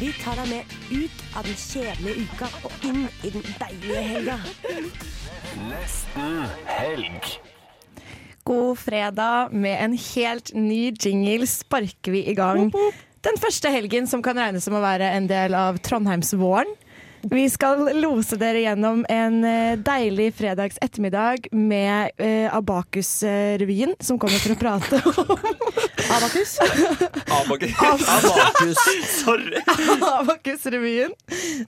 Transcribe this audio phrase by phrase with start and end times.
[0.00, 4.36] Vi tar deg med ut av den kjedelige uka og inn i den deilige helga.
[5.68, 7.34] Nesten helg.
[8.48, 12.72] God fredag med en helt ny jingle sparker vi i gang.
[13.22, 16.72] Den første helgen som kan regnes som å være en del av Trondheimsvåren.
[17.30, 24.42] Vi skal lose dere gjennom en eh, deilig fredags ettermiddag med eh, Abakus-revyen, som kommer
[24.42, 25.36] for å prate om
[26.12, 26.58] Abakus.
[27.30, 28.76] Abakus.
[29.24, 29.56] Sorry.
[30.20, 31.12] Abakus-revyen,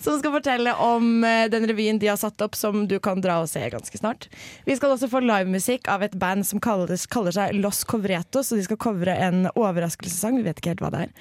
[0.01, 3.39] som skal fortelle om eh, den revyen de har satt opp, som du kan dra
[3.41, 4.29] og se ganske snart.
[4.69, 8.61] Vi skal også få livemusikk av et band som kalles, kaller seg Los Covretos, og
[8.61, 10.37] de skal covre en overraskelsessang.
[10.41, 11.15] Vi vet ikke helt hva det er.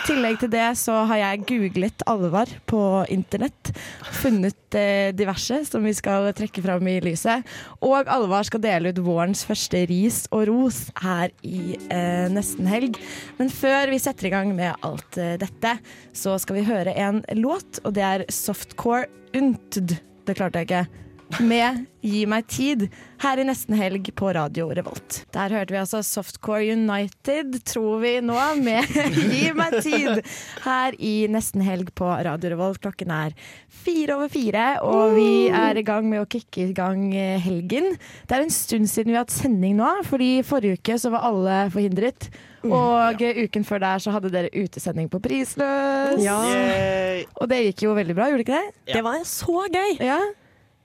[0.00, 2.80] I tillegg til det så har jeg googlet Alvar på
[3.12, 3.74] internett,
[4.22, 7.44] funnet eh, diverse som vi skal trekke fram i lyset.
[7.84, 12.98] Og Alvar skal dele ut vårens første ris og ros her i eh, nesten helg.
[13.40, 15.76] Men før vi setter i gang med alt eh, dette,
[16.16, 19.98] så skal vi høre en låt, og det er Softcore Untd.
[20.26, 20.84] Det klarte jeg ikke.
[21.38, 22.86] Med Gi meg tid,
[23.20, 25.20] her i nesten helg på Radio Revolt.
[25.34, 28.88] Der hørte vi altså Softcore United, tror vi nå, med
[29.30, 30.22] Gi meg tid,
[30.64, 32.80] her i nesten helg på Radio Revolt.
[32.82, 33.36] Klokken er
[33.84, 37.92] fire over fire, og vi er i gang med å kicke i gang eh, helgen.
[38.26, 41.28] Det er en stund siden vi har hatt sending nå, fordi forrige uke så var
[41.30, 42.30] alle forhindret.
[42.66, 43.30] Og ja.
[43.44, 46.20] uken før der så hadde dere utesending på Prisløs.
[46.24, 46.36] Ja,
[47.40, 48.94] Og det gikk jo veldig bra, gjorde ikke det?
[48.94, 49.96] det var så gøy.
[50.04, 50.20] Ja,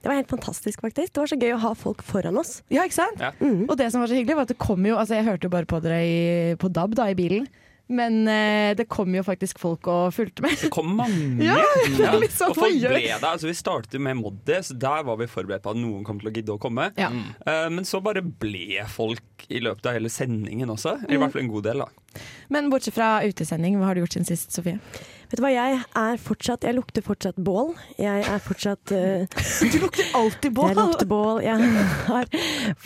[0.02, 1.12] Det var helt fantastisk, faktisk.
[1.12, 2.60] Det var så gøy å ha folk foran oss.
[2.70, 3.20] ja ikke sant?
[3.20, 3.32] Ja.
[3.42, 5.54] Og det som var så hyggelig, var at det kom jo Altså, jeg hørte jo
[5.56, 6.18] bare på dere i,
[6.60, 7.48] på DAB da, i bilen.
[7.86, 10.56] Men eh, det kom jo faktisk folk og fulgte med.
[10.58, 11.38] Det kom mange.
[11.46, 11.54] Ja,
[11.86, 13.22] det er litt sånn, og folk ble der.
[13.22, 16.18] Altså, vi startet jo med Moddi, så der var vi forberedt på at noen kom
[16.22, 16.88] til å gidde å komme.
[16.98, 17.12] Ja.
[17.46, 20.96] Uh, men så bare ble folk i løpet av hele sendingen også.
[21.08, 22.22] I hvert fall en god del, da.
[22.48, 24.78] Men bortsett fra utesending, hva har du gjort siden sist, Sofie?
[25.26, 27.72] Vet du hva, jeg er fortsatt Jeg lukter fortsatt bål.
[27.98, 29.24] Jeg er fortsatt uh,
[29.72, 30.70] Du lukter alltid bål!
[30.70, 31.40] Jeg lukter bål.
[31.42, 31.70] Jeg
[32.06, 32.30] har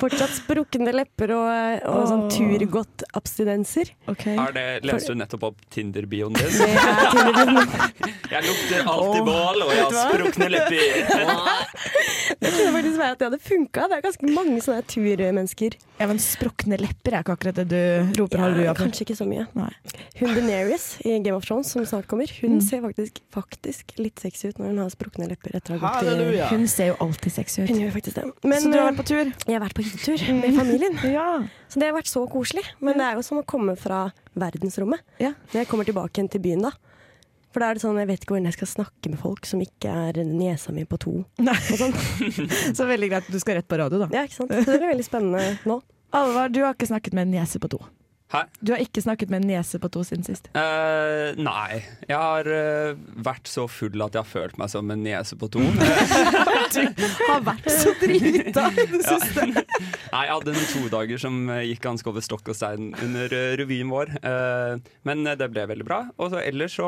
[0.00, 1.50] fortsatt sprukne lepper og,
[1.90, 2.30] og sånn Åh.
[2.38, 3.92] turgodt-abstinenser.
[4.08, 4.24] Ok.
[4.32, 6.48] Er det, leste du nettopp opp Tinder-bioen din?
[6.48, 7.76] Det er tydeligvis
[8.34, 9.26] Jeg lukter alltid oh.
[9.26, 11.70] bål, og jeg har sprukne lepper.
[12.40, 13.86] Det kunne faktisk være at det hadde funka.
[13.90, 15.76] Det er ganske mange sånne turmennesker.
[16.00, 18.86] Ja, men sprukne lepper er ikke akkurat det du roper halleluja for.
[18.86, 19.44] kanskje ikke så mye.
[19.54, 19.68] Nei.
[20.20, 22.60] Hun Daenerys i Game of Thrones, som snart kommer, hun Mm.
[22.64, 25.54] ser faktisk, faktisk litt sexy ut når hun har sprukne lepper.
[25.60, 27.80] Etter å ha gått i Hun ser jo alltid sexy Hun ut.
[27.82, 28.24] gjør faktisk det.
[28.44, 29.24] Men Så du har eh, vært på tur?
[29.46, 30.98] jeg har vært på hyttetur med familien.
[31.12, 31.42] Ja.
[31.68, 32.64] Så det har vært så koselig.
[32.80, 35.00] Men det er jo som å komme fra verdensrommet.
[35.20, 35.34] Ja.
[35.52, 36.70] Når jeg kommer tilbake igjen til byen da.
[37.52, 39.58] For da er det sånn, jeg vet ikke hvordan jeg skal snakke med folk som
[39.60, 41.24] ikke er niesa mi på to.
[41.42, 41.54] Nei.
[41.74, 41.94] Og.
[42.78, 44.08] Så veldig greit du skal rett på radio, da.
[44.14, 44.52] Ja, ikke sant?
[44.54, 45.80] Så det blir veldig spennende nå.
[46.16, 47.80] Alvar, du har ikke snakket med en niese på to.
[48.30, 48.44] Hæ?
[48.62, 50.44] Du har ikke snakket med en niese på to siden sist.
[50.54, 51.80] Uh, nei.
[52.06, 55.48] Jeg har uh, vært så full at jeg har følt meg som en niese på
[55.50, 55.58] to.
[56.76, 59.18] du Har vært så drita i det Ja.
[59.18, 59.48] siste.
[60.14, 63.50] Nei, jeg hadde noen todager som eh, gikk ganske over stokk og stein under uh,
[63.58, 64.14] revyen vår.
[65.06, 66.00] Men det ble veldig bra.
[66.22, 66.86] Og så ellers så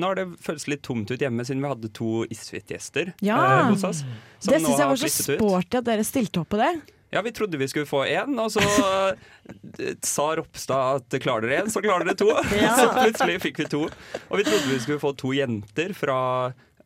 [0.00, 3.40] Nå har det føltes litt tomt ut hjemme siden vi hadde to Isfit-gjester Ja.
[3.70, 4.04] hos oss.
[4.44, 6.74] Det syns jeg var så sporty at dere stilte opp på det.
[7.12, 11.60] Ja, vi trodde vi skulle få én, og så eh, sa Ropstad at klarer dere
[11.60, 12.30] én, så klarer dere to.
[12.80, 13.82] så plutselig fikk vi to.
[14.30, 16.16] Og vi trodde vi skulle få to jenter fra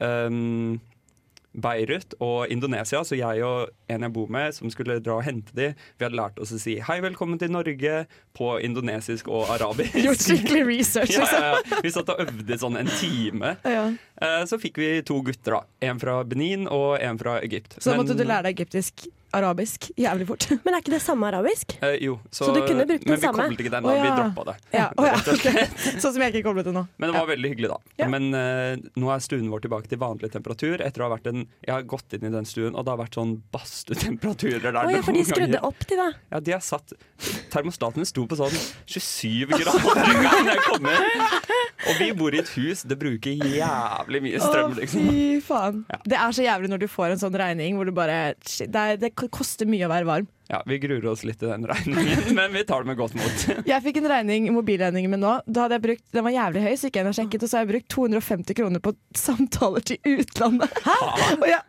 [0.02, 0.80] um,
[1.56, 5.54] Beirut og Indonesia, så jeg og en jeg bor med, som skulle dra og hente
[5.56, 8.02] de, vi hadde lært oss å si 'hei, velkommen til Norge'
[8.36, 9.94] på indonesisk og arabisk.
[10.06, 11.38] Gjort skikkelig research, liksom.
[11.38, 11.80] ja, ja.
[11.86, 13.54] Vi satt og øvde sånn en time.
[13.64, 13.86] Ja.
[14.20, 15.62] Eh, Så fikk vi to gutter, da.
[15.86, 17.78] En fra Benin og en fra Egypt.
[17.78, 19.06] Så da måtte Men- du lære deg egyptisk
[19.36, 20.46] arabisk jævlig fort.
[20.64, 21.76] Men er ikke det samme arabisk?
[21.84, 23.96] Eh, jo, så, Så du kunne brukt den men vi koblet ikke den, da, da.
[23.96, 24.02] ja.
[24.06, 24.56] Vi droppa det.
[24.76, 25.72] Ja, Oh, ja, Rett og slett.
[25.76, 26.00] ok.
[26.02, 26.84] Sånn som jeg ikke koblet det nå.
[26.96, 27.78] Men det var veldig hyggelig, da.
[28.00, 28.08] Ja.
[28.12, 30.80] Men uh, nå er stuen vår tilbake til vanlig temperatur.
[30.84, 33.00] Etter å ha vært en, Jeg har gått inn i den stuen, og det har
[33.02, 34.80] vært sånn badstuetemperaturer der.
[34.82, 35.66] Oh, ja, for de skrudde ganger.
[35.68, 36.18] opp til deg?
[36.32, 36.94] Ja, de har satt
[37.52, 38.52] termostaten sto på sånn
[38.90, 41.26] 27 grader en gang jeg kom inn.
[41.86, 45.06] Og vi bor i et hus, det bruker jævlig mye strøm, liksom.
[45.06, 45.82] Å, fy faen.
[46.08, 48.96] Det er så jævlig når du får en sånn regning hvor du bare det, er,
[49.00, 50.26] det koster mye å være varm.
[50.50, 53.46] Ja, Vi gruer oss litt til den regningen, men vi tar det med godt mot.
[53.70, 55.32] Jeg fikk en regning, mobilregningen min nå.
[55.46, 57.50] Da hadde jeg brukt, den var jævlig høy, så gikk jeg inn og sjekket, og
[57.50, 60.78] så har jeg brukt 250 kroner på samtaler til utlandet.
[60.86, 60.96] Hæ?
[61.40, 61.60] Og jeg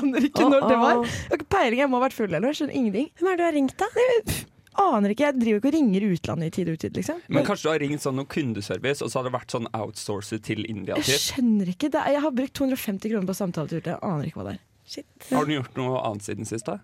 [0.00, 1.04] aner ikke når det var.
[1.04, 2.54] Jeg har ikke peiling, jeg må ha vært full eller noe.
[2.54, 3.08] Jeg skjønner ingenting.
[3.20, 4.44] Hvem er det du har ringt, da?
[4.74, 6.96] Aner ikke, Jeg driver ikke og ringer utlandet i tid og utid.
[6.98, 7.20] liksom.
[7.30, 10.42] Men kanskje du har ringt sånn noe kundeservice, og så har det vært sånn outsourcet
[10.48, 10.96] til India.
[10.98, 11.92] Jeg skjønner ikke.
[11.94, 14.00] Det er, jeg har brukt 250 kroner på samtaler til utlandet.
[14.02, 14.62] Jeg aner ikke hva det er.
[15.30, 16.66] Har du gjort noe annet siden sist?
[16.66, 16.78] da?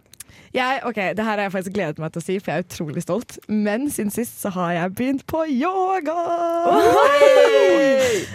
[0.54, 2.66] Jeg, ok, Det her har jeg faktisk gledet meg til å si, for jeg er
[2.68, 3.38] utrolig stolt.
[3.48, 6.16] Men siden sist så har jeg begynt på yoga!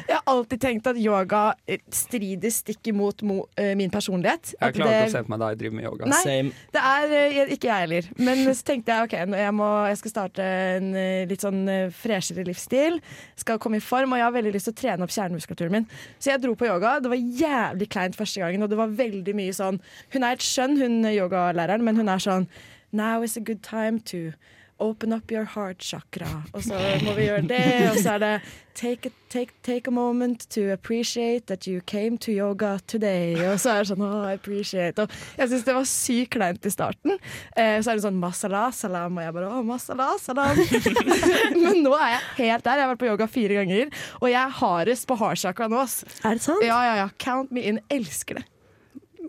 [0.05, 4.53] Jeg har alltid tenkt at yoga eh, strider stikk imot mo, eh, min personlighet.
[4.55, 6.09] Jeg At klarer ikke å se på meg deg drive med yoga.
[6.11, 6.21] Nei.
[6.23, 6.53] Same.
[6.75, 8.09] Det er eh, ikke jeg heller.
[8.19, 10.47] Men så tenkte jeg ok, nå- jeg, må, jeg skal starte
[10.77, 10.89] en
[11.29, 11.61] litt sånn
[11.95, 12.99] freshere livsstil.
[13.39, 15.87] Skal komme i form, og jeg har veldig lyst til å trene opp kjernemuskulaturen min.
[16.19, 16.95] Så jeg dro på yoga.
[17.03, 19.81] Det var jævlig kleint første gangen, og det var veldig mye sånn
[20.15, 22.49] Hun er et skjønn, hun yogalæreren, men hun er sånn
[22.95, 24.31] Now is a good time to
[24.77, 26.27] Open up your heart chakra.
[26.51, 27.59] Og så må vi gjøre det.
[27.93, 28.31] Og så er det
[28.75, 33.39] take a, take, take a moment to appreciate that you came to yoga today.
[33.47, 34.99] Og så er det sånn oh, appreciate.
[34.99, 37.15] Og jeg syns det var sykt kleint i starten.
[37.55, 40.59] Eh, så er det sånn masala, salam, og jeg bare å, masala, salam.
[41.61, 42.81] Men nå er jeg helt der.
[42.81, 45.79] Jeg har vært på yoga fire ganger, og jeg er hardest på heart chakra nå.
[45.87, 46.01] ass.
[46.19, 46.67] Er det sant?
[46.67, 47.07] Ja, ja, ja.
[47.15, 47.79] Count me in.
[47.95, 48.49] Elsker det.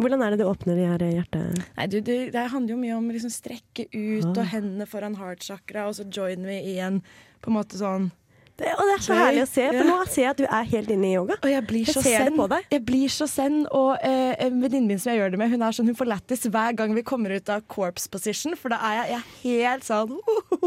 [0.00, 1.64] Hvordan er det du åpner de her hjertet...
[1.76, 5.42] Nei, du, det, det handler jo mye om liksom strekke ut og hendene foran heart
[5.46, 7.00] chakra, og så join me i en
[7.44, 8.10] på en måte sånn
[8.56, 9.18] Det, og det er så Gøy.
[9.20, 9.84] herlig å se, for Ja.
[9.84, 11.34] nå ser jeg at du er helt inne i yoga.
[11.44, 12.38] Og jeg blir så zen.
[12.72, 15.76] Jeg blir så zen, og eh, venninnen min som jeg gjør det med, hun er
[15.76, 18.96] sånn, hun får lættis hver gang vi kommer ut av corpse position, for da er
[18.96, 20.16] jeg, jeg er helt sånn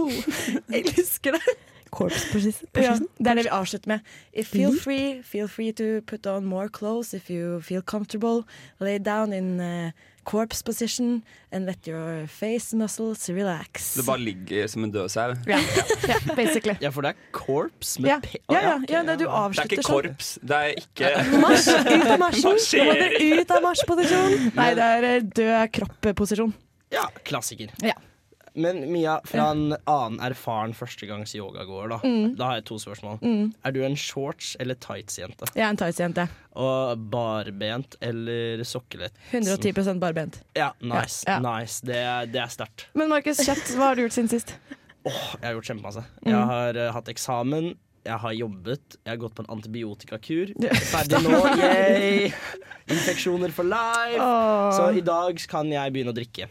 [0.74, 1.56] Jeg elsker det.
[1.92, 2.68] Corpse position.
[2.76, 4.00] Ja, det er det vi avslutter med.
[4.34, 8.44] If feel free, feel free to put on more clothes if you feel comfortable.
[8.80, 9.92] Lay down in uh,
[10.26, 13.96] corpse position and let your face muscles relax.
[13.96, 15.34] Du bare ligger som en død sau.
[15.48, 15.58] ja,
[16.08, 16.76] ja, basically.
[16.82, 18.36] Ja, for det er corpse med Ja, P.
[18.52, 20.10] ja, ja, ja, det du Det er avslutter ikke sånn.
[20.10, 21.70] korps, det er ikke Marsj!
[21.74, 22.60] Ut av marsjen!
[22.80, 24.38] Nå må dere ut av marsjposisjon!
[24.56, 26.54] Nei, det er eh, død kropp-posisjon.
[26.94, 27.74] Ja, klassiker.
[27.86, 27.98] Ja.
[28.60, 32.00] Men Mia, fra en annen erfaren førstegangs yogagåer, da.
[32.04, 32.36] Mm.
[32.40, 33.20] Da har jeg to spørsmål.
[33.24, 35.50] Er du en shorts- eller tights-jente?
[35.56, 36.28] Jeg er en tights-jente.
[36.60, 39.16] Og barbent eller sokkelett?
[39.32, 40.42] 110% barbent.
[40.58, 41.24] Ja, nice.
[41.28, 41.44] Ja, ja.
[41.46, 41.80] nice.
[41.86, 42.02] Det,
[42.34, 42.90] det er sterkt.
[43.00, 44.58] Men Markus Kjøtt, hva har du gjort siden sist?
[45.08, 46.04] Jeg har gjort kjempemasse.
[46.24, 46.34] Mm.
[46.34, 47.72] Jeg har uh, hatt eksamen.
[48.08, 50.54] Jeg har jobbet, jeg har gått på en antibiotikakur.
[50.90, 52.30] Ferdig nå, yay!
[52.90, 54.22] Infeksjoner for life.
[54.24, 54.70] Oh.
[54.74, 56.48] Så i dag kan jeg begynne å drikke.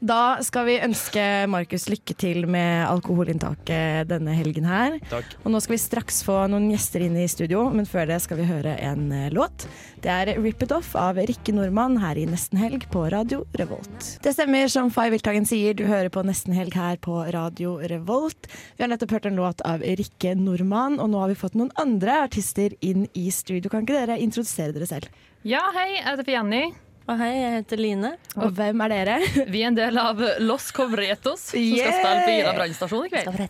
[0.00, 1.22] Da skal vi ønske
[1.52, 4.96] Markus lykke til med alkoholinntaket denne helgen her.
[5.10, 5.34] Takk.
[5.44, 8.40] Og nå skal vi straks få noen gjester inn i studio, men før det skal
[8.40, 9.68] vi høre en eh, låt.
[10.00, 14.16] Det er 'Rip It Off' av Rikke Nordmann her i Nesten Helg på Radio Revolt.
[14.24, 18.48] Det stemmer som Fay Wiltagen sier, du hører på Nesten Helg her på Radio Revolt.
[18.76, 21.74] Vi har nettopp hørt en låt av Rikke Nordmann, og nå har vi fått noen
[21.76, 23.68] andre artister inn i studio.
[23.68, 25.12] Kan ikke dere introdusere dere selv?
[25.44, 26.64] Ja, hei, jeg heter Jenny.
[27.10, 28.10] Og hei, jeg heter Line.
[28.38, 29.14] Og hvem er dere?
[29.50, 31.88] Vi er en del av Los Covretos, som yeah!
[31.90, 33.40] skal spille på Ila brannstasjon i kveld.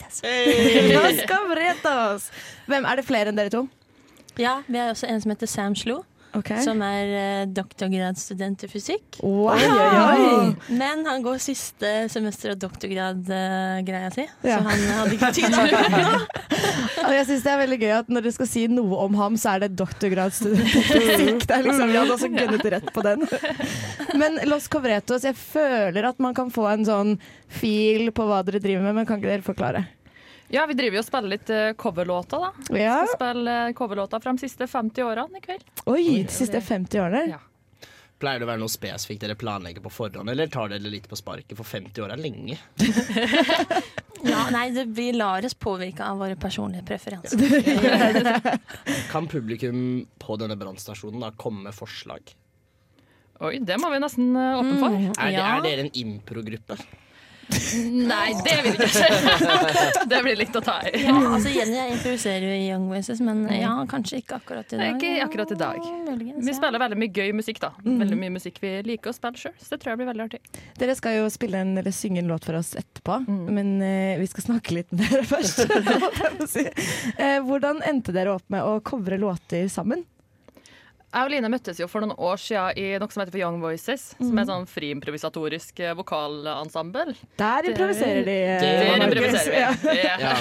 [0.95, 2.31] Los Covretos!
[2.71, 3.67] Hvem er det flere enn dere to?
[4.41, 5.99] Ja, vi har også en som heter Sam Slo,
[6.39, 6.51] Ok.
[6.63, 9.19] som er eh, doktorgradsstudent i fysikk.
[9.27, 10.75] Oi, oi, oi!
[10.79, 14.61] Men han går siste semester av doktorgrad-greia si, Ja.
[14.61, 15.59] så han hadde ikke tid.
[17.07, 19.37] Og jeg synes det er veldig gøy at når dere skal si noe om ham,
[19.41, 21.47] så er det doktorgradsstudent i fysikk.
[21.49, 23.27] Det er liksom, vi hadde også gunnet rett på den.
[24.21, 27.17] Men Los Covretos, jeg føler at man kan få en sånn
[27.51, 29.87] feel på hva dere driver med, men kan ikke dere forklare?
[30.51, 32.75] Ja, vi driver jo og spiller litt eh, coverlåter, da.
[32.75, 32.97] Ja.
[33.07, 35.63] Skal spille eh, coverlåter fra de siste 50 årene i kveld.
[35.87, 37.23] Oi, de siste 50 årene?
[37.37, 37.39] Ja.
[38.21, 41.17] Pleier det å være noe spesifikt dere planlegger på forhånd, eller tar dere litt på
[41.17, 41.55] sparket?
[41.57, 42.59] For 50 år er lenge.
[44.21, 47.41] Ja, nei, det, vi lar oss påvirke av våre personlige preferanser.
[49.09, 49.79] Kan publikum
[50.21, 52.29] på denne brannstasjonen da komme med forslag?
[53.41, 54.99] Oi, det må vi nesten eh, åpne for.
[54.99, 55.47] Er, det, Ja.
[55.57, 56.77] er dere en impro-gruppe?
[58.11, 60.05] Nei, det vil jeg ikke.
[60.13, 60.93] det blir litt å ta i.
[61.05, 64.81] Ja, altså Jenny jeg improviserer jo i Young Voices, men ja, kanskje ikke akkurat i
[64.81, 64.97] dag.
[65.01, 65.81] ikke akkurat i dag.
[65.85, 66.17] Ja,
[66.51, 67.73] Vi spiller veldig mye gøy musikk, da.
[67.85, 70.63] Veldig mye musikk vi liker å spille sjøl, så det tror jeg blir veldig artig.
[70.81, 74.31] Dere skal jo spille en, eller synge en låt for oss etterpå, men uh, vi
[74.31, 75.65] skal snakke litt med dere først.
[76.51, 76.67] si.
[77.17, 80.05] Eh, hvordan endte dere opp med å covre låter sammen?
[81.11, 83.57] Jeg og Line møttes jo for noen år siden i noe som heter for Young
[83.63, 84.05] Voices.
[84.21, 87.17] Som er sånn friimprovisatorisk eh, vokalensemble.
[87.41, 88.37] Der improviserer de.
[88.63, 89.97] Der, Der improviserer vi.
[89.99, 90.15] Ja.
[90.23, 90.37] Ja.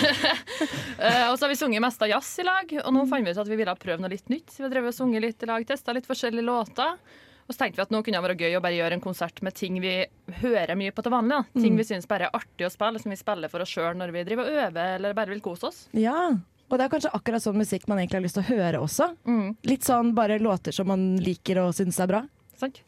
[1.01, 3.33] uh, og så har vi sunget mest av jazz i lag, og nå fant vi
[3.33, 4.53] ut at vi ville prøve noe litt nytt.
[4.59, 7.01] Vi har drevet og sunget litt i lag, testa litt forskjellige låter.
[7.49, 9.41] Og så tenkte vi at nå kunne det være gøy å bare gjøre en konsert
[9.41, 9.95] med ting vi
[10.43, 11.39] hører mye på til vanlig.
[11.39, 11.61] Da.
[11.63, 11.79] Ting Mm.
[11.81, 14.21] vi syns bare er artig å spille, som vi spiller for oss sjøl når vi
[14.27, 15.79] driver og øver eller bare vil kose oss.
[15.97, 16.27] Ja,
[16.69, 19.09] og det er kanskje akkurat sånn musikk man egentlig har lyst til å høre også.
[19.65, 22.21] Litt sånn bare låter som man liker og syns er bra.
[22.59, 22.83] Sant.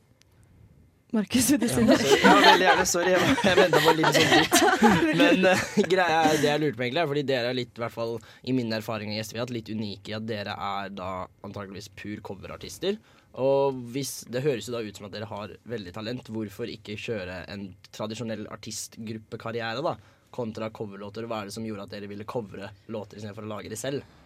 [1.11, 1.95] Markus, vil du si Ja, noe?
[2.23, 2.83] ja, veldig gjerne.
[2.87, 4.61] Sorry, jeg, jeg venta på litt sånn dritt.
[5.19, 7.83] Men uh, greia er det jeg lurte på, egentlig, er fordi dere er litt, i
[7.83, 8.13] hvert fall
[8.47, 11.09] i min erfaring i Gjesteviat, litt unike i at dere er da
[11.43, 12.95] antakeligvis pur coverartister.
[13.43, 16.31] Og hvis, Det høres jo da ut som at dere har veldig talent.
[16.31, 19.97] Hvorfor ikke kjøre en tradisjonell artistgruppekarriere, da?
[20.31, 21.27] Kontra coverlåter.
[21.27, 24.17] Hva er det som gjorde at dere ville covre låter istedenfor å lage de selv?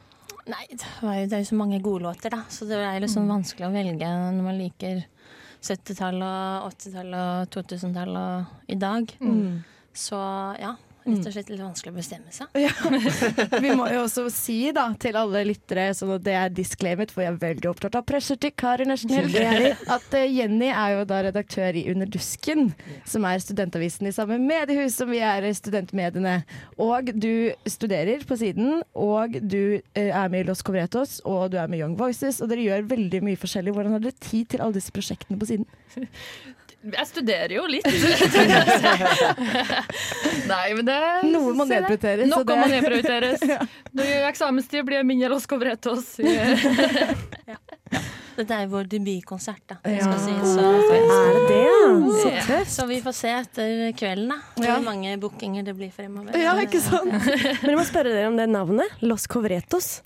[0.45, 2.43] Nei, det, var jo, det er jo så mange gode låter, da.
[2.53, 5.01] Så det er liksom vanskelig å velge når man liker
[5.65, 9.15] 70-tallet, 80-tallet, 2000-tallet og i dag.
[9.21, 9.63] Mm.
[9.95, 10.19] Så
[10.62, 12.50] ja, rett og slett litt vanskelig å bestemme seg.
[13.65, 17.25] Vi må jo også si da til alle lyttere, sånn at det er disclaimet, for
[17.25, 19.13] jeg er veldig opptatt av pressure til Kari nesten
[19.91, 22.71] at eh, Jenny er jo da redaktør i Under dusken,
[23.07, 26.39] som er studentavisen i samme mediehus som vi er studentmediene.
[26.81, 31.59] Og du studerer på siden, og du eh, er med i Los Covretos, og du
[31.62, 33.75] er med i Young Voices, og dere gjør veldig mye forskjellig.
[33.75, 35.69] Hvordan har dere tid til alle disse prosjektene på siden?
[36.85, 37.85] Jeg studerer jo litt.
[40.51, 40.97] Nei, men det
[41.31, 43.41] Noe må nedprioriteres, Noe det- må nedprioriteres.
[43.97, 46.15] Når eksamenstid blir mindre Los Covretos.
[48.35, 49.77] Dette er vår debutkonsert, da.
[49.87, 50.03] Ja.
[50.03, 51.59] Skal sies, så, Er det det.
[52.19, 52.71] Så tøft.
[52.75, 54.37] Så vi får se etter kvelden, da.
[54.57, 54.75] Hvor Ja.
[54.83, 56.35] mange bookinger det blir fremover.
[56.35, 57.13] Ja, ikke sant?
[57.15, 58.91] Men jeg må spørre dere om det navnet.
[59.01, 60.01] Los Covretos.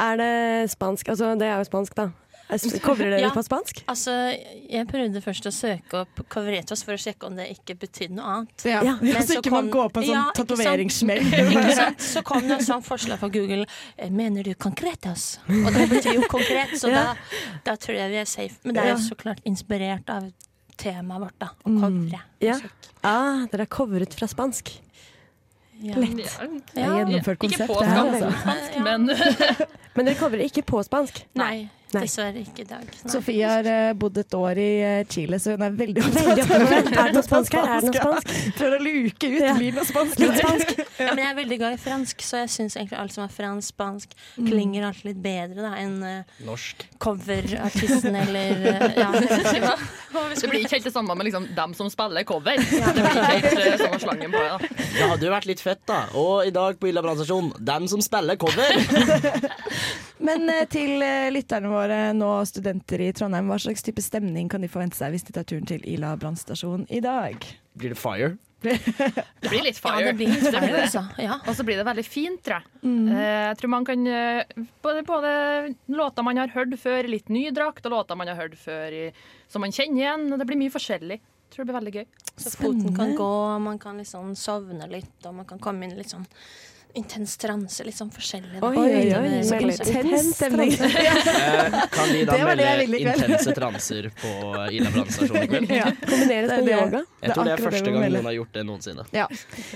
[0.00, 1.12] Er det spansk?
[1.12, 2.08] Altså, det er jo spansk, da.
[2.84, 3.30] Covrer dere Ja.
[3.32, 3.82] på spansk?
[3.88, 4.12] Altså,
[4.70, 8.24] jeg prøvde først å søke opp Covretos for å sjekke om det ikke betydde noe
[8.34, 8.64] annet.
[8.68, 11.24] Ja, ja, Men så ikke man går på en sånn Ja, tatoveringssmell.
[12.12, 13.64] Så kom det et sånt forslag fra Google.
[13.96, 15.38] eh, Mener du Concretos?
[15.48, 17.14] Og det betyr jo konkret, så Ja.
[17.14, 17.16] da,
[17.64, 18.58] da tror jeg vi er safe.
[18.64, 20.30] Men det er jo så klart inspirert av
[20.76, 21.48] temaet vårt, da.
[21.64, 21.80] Å Mm.
[21.80, 22.20] covre.
[22.40, 22.58] Ja.
[23.02, 24.70] Ah, dere er covret fra spansk.
[25.82, 25.94] Ja.
[25.96, 26.16] Lett.
[26.74, 28.82] Det er gjennomført Ikke på her, spansk, altså.
[28.84, 29.06] men
[29.96, 31.24] Men dere covrer ikke på spansk?
[31.34, 31.70] Nei, Nei.
[32.02, 32.84] Dessverre ikke i dag.
[32.90, 33.10] Nei.
[33.12, 36.90] Sofie har uh, bodd et år i uh, Chile, så hun er veldig opptatt opptatt.
[37.04, 37.68] Er det noe spansk her?
[37.68, 38.34] Er det noe spansk?
[38.58, 39.40] Prøver å luke ut.
[39.44, 39.54] Ja.
[39.58, 40.18] Blir og spansk?
[40.24, 40.74] Litt spansk.
[41.04, 43.32] Ja, men jeg er veldig glad i fransk, så jeg syns egentlig alt som er
[43.34, 44.46] fransk, spansk, Mm.
[44.50, 46.84] klinger alltid litt bedre da enn uh, Norsk.
[47.02, 49.08] coverartisten eller uh, Ja,
[49.64, 49.74] hva.
[50.34, 52.58] det blir ikke helt det samme med liksom, dem som spiller cover.
[52.58, 54.48] Det blir ikke helt samme slangen på det.
[54.50, 54.86] da.
[54.94, 56.00] Det hadde jo vært litt fett, da.
[56.18, 58.74] Og i dag på Illa brannstasjon, dem som spiller cover.
[60.22, 64.62] Men eh, til eh, lytterne våre, nå studenter i Trondheim, hva slags type stemning kan
[64.62, 67.42] de forvente seg hvis de tar turen til Ila brannstasjon i dag?
[67.74, 68.34] Blir det fire?
[68.64, 69.98] Det blir litt fire.
[70.00, 71.02] Ja, det blir litt fire, også.
[71.20, 71.34] Ja.
[71.44, 72.78] Og så blir det veldig fint, tror jeg.
[72.86, 73.08] Mm.
[73.12, 74.06] Eh, Jeg tror man kan
[74.86, 75.32] både, både
[75.92, 78.94] låter man har hørt før i litt ny drakt, og låter man har hørt før
[78.94, 79.04] i,
[79.52, 80.28] som man kjenner igjen.
[80.32, 81.18] og Det blir mye forskjellig.
[81.20, 82.06] Jeg tror det blir veldig gøy.
[82.40, 86.10] Så foten kan gå, man kan liksom sovne litt, og man kan komme inn litt
[86.14, 86.24] sånn
[86.94, 87.84] intens transe.
[87.84, 88.60] Litt sånn forskjellig.
[88.62, 89.30] Oi, oi, oi.
[89.42, 90.72] Intens stemning.
[90.72, 94.32] Eh, kan vi da Det var det jeg melde intense transer på
[94.70, 95.70] Ila brannstasjon i kveld?
[95.80, 95.88] Ja.
[96.06, 97.02] Kombineres er med yoga.
[97.24, 99.06] Jeg tror det er første gang noen har gjort det noensinne.
[99.16, 99.26] Ja.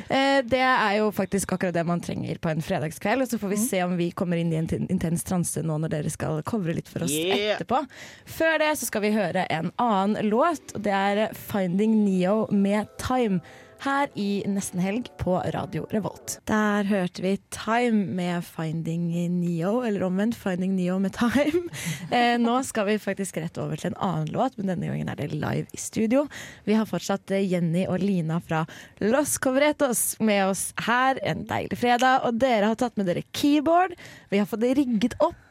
[0.08, 3.22] Eh, Det er jo faktisk akkurat det man trenger på en fredagskveld.
[3.26, 5.94] Og så får vi se om vi kommer inn i en intens transe nå når
[5.98, 7.56] dere skal covre litt for oss Yeah.
[7.58, 7.80] etterpå.
[8.26, 12.87] Før det så skal vi høre en annen låt, og det er 'Finding Neo' med
[12.98, 13.40] 'Time'.
[13.78, 16.40] Her i Nesten Helg på Radio Revolt.
[16.50, 21.68] Der hørte vi 'Time' med 'Finding Neo', eller omvendt 'Finding Neo' med 'Time'.
[22.12, 25.14] Eh, nå skal vi faktisk rett over til en annen låt, men denne gangen er
[25.14, 26.26] det live i studio.
[26.64, 28.64] Vi har fortsatt eh, Jenny og Lina fra
[29.00, 32.25] Los Covretos med oss her en deilig fredag.
[32.25, 33.94] Og dere har tatt med dere keyboard.
[34.30, 35.48] Vi har fått det rigget opp.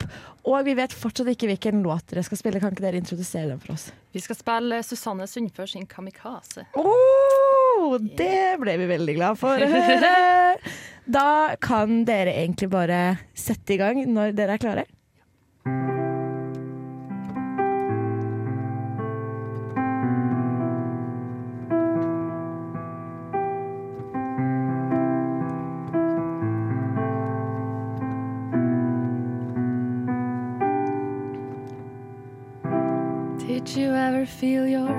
[0.47, 2.61] Og vi vet fortsatt ikke hvilken låt dere skal spille.
[2.63, 3.89] Kan ikke dere introdusere den for oss?
[4.15, 6.63] Vi skal spille Susanne Sundfør sin 'Kamikaze'.
[6.79, 10.13] Oh, det ble vi veldig glad for å høre.
[11.07, 13.01] Da kan dere egentlig bare
[13.35, 14.87] sette i gang når dere er klare.
[33.67, 34.95] Did you ever feel your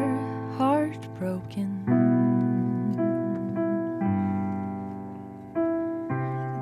[0.58, 1.70] heart broken?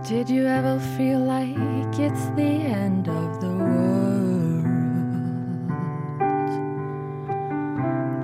[0.07, 4.67] Did you ever feel like it's the end of the world?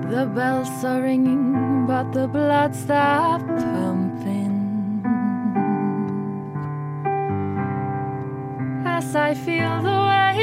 [0.09, 5.03] The bells are ringing, but the blood stopped pumping.
[8.85, 10.42] As I feel the weight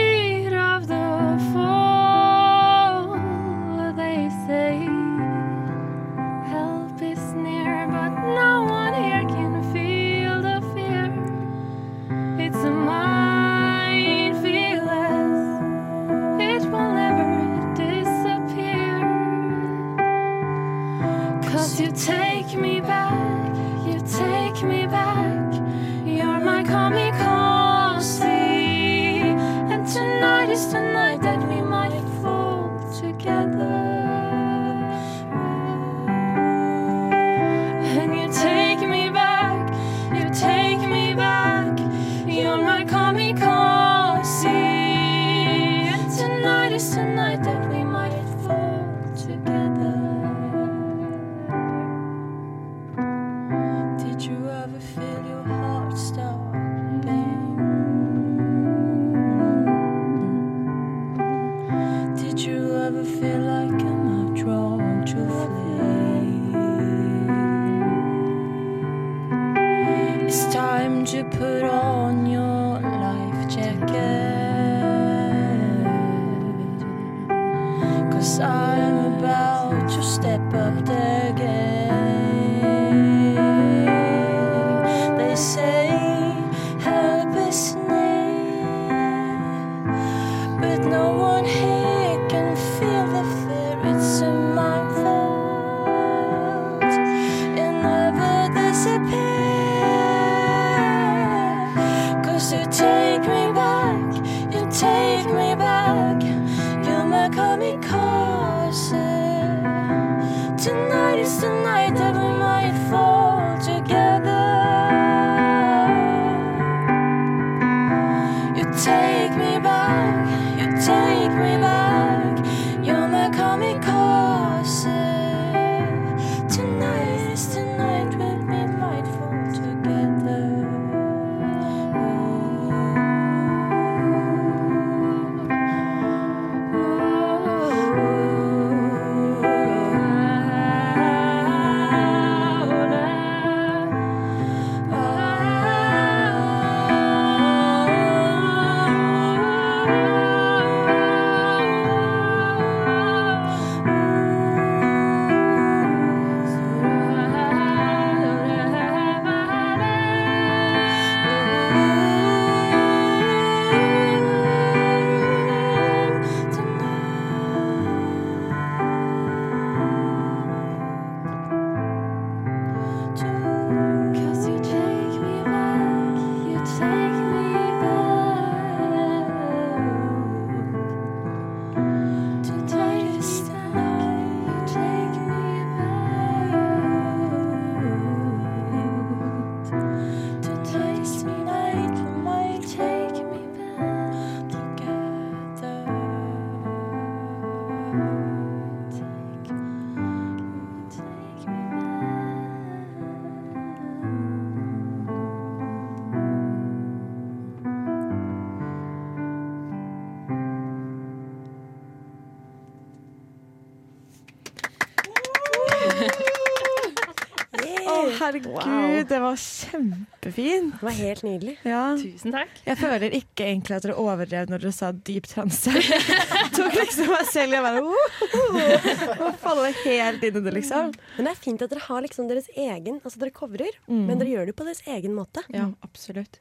[218.30, 220.74] Herregud, det var kjempefint.
[220.78, 221.54] Det var helt nydelig.
[221.66, 221.82] Ja.
[221.98, 222.60] Tusen takk.
[222.66, 225.72] Jeg føler ikke egentlig at dere overdrev når dere sa dyp transe.
[226.56, 230.94] Tok liksom meg selv i å bare uh, og falle helt inn i det, liksom.
[231.18, 234.04] Men det er fint at dere har liksom deres egen Altså dere covrer, Mm.
[234.06, 235.42] men dere gjør det på deres egen måte.
[235.50, 236.38] Ja, absolutt.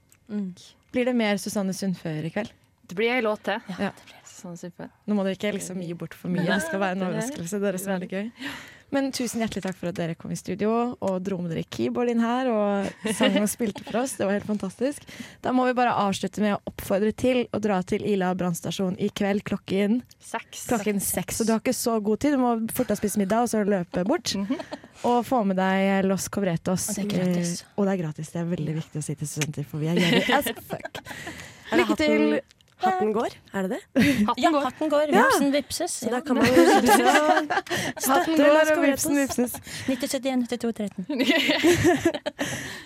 [0.94, 2.52] Blir det mer Susanne Sundfør i kveld?
[2.90, 3.62] Det blir ei låt til.
[3.80, 3.92] Ja.
[4.26, 4.56] Sånn.
[4.56, 6.46] Nå må dere ikke liksom gi bort for mye.
[6.48, 7.60] Det skal være en overraskelse.
[7.62, 8.30] Det er veldig gøy.
[8.92, 12.10] Men tusen hjertelig takk for at dere kom i studio og dro med dere keyboard
[12.10, 14.16] inn her og sang og spilte for oss.
[14.18, 15.06] Det var helt fantastisk.
[15.46, 19.12] Da må vi bare avslutte med å oppfordre til å dra til Ila brannstasjon i
[19.14, 20.66] kveld klokken Seks.
[20.72, 21.42] klokken seks.
[21.44, 23.62] Og du har ikke så god tid, du må fort deg spise middag og så
[23.68, 24.34] løpe bort.
[25.06, 26.90] Og få med deg Los Covretos.
[26.92, 27.54] Og det er gratis.
[27.78, 28.34] Og det er gratis.
[28.34, 31.04] Det er veldig viktig å si til studenter, for vi er gjerrige as fuck.
[31.78, 32.26] Lykke til.
[32.80, 33.34] Hatten, hatten går?
[33.54, 33.82] Er det det?
[34.40, 35.12] Ja, hatten går.
[35.12, 35.24] Ja.
[35.28, 35.96] Vipsen vipses.
[36.04, 36.46] Så da kan man
[38.10, 39.58] Hatten går og vipsen vipses.
[39.90, 41.06] 9071 92 13.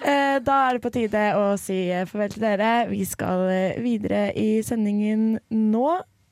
[0.04, 1.78] Eh, Da er det på tide å si
[2.10, 2.72] farvel til dere.
[2.92, 3.46] Vi skal
[3.84, 5.88] videre i sendingen nå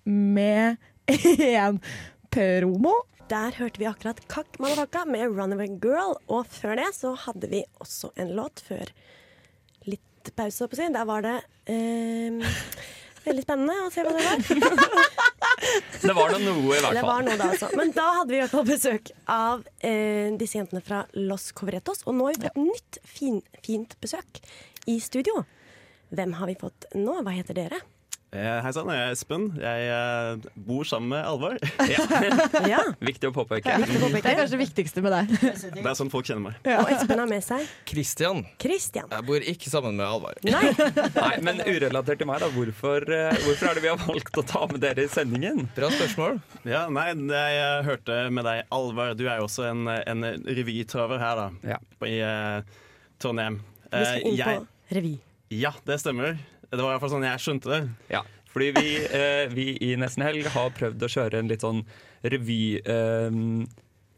[0.09, 0.77] med
[1.61, 1.79] en
[2.33, 2.95] promo.
[3.31, 6.17] Der hørte vi akkurat Kakk Madafaka med 'Runaway Girl'.
[6.27, 8.89] Og før det så hadde vi også en låt før
[9.87, 10.89] litt pause, holdt på å si.
[10.93, 11.37] Der var det
[11.71, 12.41] eh,
[13.25, 14.37] veldig spennende å se hva det var.
[16.01, 17.25] Det var da noe, i hvert Det var fall.
[17.27, 17.67] noe da, altså.
[17.77, 22.01] Men da hadde vi i hvert fall besøk av eh, disse jentene fra Los Covretos.
[22.09, 24.41] Og nå har vi fått nytt fin, fint besøk
[24.89, 25.43] i studio.
[26.11, 27.19] Hvem har vi fått nå?
[27.21, 27.81] Hva heter dere?
[28.31, 29.45] Eh, Hei sann, jeg er Espen.
[29.59, 31.57] Jeg eh, bor sammen med Alvar.
[32.63, 32.79] Ja.
[33.09, 33.73] Viktig å påpeke.
[33.83, 35.33] Det er kanskje det viktigste med deg.
[35.75, 36.69] Det er sånn folk kjenner meg.
[36.79, 38.39] Og Espen har med seg Christian.
[38.63, 39.09] Christian.
[39.11, 40.39] Jeg bor ikke sammen med Alvar.
[40.47, 40.61] Nei.
[41.17, 42.47] Nei, men urelatert til meg, da.
[42.55, 45.65] Hvorfor, eh, hvorfor er det vi har valgt å ta med dere i sendingen?
[45.75, 46.39] Bra spørsmål.
[46.71, 49.11] Ja, nei, jeg hørte med deg, Alvar.
[49.19, 51.75] Du er jo også en, en revytraver her, da.
[51.75, 51.81] Ja.
[52.07, 52.79] I uh,
[53.19, 53.59] Trondheim.
[53.91, 55.13] Vi skal Eh, inn jeg- på revy.
[55.51, 56.39] Ja, det stemmer.
[56.71, 57.81] Det var i hvert fall sånn jeg skjønte det.
[58.13, 61.85] Ja, fordi vi, eh, vi i Nesten Helg har prøvd å kjøre en litt sånn
[62.23, 62.63] revy...
[62.79, 63.39] Eh,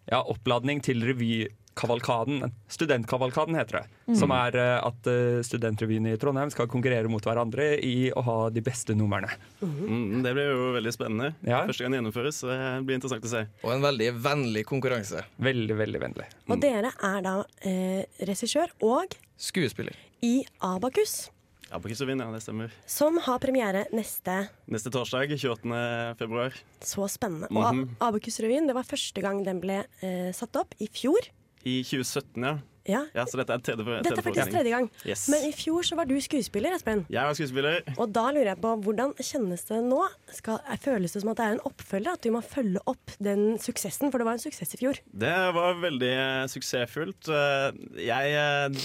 [0.04, 2.42] ja, oppladning til revykavalkaden.
[2.68, 3.84] Studentkavalkaden heter det.
[4.10, 4.16] Mm.
[4.20, 8.36] Som er eh, at studentrevyen studentrevyene i Trondheim skal konkurrere mot hverandre i å ha
[8.52, 9.32] de beste numrene.
[9.62, 11.30] Mm, det blir jo veldig spennende.
[11.48, 11.62] Ja.
[11.70, 13.46] Første gang det gjennomføres, så det blir interessant å se.
[13.64, 15.24] Og en veldig vennlig konkurranse.
[15.40, 16.28] Veldig, veldig vennlig.
[16.52, 19.96] Og dere er da eh, regissør og Skuespiller.
[20.20, 21.30] i Abakus,
[21.74, 22.72] Abakusrevyen, ja, det stemmer.
[22.86, 26.16] som har premiere neste Neste torsdag, 28.
[26.20, 26.54] februar.
[26.82, 27.50] Så spennende.
[27.52, 27.96] Og Mhm.
[28.00, 31.20] Abakus-revyen det var første gang den ble eh, satt opp, i fjor.
[31.66, 32.58] I 2017, ja.
[32.86, 33.06] Ja.
[33.16, 34.90] ja så dette er tredje, tredje Dette er faktisk tredje gang.
[35.08, 35.30] Yes.
[35.32, 37.06] Men i fjor så var du skuespiller, Espen.
[37.08, 37.78] Jeg var skuespiller.
[37.96, 40.02] Og da lurer jeg på, hvordan kjennes det nå?
[40.36, 42.18] Skal, føles det som at det er en oppfølger?
[42.18, 44.12] At du må følge opp den suksessen?
[44.12, 45.00] For det var en suksess i fjor.
[45.16, 47.32] Det var veldig eh, suksessfullt.
[47.32, 48.84] Eh, Jeg eh,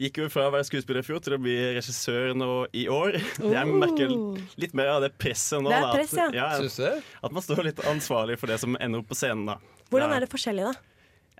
[0.00, 3.18] gikk jo fra å være skuespiller i fjor til å bli regissør nå i år.
[3.56, 4.14] Jeg merker
[4.60, 5.68] litt mer av det presset nå.
[5.68, 6.48] Det er da, at- press, ja.
[6.56, 7.12] At, du?
[7.28, 9.46] At man står litt ansvarlig for det som ender opp på scenen.
[9.52, 9.58] da.
[9.90, 10.86] Hvordan er det forskjellig, da?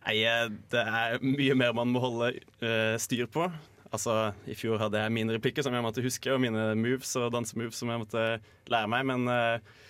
[0.01, 2.33] Nei, eh, det er mye mer man må holde
[2.65, 3.49] uh, styr på.
[3.91, 7.33] Altså, I fjor hadde jeg mine replikker som jeg måtte huske, og mine moves og
[7.35, 8.27] dansemoves som jeg måtte
[8.71, 9.09] lære meg.
[9.11, 9.81] Men uh,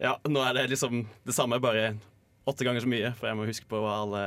[0.00, 1.92] ja, nå er det liksom det samme, bare
[2.48, 3.12] åtte ganger så mye.
[3.18, 4.24] For jeg må huske på hva alle,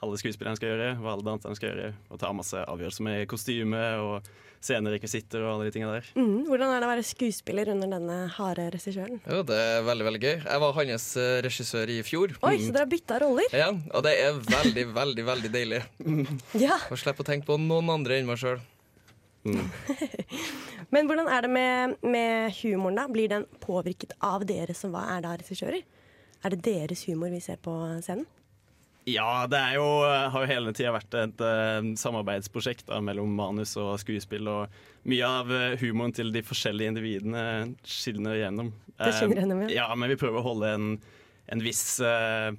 [0.00, 1.90] alle skuespillerne skal gjøre, hva alle danserne skal gjøre.
[2.08, 6.08] Og ta masse avgjørelser med kostyme og scenerekvisitter og alle de tingene der.
[6.16, 9.20] Mm, hvordan er det å være skuespiller under denne harde regissøren?
[9.24, 10.34] Jo, det er veldig, veldig gøy.
[10.36, 12.34] Jeg var hans eh, regissør i fjor.
[12.40, 13.56] Oi, så dere har bytta roller?
[13.56, 15.84] Ja, og det er veldig, veldig veldig deilig.
[16.60, 16.76] Ja.
[16.92, 18.60] Å slippe å tenke på noen andre enn meg sjøl.
[20.92, 23.06] Men hvordan er det med, med humoren, da?
[23.08, 25.80] Blir den påvirket av dere som hva er da regissører?
[26.44, 27.72] Er det deres humor vi ser på
[28.04, 28.26] scenen?
[29.08, 33.72] Ja, det er jo, har jo hele tida vært et uh, samarbeidsprosjekt da, mellom manus
[33.80, 34.50] og skuespill.
[34.52, 37.44] Og mye av eh, humoren til de forskjellige individene
[37.88, 38.74] skinner gjennom.
[39.00, 39.70] Det skinner gjennom, ja.
[39.80, 39.88] ja.
[39.96, 40.88] Men vi prøver å holde en,
[41.48, 42.52] en viss uh,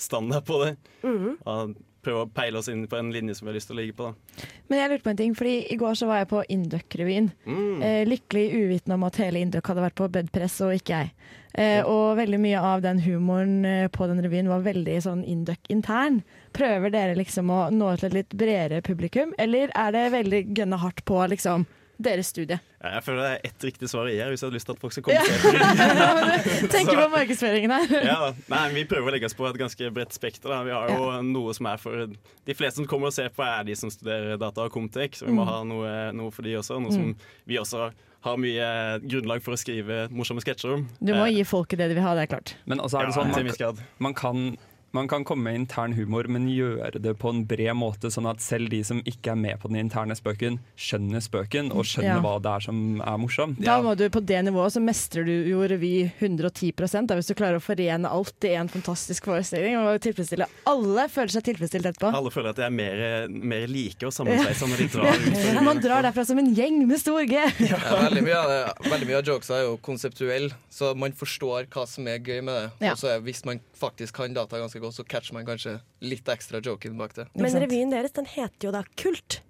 [0.00, 0.76] standard på det.
[1.04, 1.40] Mhm.
[1.44, 3.80] Og prøve å peile oss inn på en linje som vi har lyst til å
[3.80, 4.08] ligge på.
[4.10, 4.48] Da.
[4.70, 7.28] Men jeg lurte på en ting, fordi i går så var jeg på Induc-revyen.
[7.46, 7.84] Mm.
[7.86, 11.12] Eh, lykkelig uvitende om at hele Induc hadde vært på bedpress, og ikke jeg.
[11.54, 16.22] Eh, og veldig mye av den humoren eh, på den revyen var veldig sånn Induc-intern.
[16.56, 20.78] Prøver dere liksom å nå til et litt bredere publikum, eller er det veldig gønna
[20.80, 21.66] hardt på liksom
[22.02, 22.56] deres studie?
[22.82, 24.74] Ja, Jeg føler det er ett riktig svar i her, hvis jeg hadde lyst til
[24.74, 28.06] at folk skal komme seg Tenker på markedsføringen her.
[28.08, 28.30] ja.
[28.50, 30.50] Nei, Vi prøver å legge oss på et ganske bredt spekter.
[30.50, 30.62] Da.
[30.66, 33.68] Vi har jo noe som er for De fleste som kommer og ser på, er
[33.68, 35.52] de som studerer data og Comtec, så vi må Mm.
[35.52, 36.80] ha noe, noe for de også.
[36.82, 37.16] Noe som Mm.
[37.46, 37.94] vi også har
[38.38, 38.66] mye
[39.02, 40.84] grunnlag for å skrive morsomme sketsjer om.
[41.00, 42.54] Du må Eh, gi folket det de vil ha, det er klart.
[42.66, 44.56] Men altså er det Ja, sånn man, man, kan,
[44.92, 48.40] man kan komme med intern humor, men gjøre det på en bred måte, sånn at
[48.44, 52.20] selv de som ikke er med på den interne spøken, skjønner spøken og skjønner Ja.
[52.20, 53.60] hva det er som er morsomt.
[53.64, 57.34] Da må du På det nivået så mestrer du jo revy 110% da, hvis du
[57.38, 61.06] klarer å forene alt i en fantastisk forestilling og tilfredsstille alle.
[61.08, 62.12] Føler seg tilfredsstilt etterpå.
[62.14, 65.62] Alle føler at de er mer, mer like og sammensveisa når de drar ut.
[65.64, 67.38] Man drar derfra som en gjeng med stor G.
[67.72, 71.66] Ja, veldig, mye av det, veldig mye av jokesa er jo konseptuelle, så man forstår
[71.72, 72.86] hva som er gøy med det.
[72.88, 72.92] Ja.
[72.92, 76.62] Og så hvis man faktisk kan data ganske godt, så catcher man kanskje litt ekstra
[76.64, 77.28] joken bak det.
[77.34, 79.40] Men revyen deres den heter jo da Kult.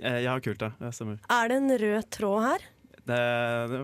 [0.00, 0.72] Eh, Ja, kult, ja.
[0.80, 1.18] Det stemmer.
[1.28, 2.64] Er det en rød tråd her?
[3.02, 3.18] Det,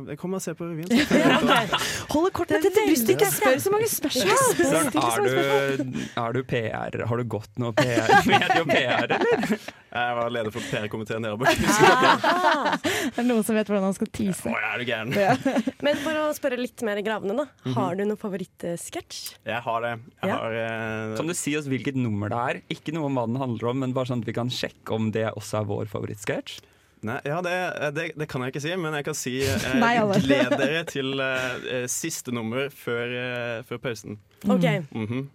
[0.06, 0.92] det, kommer og se på revyen.
[0.94, 1.78] så-
[2.12, 4.42] Holder kortene til brystet, ikke spør så mange spørsmål.
[4.54, 5.88] Søren, er du,
[6.22, 6.98] er du PR?
[7.10, 9.56] Har du gått noe PR, medie og PR, eller?
[9.88, 14.52] Jeg var leder for PR-komiteen i Det er noen som vet hvordan han skal tease.
[14.52, 15.10] Å, er du gæren?
[15.18, 15.34] Ja.
[15.86, 17.48] Men for å spørre litt mer gravende, da.
[17.66, 17.74] Mhm.
[17.78, 19.20] Har du noen favorittsketsj?
[19.50, 19.94] Jeg har det.
[20.22, 20.38] Jeg Ja.
[20.44, 21.16] har, uh...
[21.18, 22.62] Kan du si oss hvilket nummer det er?
[22.78, 25.10] Ikke noe om hva den handler om, men bare sånn at vi kan sjekke om
[25.14, 26.60] det også er vår favorittsketsj.
[27.06, 27.54] Nei, ja, det,
[27.94, 31.20] det, det kan jeg ikke si, men jeg kan si eh, Nei, gled dere til
[31.22, 34.18] eh, eh, siste nummer før, eh, før pausen.
[34.46, 34.66] Ok.
[34.90, 35.28] Mhm.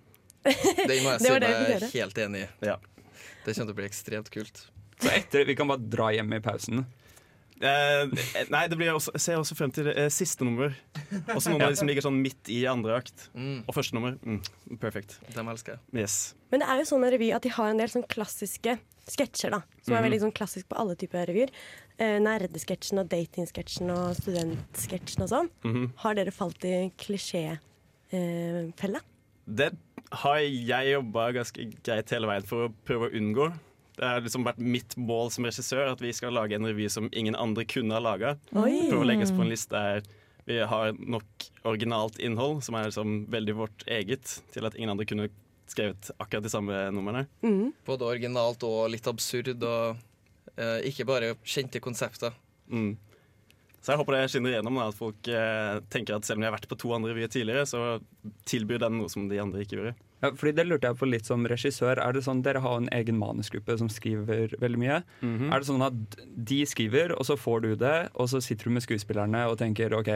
[0.44, 2.50] Det må jeg si meg helt enig i.
[2.68, 2.76] Ja.
[3.46, 4.66] Det kommer til å bli ekstremt kult.
[5.00, 6.84] Så etter, vi kan bare dra hjem i pausen.
[7.64, 10.74] Eh, nei, det blir også, jeg ser også frem til eh, siste nummer.
[11.32, 11.72] Også noen ja.
[11.80, 13.30] som ligger sånn midt i andre akt.
[13.38, 13.62] Mm.
[13.64, 14.18] Og første nummer.
[14.24, 14.42] Mm,
[14.82, 15.16] perfekt.
[15.36, 16.04] Dem elsker jeg.
[16.04, 16.18] Yes.
[16.52, 19.52] Men det er jo sånn med revy at de har en del sånn klassiske sketsjer,
[19.52, 19.62] da.
[19.82, 20.10] Som er Mhm.
[20.10, 21.50] veldig sånn klassisk på alle typer revyer.
[22.00, 25.50] Eh, Nerdesketsjen og datingsketsjen og studentsketsjen og sånn.
[25.64, 25.92] Mhm.
[25.98, 27.60] Har dere falt i klisjéfella?
[29.48, 29.72] Det
[30.12, 33.52] har jeg jobba ganske greit hele veien for å prøve å unngå.
[33.98, 37.10] Det har liksom vært mitt mål som regissør at vi skal lage en revy som
[37.14, 38.38] ingen andre kunne ha laga.
[38.52, 40.02] Prøve å legge oss på en liste der
[40.46, 41.24] vi har nok
[41.64, 45.30] originalt innhold, som er liksom veldig vårt eget, til at ingen andre kunne
[45.74, 47.26] skrevet akkurat de samme numrene.
[47.44, 47.74] Mm.
[47.88, 49.98] Både originalt og litt absurd, og
[50.56, 52.36] uh, ikke bare kjente konsepter.
[52.72, 52.94] Mm.
[53.84, 56.54] Så jeg håper det skinner igjennom, da, at folk eh, tenker at selv om jeg
[56.54, 57.98] har vært på to andre revyer tidligere, så
[58.48, 59.92] tilbyr den noe som de andre ikke gjorde.
[60.24, 62.00] Ja, fordi Det lurte jeg på litt som regissør.
[62.00, 65.02] Er det sånn Dere har en egen manusgruppe som skriver veldig mye.
[65.20, 65.52] Mhm.
[65.52, 68.78] Er det sånn at de skriver, og så får du det, og så sitter du
[68.78, 70.16] med skuespillerne og tenker OK,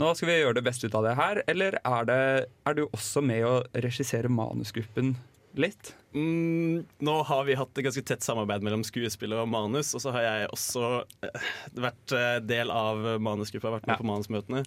[0.00, 1.42] nå skal vi gjøre det beste ut av det her?
[1.50, 2.20] Eller er, det,
[2.66, 5.14] er du også med å regissere manusgruppen
[5.60, 5.92] litt?
[6.14, 10.12] Mm, nå har vi hatt et ganske tett samarbeid mellom skuespiller og manus, og så
[10.14, 10.84] har jeg også
[11.26, 11.50] eh,
[11.84, 14.00] vært eh, del av manusgruppa, vært med Ja.
[14.00, 14.64] på manusmøtene.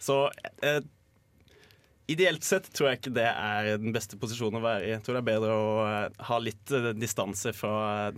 [0.00, 0.18] Så
[0.64, 0.80] eh,
[2.08, 4.92] ideelt sett tror jeg ikke det er den beste posisjonen å være i.
[4.94, 7.74] Jeg tror det er bedre å eh, ha litt distanse fra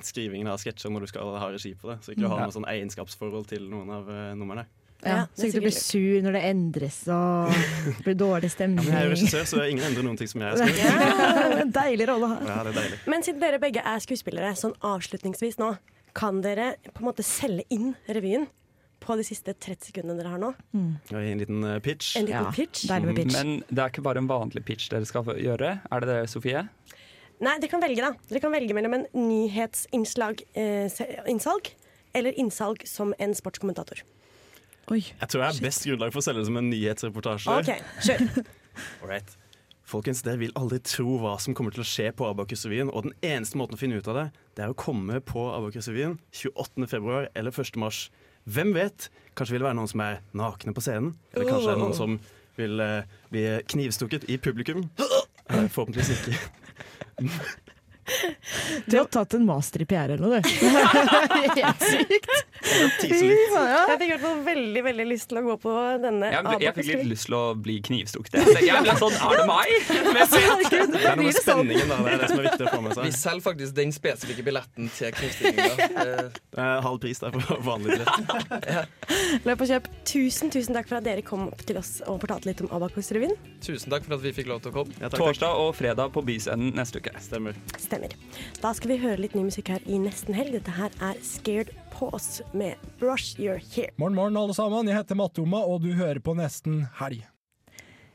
[0.06, 2.50] skrivingen av sketsjer når du skal ha regi på det, så ikke ha Ja.
[2.50, 4.66] noe sånn egenskapsforhold til noen av numrene.
[5.02, 8.50] Ja, Ja, det så ikke du blir sur når det endres og det blir dårlig
[8.50, 8.84] Ja, stemning.
[8.84, 10.78] men jeg er jo regissør, så ingen endrer noen ting som jeg skrevet.
[10.84, 12.38] Ja, en deilig rolle å ha.
[12.50, 12.98] Ja, det er deilig.
[13.08, 15.70] Men siden dere begge er skuespillere, sånn avslutningsvis nå,
[16.12, 18.48] kan dere på en måte selge inn revyen
[19.00, 20.50] på de siste 30 sekundene dere har nå?
[20.76, 22.10] Og gi en liten eh, pitch.
[22.20, 22.82] En liten Ja, pitch?
[22.90, 23.36] deilig pitch.
[23.38, 25.70] Men det er ikke bare en vanlig pitch dere skal gjøre.
[25.88, 26.66] Er det det, Sofie?
[27.40, 28.10] Nei, dere kan velge, da.
[28.28, 30.92] Dere kan velge mellom en nyhetsinnsalg eh,
[32.12, 34.02] eller innsalg som en sportskommentator.
[34.90, 35.02] Oi.
[35.04, 37.58] Jeg tror jeg har best grunnlag for å selge det som en nyhetsreportasje.
[37.60, 37.70] OK,
[38.06, 38.44] kjør.
[39.02, 39.36] Alright.
[39.90, 43.14] Folkens, dere vil aldri tro hva som kommer til å skje på Abakus-revyen, og den
[43.26, 44.26] eneste måten å finne ut av det,
[44.58, 46.86] det er å komme på Abakus-revyen 28.
[46.90, 47.74] februar eller 1.
[47.82, 48.04] mars.
[48.50, 49.08] Hvem vet?
[49.38, 51.16] Kanskje vil det være noen som er nakne på scenen?
[51.34, 52.20] Eller kanskje det er noen som
[52.60, 54.86] vil eh, bli knivstukket i publikum?
[55.00, 56.38] Eh, forhåpentligvis ikke.
[58.86, 60.48] Du har tatt en master i PR eller noe, du.
[61.60, 62.30] Helt sykt.
[62.60, 66.74] Jeg fikk i hvert fall veldig veldig lyst til å gå på denne Jeg, jeg
[66.76, 68.50] fikk litt lyst til å bli knivstukket.
[68.60, 69.72] Jeg, ble sånn Er det meg?
[69.90, 71.42] Det er noe blir med sånn.
[71.44, 71.98] spenningen, da.
[72.04, 73.06] Det er det som er viktig å få med seg.
[73.06, 76.28] Vi selger faktisk den spesifikke billetten til knivstikkinga.
[76.60, 78.80] Eh, halv pris der for vanlig billett.
[79.46, 79.86] Løp og kjøp.
[80.08, 83.36] Tusen, tusen takk for at dere kom opp til oss og fortalte litt om Abakus-revyen.
[83.64, 84.96] Tusen takk for at vi fikk lov til å komme.
[84.98, 85.22] Ja, takk, takk.
[85.38, 87.14] Torsdag og fredag på Bysenden neste uke.
[87.22, 87.56] Stemmer.
[87.90, 88.12] Stemmer.
[88.62, 90.54] Da skal vi høre litt ny musikk her i Nesten helg.
[90.54, 93.90] Dette her er Scared Pause med Brush Your Hair.
[93.98, 94.86] Morgen, morgen, alle sammen.
[94.86, 97.24] Jeg heter Mattoma, og du hører på Nesten helg.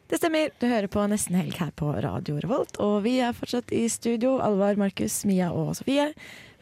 [0.08, 0.54] Det stemmer.
[0.62, 2.80] Du hører på Nesten helg her på Radio Revolt.
[2.80, 4.38] Og vi er fortsatt i studio.
[4.46, 6.08] Alvar, Markus, Mia og Sofie.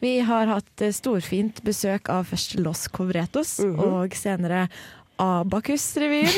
[0.02, 4.66] Vi har hatt eh, storfint besøk av først Los Covretos, og senere
[5.16, 6.28] Abakus-revyen.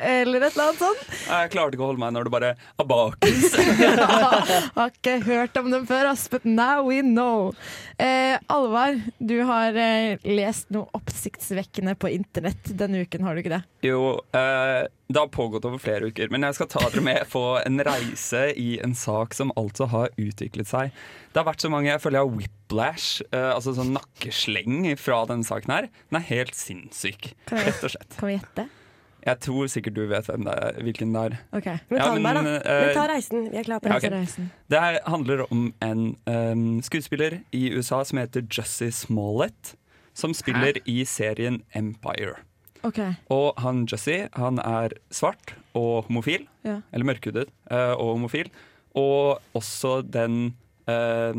[0.00, 1.02] Eller et eller annet sånt.
[1.28, 3.56] Jeg klarte ikke å holde meg når det bare Abakus.
[4.78, 7.52] Har ikke hørt om dem før, ass, but now we know.
[8.00, 13.52] Eh, Alvar, du har eh, lest noe oppsiktsvekkende på internett denne uken, har du ikke
[13.58, 13.62] det?
[13.82, 17.40] Jo, eh, det har pågått over flere uker, men jeg skal ta dere med på
[17.64, 20.90] en reise i en sak som altså har utviklet seg.
[21.32, 25.22] Det har vært så mange, jeg føler jeg har whiplash, eh, altså sånn nakkesleng fra
[25.30, 25.88] denne saken her.
[26.10, 28.16] Den er helt sinnssyk, jeg- rett og slett.
[28.18, 28.68] Kan vi gjette?
[29.26, 31.38] Jeg tror sikkert du vet det er, hvilken det er.
[31.52, 31.66] Ok.
[31.90, 32.54] Men ta Ja, den der, da.
[32.56, 33.50] eh, Men ta reisen.
[33.50, 34.12] Vi er klare på det.
[34.12, 34.50] Reisen.
[34.70, 39.74] Det her handler om en um, skuespiller i USA som heter Jussie Smollett,
[40.14, 42.36] som spiller i serien Empire.
[42.86, 43.00] Ok.
[43.32, 46.80] Og han Jesse han er svart og homofil, Ja.
[46.92, 48.50] eller mørkhudet uh, og homofil.
[48.98, 50.54] Og også den
[50.88, 51.34] uh,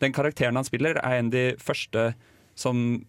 [0.00, 2.14] Den karakteren han spiller, er en av de første
[2.56, 3.04] som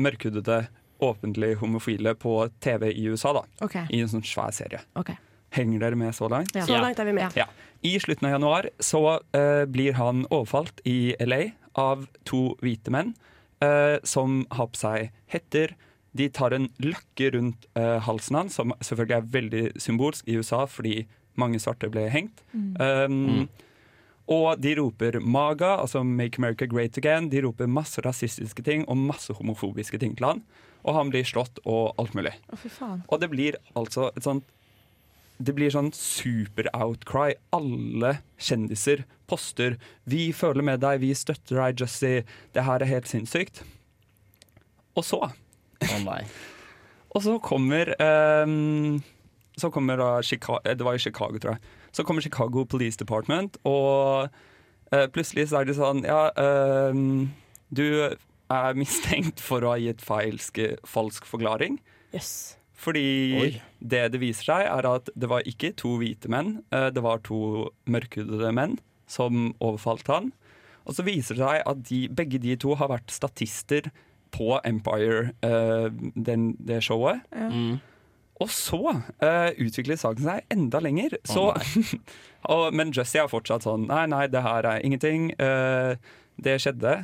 [0.00, 0.68] mørkhudede,
[1.02, 3.32] åpentlig homofile på TV i USA.
[3.34, 3.84] da okay.
[3.90, 4.80] I en sånn svær serie.
[4.96, 5.16] Okay.
[5.52, 6.54] Henger dere med så langt?
[6.54, 6.64] Ja.
[6.64, 7.34] Så langt er vi med.
[7.36, 7.48] Ja.
[7.82, 13.14] I slutten av januar så uh, blir han overfalt i LA av to hvite menn
[13.62, 15.74] eh, som har på seg hetter.
[16.16, 20.66] De tar en løkke rundt uh, halsen hans, som selvfølgelig er veldig symbolsk i USA
[20.68, 21.06] fordi
[21.40, 22.42] mange svarte ble hengt.
[22.52, 23.48] Um,
[24.30, 27.28] Og de roper MAGA, altså Make America Great Again.
[27.32, 30.42] De roper masse rasistiske ting og masse homofobiske ting til han.
[30.86, 32.34] Og han blir slått og alt mulig.
[32.54, 33.02] Faen.
[33.08, 34.44] Og det blir altså et sånt
[35.42, 37.32] Det blir sånn super-outcry.
[37.50, 42.22] Alle kjendiser poster 'Vi føler med deg, vi støtter deg, Jussie'.
[42.52, 43.64] Det her er helt sinnssykt.
[44.94, 45.32] Og så
[47.12, 49.02] Og så kommer um,
[49.58, 51.60] Så kommer da Chicago, Det var i Chicago, tror jeg.
[51.92, 54.30] Så kommer Chicago Police Department, og
[54.94, 56.30] uh, plutselig så er det sånn Ja,
[56.88, 57.28] um,
[57.68, 57.84] du
[58.52, 61.78] er mistenkt for å ha gitt falsk, falsk forklaring.
[62.12, 62.56] Yes.
[62.82, 63.50] Fordi Oi.
[63.78, 67.22] det det viser seg, er at det var ikke to hvite menn, eh, det var
[67.26, 68.78] to mørkhudede menn
[69.10, 70.32] som overfalt han.
[70.82, 73.86] Og så viser det seg at de, begge de to har vært statister
[74.32, 77.20] på Empire, uh, den, det showet.
[77.36, 77.80] Mm.
[78.42, 81.18] Og så uh, utviklet saken seg enda lenger.
[81.28, 81.50] Så,
[82.52, 85.30] og, men Jussie er fortsatt sånn Nei, nei, det her er ingenting.
[85.38, 85.94] Uh,
[86.42, 87.02] det skjedde.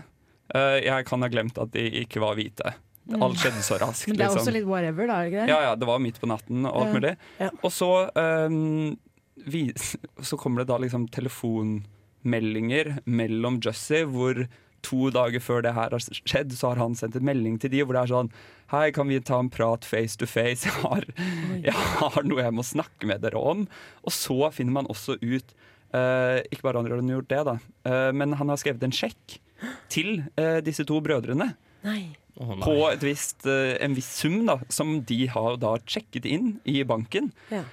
[0.55, 2.73] Eh, jeg kan ha glemt at de ikke var hvite.
[3.09, 3.21] Mm.
[3.25, 4.09] Alt skjedde så raskt.
[4.09, 4.43] Men det er liksom.
[4.45, 5.19] også litt whatever, da?
[5.19, 5.53] er det ikke det?
[5.53, 7.11] Ja, ja, det var midt på natten og alt
[7.41, 7.51] Ja.
[7.63, 8.97] Og så, um,
[9.49, 9.69] vi,
[10.29, 14.45] så kommer det da liksom telefonmeldinger mellom Jussie, hvor
[14.87, 17.83] to dager før det her har skjedd, så har han sendt en melding til de
[17.83, 18.33] hvor det er sånn
[18.69, 20.69] Hei, kan vi ta en prat face to face?
[20.69, 21.07] Jeg har,
[21.65, 23.63] jeg har noe jeg må snakke med dere om.
[24.05, 25.55] Og så finner man også ut
[25.97, 27.57] uh, Ikke bare har han gjort det, da,
[27.89, 29.39] uh, men han har skrevet en sjekk
[29.91, 31.49] til uh, disse to brødrene
[31.87, 32.13] Nei.
[32.37, 36.83] på et visst, eh, en viss sum da, som de har da sjekket inn i
[36.87, 37.33] banken.
[37.51, 37.65] Ja.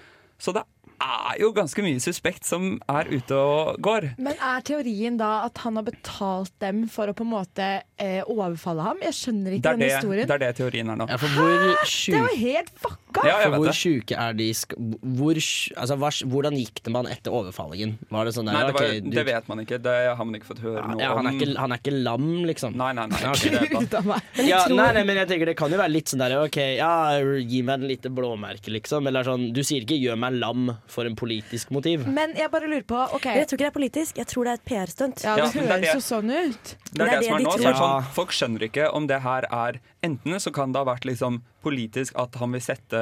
[0.42, 0.66] Så det
[1.02, 4.10] er jo ganske mye suspekt som er ute og går.
[4.22, 7.68] Men er teorien da at han har betalt dem for å på en måte
[8.02, 9.02] eh, overfalle ham?
[9.06, 10.28] Jeg skjønner ikke er det, historien.
[10.30, 11.08] det er det teorien er nå.
[11.12, 13.26] Ja, for hvor Det er jo helt fucka!
[13.26, 17.32] Ja, for hvor sjuke er de sk- hvor, altså, hva, hvordan gikk det man etter
[17.36, 17.96] overfallingen?
[18.12, 19.80] Var det sånn der, Nei, det, var, okay, du- det vet man ikke.
[19.86, 22.28] Det har man ikke fått høre noe ja, han, er ikke, han er ikke lam,
[22.50, 22.76] liksom?
[22.80, 23.22] Nei, nei, nei.
[23.32, 23.70] Okay.
[23.86, 24.32] Ut av meg.
[24.46, 26.92] Ja, nei, nei, men jeg tenker Det kan jo være litt sånn der OK, ja,
[27.40, 29.08] gi meg en lite blåmerke, liksom.
[29.08, 32.06] Eller sånn Du sier ikke 'gjør meg lam' for en politisk motiv.
[32.08, 34.54] Men jeg bare lurer på ok, jeg tror ikke det er politisk, jeg tror det
[34.54, 35.24] er et PR-stunt.
[35.26, 36.74] Ja, Ja, det ja, det høres jo sånn ut.
[36.92, 37.54] Det er det, som er de nå.
[37.58, 40.88] Så er sånn, folk skjønner ikke om det her er Enten så kan det ha
[40.92, 43.00] vært liksom politisk at han vil sette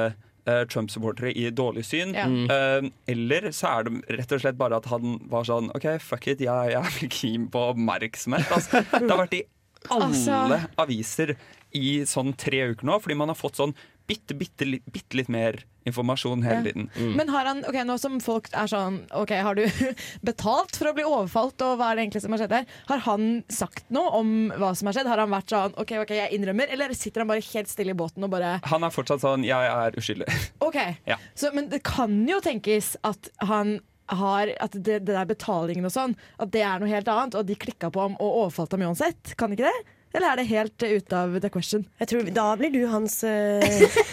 [0.48, 2.14] uh, Trump-supportere i dårlig syn.
[2.16, 2.24] Ja.
[2.28, 6.28] Eh, eller så er det rett og slett bare at han var sånn OK, fuck
[6.32, 8.48] it, jeg, jeg er keen på oppmerksomhet.
[8.52, 9.44] Altså, det har vært i
[9.92, 11.34] alle Altså- aviser
[11.74, 13.74] i sånn tre uker nå, fordi man har fått sånn
[14.08, 16.72] bitte, bitte, bitte litt mer informasjon hele Ja.
[16.72, 17.16] tiden.
[17.16, 19.64] Men har han, ok, nå som folk er sånn Ok, har du
[20.22, 22.66] betalt for å bli overfalt, og hva er det egentlig som har skjedd her?
[22.88, 25.10] Har han sagt noe om hva som har skjedd?
[25.10, 27.98] Har han vært sånn OK, ok, jeg innrømmer, eller sitter han bare helt stille i
[27.98, 30.38] båten og bare Han er fortsatt sånn 'jeg er uskyldig'.
[30.68, 30.78] OK.
[31.06, 31.16] Ja.
[31.34, 33.80] Så, men det kan jo tenkes at han
[34.12, 37.46] har At det, det der betalingen og sånn, at det er noe helt annet, og
[37.46, 39.32] de klikka på ham og overfalt ham uansett.
[39.40, 39.78] Kan ikke det?
[40.14, 41.86] Eller er det helt uh, ute av the question?
[41.98, 43.64] Jeg tror, da blir du hans eh,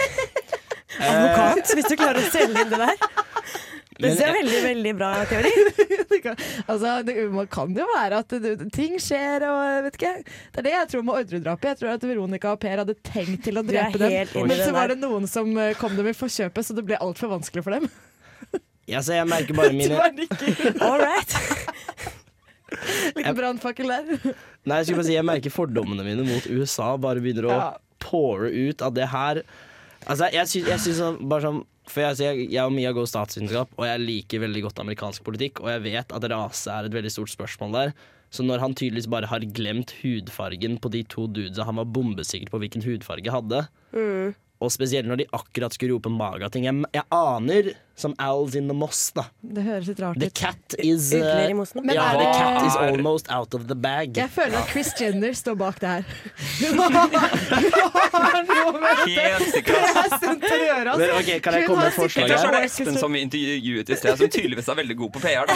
[0.99, 2.97] advokat, hvis du klarer å selge inn det der.
[4.01, 5.51] Det er jeg- veldig, veldig bra teori.
[6.21, 6.35] Kan,
[6.69, 10.11] altså, det man kan jo være at det, ting skjer og vet ikke.
[10.53, 11.65] Det er det jeg tror med Orderud-drapet.
[11.71, 14.91] Jeg tror at Veronica og Per hadde tenkt til å drepe dem, men så var
[14.91, 17.87] det noen som eh, kom dem i forkjøpet, så det ble altfor vanskelig for dem.
[18.91, 19.97] Ja, så jeg merker bare mine.
[20.77, 21.33] All right.
[23.17, 24.11] Liten brannfakkel der.
[24.63, 27.65] Nei, jeg skulle bare si Jeg merker fordommene mine mot USA bare begynner å Ja.
[28.01, 29.41] pore ut av det her.
[30.09, 31.59] Altså, jeg syns, sånn, bare sånn
[31.91, 35.59] For jeg, jeg, jeg og Mia går statsvitenskap, og jeg liker veldig godt amerikansk politikk,
[35.63, 37.93] og jeg vet at rase er et veldig stort spørsmål der.
[38.31, 42.53] Så når han tydeligvis bare har glemt hudfargen på de to dudesa han var bombesikker
[42.53, 44.31] på hvilken hudfarge hadde, Mm.
[44.61, 47.71] Og spesielt når de akkurat skulle rope maga-ting jeg, jeg aner,
[48.01, 49.23] som owls in the moss, da.
[49.41, 50.21] Det høres litt rart ut.
[50.23, 51.81] The cat is uh, i mosen.
[51.85, 54.15] Men Ja, er the cat is almost out of the bag.
[54.17, 56.03] Jeg føler at Chris Jenner står bak det her.
[56.61, 59.91] Hun har noe med Helt sikkert.
[59.97, 60.95] det sunt å gjøre.
[60.97, 61.39] Men, Altså.
[61.45, 62.65] kan jeg komme med et forslag Eller det er her?
[62.69, 65.45] Espen som vi intervjuet i sted, som tydeligvis er veldig god på PR.
[65.51, 65.53] Da.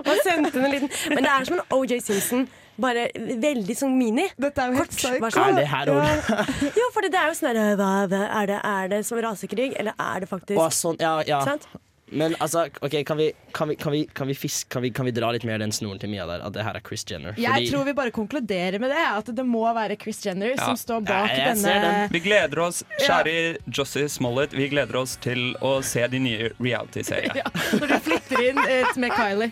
[0.10, 2.46] Og sendte en liten Men det er som en OJ Simpson,
[2.78, 4.26] bare veldig sånn mini.
[4.36, 5.20] Dette er jo helt Kort.
[5.20, 5.48] bare sånn.
[5.48, 6.44] Er det her Ja.
[6.92, 10.20] for fordi det er jo sånn hva, er, det, er det som rasekrig, eller er
[10.20, 11.42] det faktisk Å, sånn, ja, ja.
[11.44, 11.66] Sant?
[12.12, 15.04] Men altså, ok, kan vi, kan, vi, kan, vi, kan, vi fisk, kan, vi, kan
[15.08, 16.44] vi dra litt mer den snoren til Mia der?
[16.46, 17.34] At det her er Chris Jenner?
[17.36, 20.68] Jeg tror vi bare konkluderer med det, at det må være Chris Jenner Ja.
[20.68, 23.34] som står bak ja, jeg ser denne Vi gleder oss, kjære
[23.66, 27.42] Jossie Smollett, vi gleder oss til å se de nye reality-seriene.
[27.42, 29.50] ja, Når du flytter inn eh, med Kylie.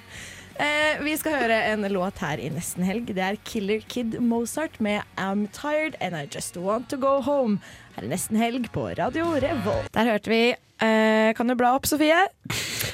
[0.55, 3.09] Eh, vi skal høre en låt her i nesten helg.
[3.11, 7.59] Det er Killer Kid Mozart med I'm Tired and I Just Want To Go Home
[7.97, 9.91] Her er nesten helg på Radio Revolt.
[9.95, 10.43] Der hørte vi
[10.81, 12.17] eh, Kan du bla opp, Sofie?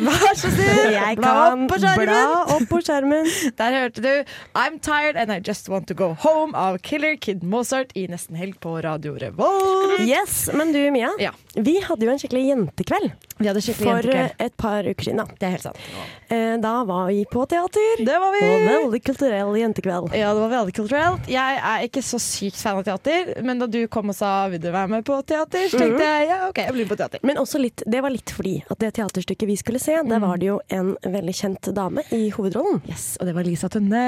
[0.00, 0.92] Vær så snill!
[0.96, 2.06] Jeg bla kan opp på skjermen.
[2.06, 3.26] bla opp på skjermen.
[3.60, 4.10] Der hørte du
[4.56, 8.36] I'm Tired and I Just Want To Go Home av Killer Kid Mozart i Nesten
[8.40, 10.00] helg på Radio Revolt.
[10.06, 11.10] Yes, Men du Mia,
[11.56, 13.10] vi hadde jo en skikkelig jentekveld.
[13.40, 14.34] Vi hadde skikkelig for jentekveld.
[14.40, 15.20] eh, et par uker siden.
[15.24, 15.36] Da.
[15.40, 15.84] Det er helt sant.
[16.30, 18.04] Eh, Da var vi på teater.
[18.04, 18.40] Det var vi.
[18.46, 20.14] Og veldig kulturell jentekveld.
[20.16, 21.28] Ja, det var veldig kulturelt.
[21.30, 24.60] Jeg er ikke så sykt fan av teater, men da du kom og sa vil
[24.62, 27.20] du være med på teater, så tenkte jeg ja, OK, jeg blir med på teater.
[27.26, 30.40] Men også litt, det var litt fordi at det teaterstykket vi skulle se, der var
[30.40, 32.80] det jo en veldig kjent dame i hovedrollen.
[32.90, 34.02] Yes, Og det var Lisa Tønne.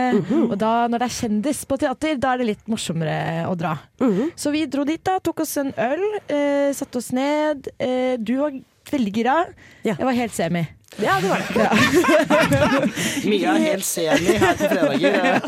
[0.49, 3.77] Og da, når det er kjendis på teater, da er det litt morsommere å dra.
[4.37, 7.69] Så vi dro dit, da, tok oss en øl, eh, satte oss ned.
[7.79, 8.53] Eh, du var
[8.93, 9.37] veldig gira.
[9.87, 10.65] Jeg var helt semi.
[11.01, 12.91] Ja, det var det.
[13.25, 15.41] Mia er helt semi her på fredager.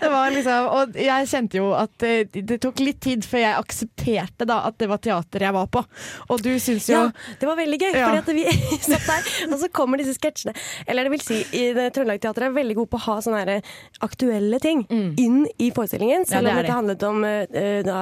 [0.00, 3.62] det var liksom, og jeg kjente jo at det, det tok litt tid før jeg
[3.62, 5.84] aksepterte da at det var teater jeg var på.
[6.28, 7.06] Og du syns jo Ja,
[7.40, 8.10] det var veldig gøy, Ja.
[8.10, 10.54] fordi at vi satt der, og så kommer disse sketsjene.
[10.86, 13.60] Eller det vil si, Trøndelag Teater er veldig god på å ha sånne
[14.04, 16.28] aktuelle ting inn i forestillingen.
[16.28, 17.30] Selv om om det dette handlet om uh,
[17.62, 18.00] eh, da,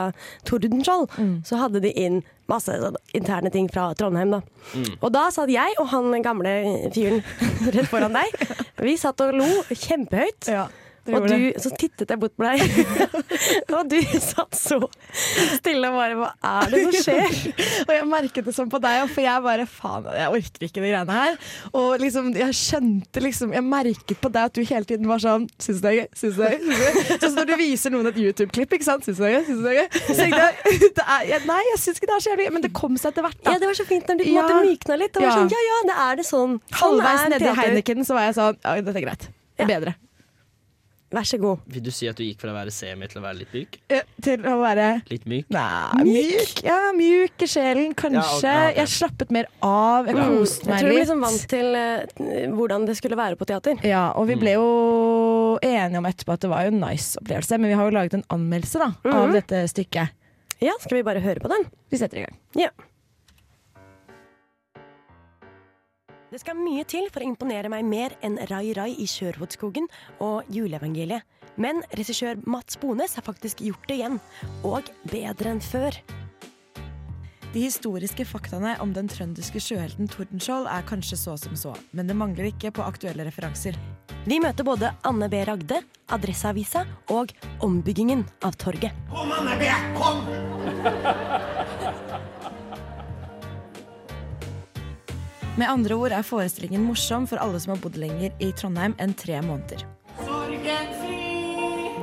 [0.48, 1.08] Tordenskjold,
[1.46, 4.32] så hadde de inn masse sånn interne ting fra Trondheim.
[4.36, 4.42] Da.
[5.02, 6.54] Og da satt jeg og han gamle
[6.94, 7.22] fyren
[7.76, 8.34] rett foran deg.
[8.82, 10.48] Vi satt og lo kjempehøyt.
[10.48, 12.62] det og du, så tittet jeg bort på deg,
[13.78, 14.80] og du satt så
[15.58, 16.30] stille og bare Hva
[16.62, 17.38] er det som skjer?
[17.86, 20.92] og jeg merket det sånn på deg, for jeg bare faen, jeg orker ikke de
[20.92, 21.38] greiene her.
[21.72, 25.46] Og liksom, jeg skjønte liksom Jeg merket på deg at du hele tiden var sånn
[25.62, 26.08] Syns det er gøy?
[26.18, 27.18] Syns du det er gøy?
[27.22, 29.06] Sånn når du viser noen et YouTube-klipp, ikke sant?
[29.06, 29.44] Syns det er gøy?
[29.48, 30.02] Syns det er gøy?
[30.08, 30.34] Så jeg
[30.98, 33.12] det er, Nei, jeg syns ikke det er så jævlig gøy, men det kom seg
[33.12, 33.38] etter hvert.
[33.40, 33.54] Da.
[33.54, 34.46] Ja, det var så fint når du ja.
[34.64, 35.14] mykna litt.
[35.14, 36.58] Det var sånn, ja ja, det er det sånn.
[36.58, 37.54] Sånn Halvveis nedi.
[37.62, 39.28] Heineken så var jeg sånn Ja, dette er greit.
[39.58, 39.96] Det er bedre.
[41.10, 41.62] Vær så god.
[41.72, 43.78] Vil du si at du gikk fra å være semi til å være litt myk?
[43.88, 45.46] Ja, Til å være Litt myk?
[45.54, 46.58] Nei, myk.
[46.66, 48.42] Ja, myk i sjelen, kanskje.
[48.44, 48.74] Ja, okay.
[48.82, 50.10] Jeg slappet mer av.
[50.10, 50.68] Jeg koste meg litt.
[50.68, 53.80] Jeg tror du ble liksom vant til uh, hvordan det skulle være på teater.
[53.88, 54.68] Ja, og vi ble jo
[55.64, 58.18] enige om etterpå at det var jo en nice opplevelse, men vi har jo laget
[58.20, 59.32] en anmeldelse da, av Mhm.
[59.38, 60.12] dette stykket.
[60.60, 61.64] Ja, skal vi bare høre på den?
[61.88, 62.36] Vi setter i gang.
[62.58, 62.68] Ja.
[66.28, 69.86] Det skal mye til for å imponere meg mer enn Rai Rai i Sørholdskogen
[70.20, 71.24] og juleevangeliet.
[71.58, 74.18] Men regissør Mats Bones har faktisk gjort det igjen,
[74.62, 75.96] og bedre enn før.
[77.54, 82.18] De historiske faktaene om den trønderske sjøhelten Tordenskjold er kanskje så som så, men det
[82.20, 83.78] mangler ikke på aktuelle referanser.
[84.28, 85.40] Vi møter både Anne B.
[85.48, 85.80] Ragde,
[86.12, 86.84] Adresseavisa
[87.16, 87.32] og
[87.64, 88.92] ombyggingen av torget.
[89.08, 91.56] Kom, Anne B, kom!
[95.58, 99.14] Med andre ord er forestillingen morsom for alle som har bodd lenger i Trondheim enn
[99.18, 99.80] tre måneder.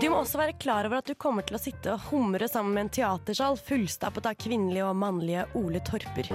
[0.01, 2.75] Du må også være klar over at du kommer til å sitte og humre sammen
[2.75, 6.27] med en teatersal fullstappet av kvinnelige og mannlige Ole Torper.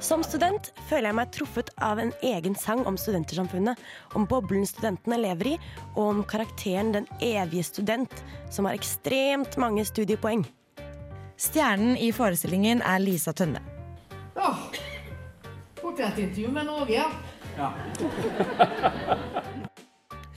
[0.00, 3.76] Som student føler jeg meg truffet av en egen sang om studentersamfunnet,
[4.16, 5.56] om boblen studentene lever i,
[5.92, 10.46] og om karakteren Den evige student, som har ekstremt mange studiepoeng.
[11.36, 13.60] Stjernen i forestillingen er Lisa Tønne.
[14.40, 14.54] Ja.
[16.00, 16.80] Portrettintervju med Norge.
[16.80, 17.04] Åge,
[17.56, 17.72] ja.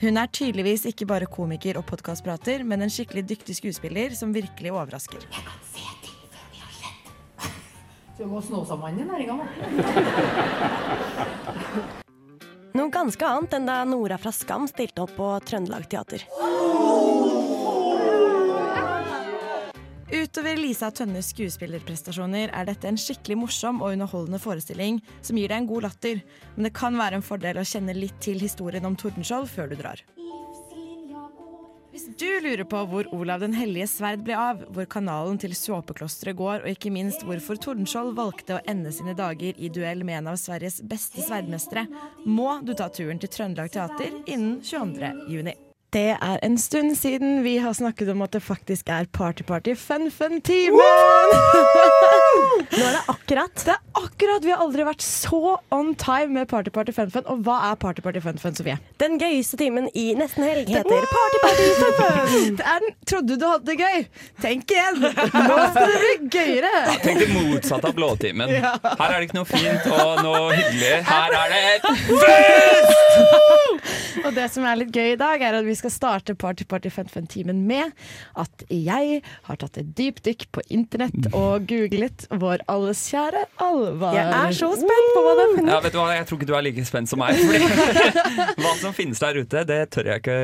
[0.00, 4.72] Hun er tydeligvis ikke bare komiker og podkastprater, men en skikkelig dyktig skuespiller som virkelig
[4.74, 5.24] overrasker.
[5.24, 7.04] Jeg kan se ting før de har skjedd.
[8.18, 9.44] Så må Snåsamannen i næringa, da.
[12.74, 16.20] Noe ganske annet enn da Nora fra Skam stilte opp på Trøndelag Teater.
[20.14, 25.64] Utover Lisa Tønnes skuespillerprestasjoner er dette en skikkelig morsom og underholdende forestilling som gir deg
[25.64, 26.20] en god latter,
[26.54, 29.74] men det kan være en fordel å kjenne litt til historien om Tordenskjold før du
[29.80, 30.04] drar.
[31.90, 36.38] Hvis du lurer på hvor Olav den hellige sverd ble av, hvor kanalen til såpeklosteret
[36.38, 40.32] går, og ikke minst hvorfor Tordenskjold valgte å ende sine dager i duell med en
[40.36, 41.88] av Sveriges beste sverdmestere,
[42.26, 45.14] må du ta turen til Trøndelag Teater innen 22.
[45.34, 45.58] juni.
[45.94, 50.80] Det er en stund siden vi har snakket om at det faktisk er party-party-fun-fun-timen!
[52.74, 53.54] Nå er det akkurat.
[53.54, 54.42] Det er akkurat.
[54.42, 57.28] Vi har aldri vært så on time med party-party-fun-fun.
[57.30, 58.74] Og hva er party-party-fun-fun, Sofie?
[58.98, 62.56] Den gøyeste timen i nesten helg heter Party Party Fun Fun.
[62.58, 62.90] Det er den.
[63.06, 63.98] Trodde du hadde det gøy?
[64.42, 64.98] Tenk igjen!
[64.98, 66.74] Nå skal det bli gøyere!
[67.06, 68.50] Tenk det motsatte av blåtimen.
[68.50, 68.74] Ja.
[68.82, 70.94] Her er det ikke noe fint og noe hyggelig.
[71.06, 71.62] Her er det
[74.22, 76.92] Og det som er litt gøy i dag, er at vi skal starte Party Party
[76.92, 77.92] Fun Fun-timen med
[78.40, 84.18] at jeg har tatt et dypdykk på internett og googlet vår alles kjære Alvar.
[84.18, 85.72] Jeg er så spent på hva du har funnet.
[85.74, 86.10] Ja, vet du hva?
[86.18, 87.40] Jeg tror ikke du er like spent som meg.
[87.40, 90.38] Fordi hva som finnes der ute, det tør jeg ikke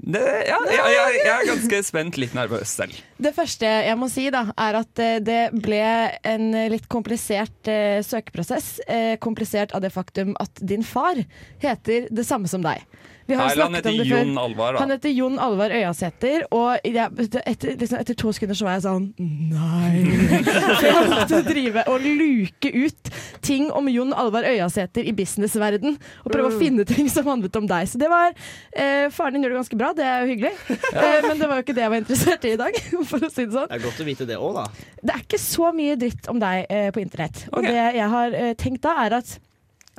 [0.00, 2.96] Det, ja, ja, ja, jeg er ganske spent, litt nervøs selv.
[3.20, 5.82] Det første jeg må si, da, er at eh, det ble
[6.24, 8.72] en litt komplisert eh, søkeprosess.
[8.88, 11.20] Eh, komplisert av det faktum at din far
[11.60, 12.86] heter det samme som deg.
[13.30, 14.08] Vi har Nei, han snakket om heter det.
[14.10, 14.80] Jon Alvar, da.
[14.82, 18.84] Han heter Jon Alvar Øyasæter, og jeg, etter, liksom, etter to sekunder så var jeg
[18.88, 19.06] sånn
[19.54, 20.02] Nei.
[20.80, 23.10] For jeg måtte drive og luke ut
[23.46, 27.68] ting om Jon Alvar Øyasæter i businessverden, og prøve å finne ting som handlet om
[27.70, 27.88] deg.
[27.90, 30.52] Så det var eh, Faren din gjør det ganske bra, det er jo hyggelig,
[30.90, 33.30] eh, men det var jo ikke det jeg var interessert i i dag, for å
[33.30, 33.68] si det sånn.
[33.70, 34.64] Det er godt å vite det òg, da.
[35.00, 37.44] Det er ikke så mye dritt om deg eh, på internett.
[37.52, 37.68] Og Ok.
[37.70, 39.36] det jeg har eh, tenkt da, er at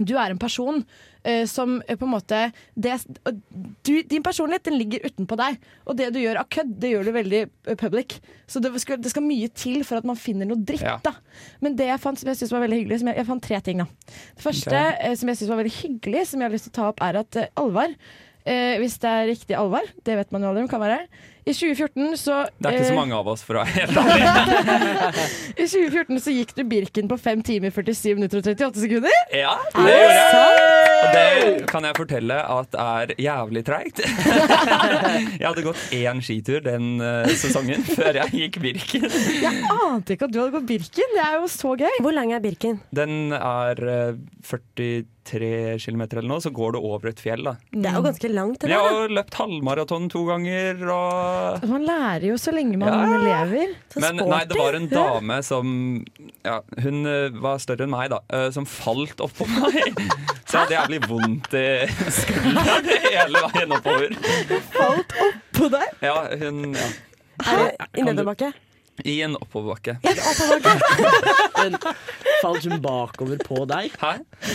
[0.02, 0.82] du er en person
[1.24, 2.40] eh, som uh, på en måte
[2.74, 2.96] det,
[3.86, 7.08] du, Din personlighet den ligger utenpå deg, og det du gjør av kødd, det gjør
[7.08, 8.18] du veldig eh, public.
[8.50, 10.86] Så det skal, det skal mye til for at man finner noe dritt.
[10.86, 10.98] Ja.
[11.04, 11.16] da
[11.64, 13.62] Men det jeg fant som jeg synes var veldig hyggelig som jeg, jeg fant tre
[13.68, 13.84] ting.
[13.84, 15.22] da Det første okay.
[15.22, 17.22] som jeg synes var veldig hyggelig, som jeg har lyst til å ta opp, er
[17.22, 17.96] at Alvar
[18.42, 21.04] hvis det er riktig Alvar, det vet man jo aldri om kan være.
[21.42, 23.98] I 2014 så Det er ikke så eh, mange av oss, for å være helt
[24.02, 25.26] ærlig.
[25.58, 29.16] I 2014 så gikk du Birken på 5 timer 47 minutter og 38 sekunder.
[29.34, 30.68] Ja, det gjorde jeg.
[31.02, 34.04] Og det kan jeg fortelle at er jævlig treigt.
[35.42, 39.08] jeg hadde gått én skitur den eh, sesongen før jeg gikk Birken.
[39.42, 41.16] jeg ante ikke at du hadde gått Birken.
[41.18, 41.98] Det er jo så gøy.
[42.06, 42.78] Hvor lang er Birken?
[42.94, 44.92] Den er eh, 42
[45.28, 47.44] tre kilometer eller noe, så går du over et fjell.
[47.46, 47.54] da.
[47.72, 48.66] Det er jo ganske langt.
[48.68, 50.82] Jeg har løpt halvmaraton to ganger.
[50.94, 51.68] Og...
[51.72, 53.20] Man lærer jo så lenge man ja.
[53.26, 53.76] lever.
[54.02, 55.76] Men nei, det var en dame som
[56.46, 58.22] ja, Hun eh, var større enn meg, da.
[58.34, 60.02] Eh, som falt oppå meg.
[60.46, 61.68] Så jeg hadde jævlig vondt i
[62.22, 64.18] skulderen hele veien oppover.
[64.50, 66.04] Hun falt oppå deg?
[66.04, 66.92] Ja, hun ja.
[67.42, 68.52] Her, I nedoverbakke?
[68.54, 68.71] Du...
[69.04, 69.98] I en oppoverbakke.
[70.04, 70.18] I en
[71.62, 71.78] Men
[72.42, 73.94] falt hun bakover på deg?
[74.02, 74.12] Hæ?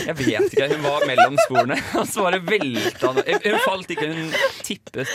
[0.07, 0.68] Jeg vet ikke.
[0.74, 1.78] Hun var mellom sporene.
[2.01, 3.22] Og så bare velta hun.
[3.64, 4.32] Falt ikke, hun
[4.66, 5.11] tippet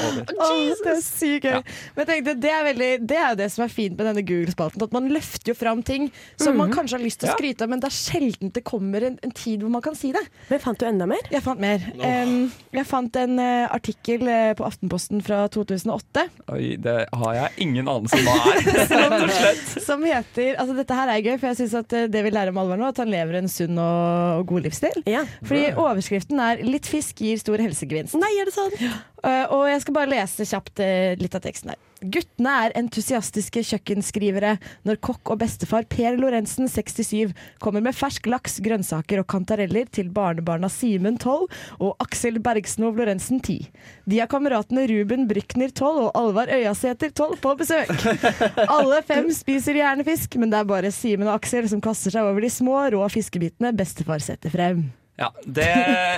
[0.00, 0.32] over.
[0.38, 1.60] Oh, det er sykt gøy.
[1.96, 4.24] Men jeg tenkte, det, er veldig, det er jo det som er fint med denne
[4.26, 4.86] Google-spalten.
[4.86, 6.08] At man løfter jo fram ting
[6.40, 9.04] som man kanskje har lyst til å skryte av, men det er sjelden det kommer
[9.06, 10.22] en, en tid hvor man kan si det.
[10.50, 11.22] Men Fant du enda mer?
[11.32, 11.82] Jeg fant mer.
[12.06, 16.22] Em, jeg fant en uh, artikkel eh, på Aftenposten fra 2008
[16.54, 18.61] Oi, det har jeg ingen anelse om hva er.
[18.66, 19.84] Rett og slett.
[19.84, 22.52] som heter altså Dette her er gøy, for jeg synes at eh, det vi lærer
[22.54, 25.02] om Alvar nå, at han lever en sunn og, og god livsstil.
[25.48, 28.18] Fordi overskriften er 'Litt fisk gir stor helsegevinst'.
[28.20, 28.72] Nei, er det sånn?
[28.78, 31.80] Eh, og jeg skal bare lese kjapt eh, litt av teksten her.
[32.02, 34.56] Guttene er entusiastiske kjøkkenskrivere
[34.88, 37.30] når kokk og bestefar Per Lorentzen, 67,
[37.62, 41.46] kommer med fersk laks, grønnsaker og kantareller til barnebarna Simen, 12,
[41.78, 43.68] og Aksel Bergsnov Lorentzen, 10.
[44.10, 47.92] De har kameratene Ruben Brykner, 12, og Alvar Øyasæter, 12, på besøk.
[48.78, 52.26] Alle fem spiser gjerne fisk, men det er bare Simen og Aksel som kaster seg
[52.26, 54.88] over de små, rå fiskebitene bestefar setter frem.
[55.20, 55.68] Ja, det,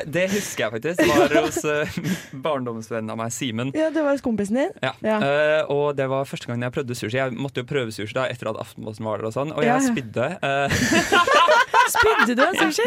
[0.06, 1.00] det husker jeg faktisk.
[1.02, 1.96] Det var hos uh,
[2.46, 3.72] barndomsvennen av meg, Simen.
[3.74, 4.70] Ja, det var hos kompisen din.
[4.84, 4.92] Ja.
[5.02, 5.16] Ja.
[5.18, 7.18] Uh, og det var første gangen jeg prøvde sushi.
[7.18, 9.74] Jeg måtte jo prøve sushi da etter at Aftenposten var der, og sånn Og jeg
[9.74, 9.82] ja.
[9.90, 10.30] spydde.
[10.44, 11.42] Uh,
[11.94, 12.86] Spydde du av sushi?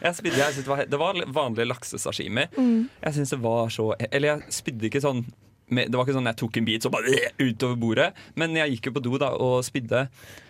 [0.00, 2.46] jeg spydde, jeg det, var, det var vanlig laksesashimi.
[2.54, 2.86] Mm.
[3.02, 5.24] Jeg synes det var så Eller jeg spydde ikke sånn
[5.68, 7.12] med, Det var ikke sånn jeg tok en bit så bare
[7.46, 8.08] utover bordet,
[8.38, 10.06] men jeg gikk jo på do da og spydde.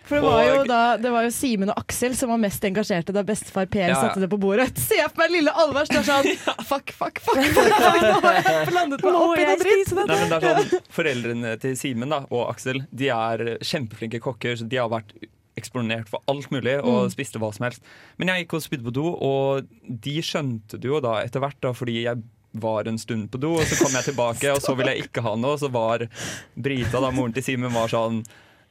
[0.07, 3.11] For det var jo, da, det var jo Simen og Aksel som var mest engasjerte
[3.15, 3.97] da bestefar Per Ja, ja.
[4.05, 4.69] satte det på bordet.
[4.87, 6.29] Se for meg lille Alvar står sånn
[6.69, 7.41] Fuck, fuck, fuck.
[7.43, 8.03] fuck, fuck.
[8.05, 9.95] Nå har jeg landet meg opp i noe dritt.
[9.97, 14.55] Nei, men det er sånn, Foreldrene til Simen da, og Aksel De er kjempeflinke kokker,
[14.61, 15.11] så de har vært
[15.57, 17.11] eksponert for alt mulig og Mm.
[17.15, 17.81] spiste hva som helst.
[18.21, 21.57] Men jeg gikk og spydde på do, og de skjønte det jo da etter hvert,
[21.65, 22.21] da, fordi jeg
[22.51, 25.21] var en stund på do, og så kom jeg tilbake, og så ville jeg ikke
[25.25, 26.07] ha noe, og så var
[26.55, 28.23] Brita, da moren til Simen, var sånn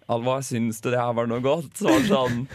[0.08, 1.72] Alva, syns du det her var noe godt?
[1.78, 2.46] Så var det sånn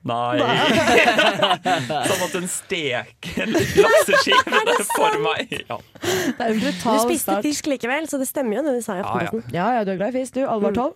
[0.00, 0.38] Nei.
[2.08, 5.50] sånn at hun steke lakseskivene for meg.
[5.68, 5.76] Ja.
[6.00, 7.44] Det er en Du spiste start.
[7.44, 9.52] fisk likevel, så det stemmer jo det du sa i Aftenposten.
[9.52, 10.46] Ja, ja, du er glad i fisk, du.
[10.48, 10.94] Alvar 12.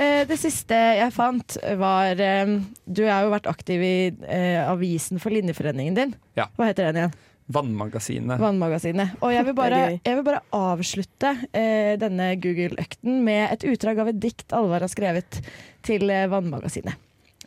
[0.00, 2.54] Eh, det siste jeg fant, var eh,
[2.88, 3.94] Du har jo vært aktiv i
[4.24, 6.16] eh, avisen for Linjeforeningen din.
[6.38, 6.48] Ja.
[6.56, 7.18] Hva heter den igjen?
[7.50, 8.38] Vannmagasinet.
[8.40, 9.16] Vannmagasinet.
[9.24, 14.12] Og jeg vil bare, jeg vil bare avslutte eh, denne Google-økten med et utdrag av
[14.12, 15.40] et dikt Alvar har skrevet
[15.86, 16.94] til eh, Vannmagasinet.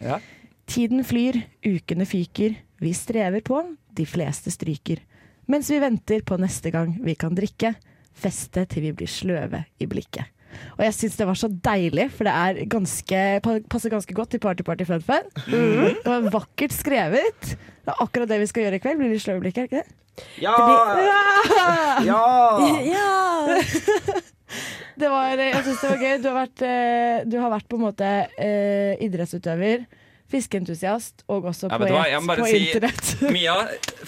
[0.04, 0.20] Ja.
[0.68, 3.62] Tiden flyr, ukene fyker, vi strever på,
[3.96, 5.00] de fleste stryker.
[5.48, 7.76] Mens vi venter på neste gang vi kan drikke,
[8.14, 10.33] feste til vi blir sløve i blikket.
[10.78, 13.22] Og jeg syns det var så deilig, for det er ganske,
[13.72, 15.28] passer ganske godt til Party Party Fun Fun.
[15.48, 16.00] Mm.
[16.04, 17.54] Det var vakkert skrevet.
[17.84, 19.02] Det er akkurat det vi skal gjøre i kveld.
[19.02, 20.00] Blir det sløve i er det ikke det?
[20.44, 20.54] Ja!
[20.58, 22.24] Det blir- Ja!
[22.94, 24.22] ja!
[24.94, 26.16] Det var, jeg syns det var gøy.
[26.22, 29.88] Du har vært, eh, du har vært på en måte eh, idrettsutøver
[30.34, 33.12] fiskeentusiast og også Ja, poet jeg må bare på si internett.
[33.36, 33.56] Mia,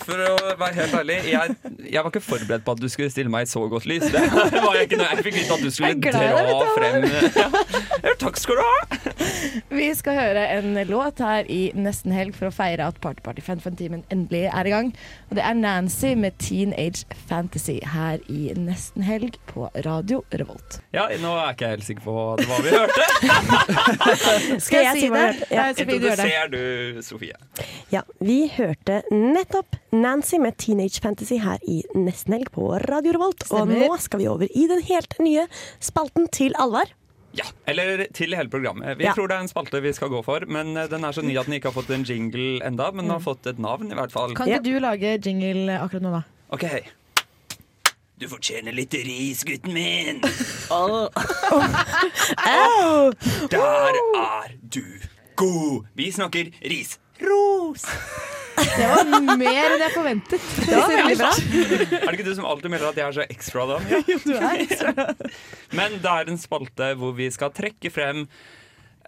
[0.02, 1.56] for å være helt ærlig, jeg,
[1.86, 4.08] jeg var ikke forberedt på at du skulle stille meg i så godt lys.
[4.10, 7.06] Det var jeg ikke når jeg fikk vite at du skulle Jeg dra frem
[8.06, 9.14] ja, Takk skal du ha!
[9.76, 13.44] Vi skal høre en låt her i nesten helg for å feire at Party Party
[13.46, 14.92] Fan Fun-timen endelig er i gang.
[15.30, 20.80] Og det er Nancy med Teenage Fantasy her i nesten helg på Radio Revolt.
[20.96, 22.16] Ja, nå er ikke jeg helt sikker på
[22.46, 23.04] hva vi hørte.
[24.66, 25.28] Skal jeg si hva
[25.86, 26.28] vi hørte?
[26.28, 26.42] Ja.
[26.42, 26.48] ser
[26.96, 27.36] du Sofie?
[27.92, 33.46] Ja, vi hørte nettopp Nancy med Teenage Fantasy her i Nesten Helg på Radio Revolt.
[33.52, 35.48] Og nå skal vi over i den helt nye
[35.80, 36.92] spalten til Alvar.
[37.36, 38.98] Ja, eller til hele programmet.
[38.98, 39.14] Vi Ja.
[39.14, 41.36] tror det er en spalte vi skal gå for, men eh, den er så ny
[41.38, 43.96] at den ikke har fått en jingle enda, men den har fått et navn i
[43.96, 44.34] hvert fall.
[44.36, 46.24] Kan ikke du lage jingle akkurat nå, da?
[46.56, 46.62] Ok.
[46.64, 46.86] hei.
[48.18, 50.22] Du fortjener litt ris, gutten min.
[53.52, 53.60] Der
[54.16, 54.82] er du
[55.36, 55.88] god.
[55.94, 56.98] Vi snakker ris.
[57.20, 57.86] Ros.
[58.56, 60.44] Det var mer enn jeg forventet.
[60.66, 61.32] Det var veldig bra.
[61.32, 63.80] Er det ikke du som alltid melder at jeg er så ekstra da?
[63.92, 64.02] Ja.
[64.26, 65.08] Du er ekstra.
[65.76, 68.26] Men det er en spalte hvor vi skal trekke frem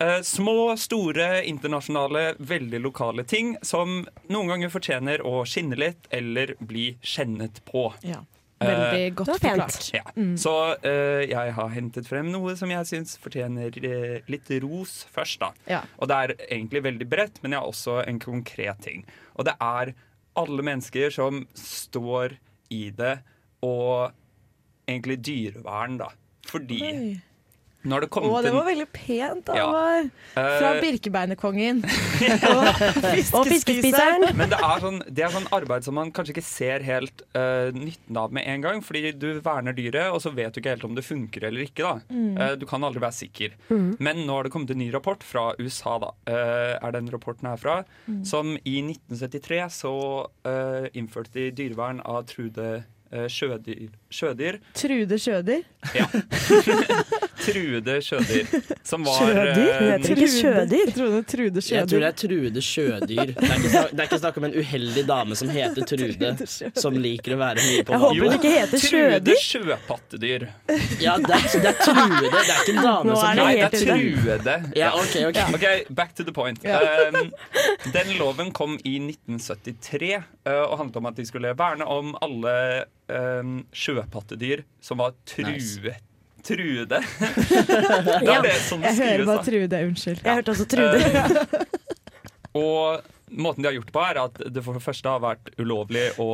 [0.01, 6.57] eh, små, store, internasjonale, veldig lokale ting som noen ganger fortjener å skinne litt eller
[6.59, 7.89] bli skjennet på.
[8.07, 8.23] Ja.
[8.57, 9.89] Veldig Eh, godt forklart.
[9.93, 10.03] Ja.
[10.15, 10.33] Mm.
[10.41, 15.39] Så uh, jeg har hentet frem noe som jeg syns fortjener uh, litt ros først.
[15.43, 15.83] da Ja.
[16.01, 19.05] Og det er egentlig veldig bredt, men jeg har også en konkret ting.
[19.35, 19.93] Og det er
[20.37, 22.37] alle mennesker som står
[22.73, 23.19] i det,
[23.65, 24.11] og
[24.87, 26.09] egentlig dyrevern, da.
[26.47, 27.21] Fordi Oi.
[27.87, 29.67] Når det Å, det var veldig pent, Ja.
[30.33, 31.83] Fra Eh, Birkebeinerkongen.
[33.37, 34.25] Og fiskespiseren.
[34.37, 37.69] Men det er, sånn, det er sånn arbeid som man kanskje ikke ser helt uh,
[37.73, 38.81] nytten av med en gang.
[38.83, 41.83] Fordi du verner dyret, og så vet du ikke helt om det funker eller ikke.
[41.83, 42.37] da Mm.
[42.37, 43.55] Uh, Du kan aldri være sikker.
[43.69, 43.87] Mm.
[44.03, 47.47] Men nå har det kommet en ny rapport fra USA, da Uh, er den rapporten
[47.49, 48.23] herfra, Mm.
[48.25, 49.93] som i 1973 så
[50.93, 52.83] innførte de dyrevern av trude
[53.31, 53.89] sjødyr.
[54.11, 54.59] sjødyr.
[54.75, 55.63] Trude Sjødyr.
[55.95, 56.07] Ja.
[57.47, 58.51] truede sjødyr.
[58.87, 59.61] Som var Sjødyr?
[59.63, 60.91] eh, heter ikke sjødyr.
[61.07, 61.77] Jeg Trude Sjødyr.
[61.77, 63.01] Jeg tror det er Trude Sjødyr.
[63.07, 66.31] Det er ikke det er ikke snakk om en uheldig dame som heter Trude,
[66.83, 69.17] som liker å være mye på Jeg håper hun ikke heter Sjødyr.
[69.17, 70.47] Trude sjøpattedyr.
[71.03, 73.67] Ja, det er, det er Trude, det er ikke en dame Nå som Nei, det
[73.67, 74.57] er Trude.
[74.77, 75.41] Ja, ok, ok.
[75.57, 75.67] Ok,
[75.97, 76.63] Back to the point.
[76.65, 76.79] Ja.
[77.07, 77.31] Um,
[77.93, 82.53] den loven kom i 1973 uh, og handlet om at de skulle verne om alle
[83.11, 85.57] um, sjøpattedyr som var truet.
[85.57, 85.95] Nice.
[86.47, 87.01] Truede.
[87.19, 88.39] det Ja.
[88.39, 89.43] er det som Jeg hører bare da.
[89.51, 89.83] Trude.
[89.91, 90.23] Unnskyld.
[90.23, 91.67] Jeg hørte også Trude.
[92.57, 95.49] Og måten de har gjort det på, er at det for det første har vært
[95.59, 96.27] ulovlig å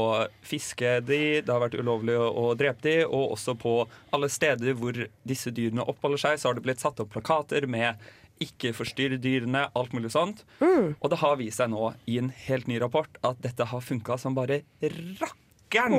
[0.46, 3.74] fiske de, det har vært ulovlig å, drepe de, og også på
[4.14, 7.98] alle steder hvor disse dyrene oppholder seg, så har det blitt satt opp plakater med
[8.44, 10.44] 'ikke forstyrr dyrene', alt mulig sånt.
[10.60, 10.96] Mm.
[11.00, 14.18] Og det har vist seg nå i en helt ny rapport at dette har funka
[14.20, 15.98] som bare rakkeren.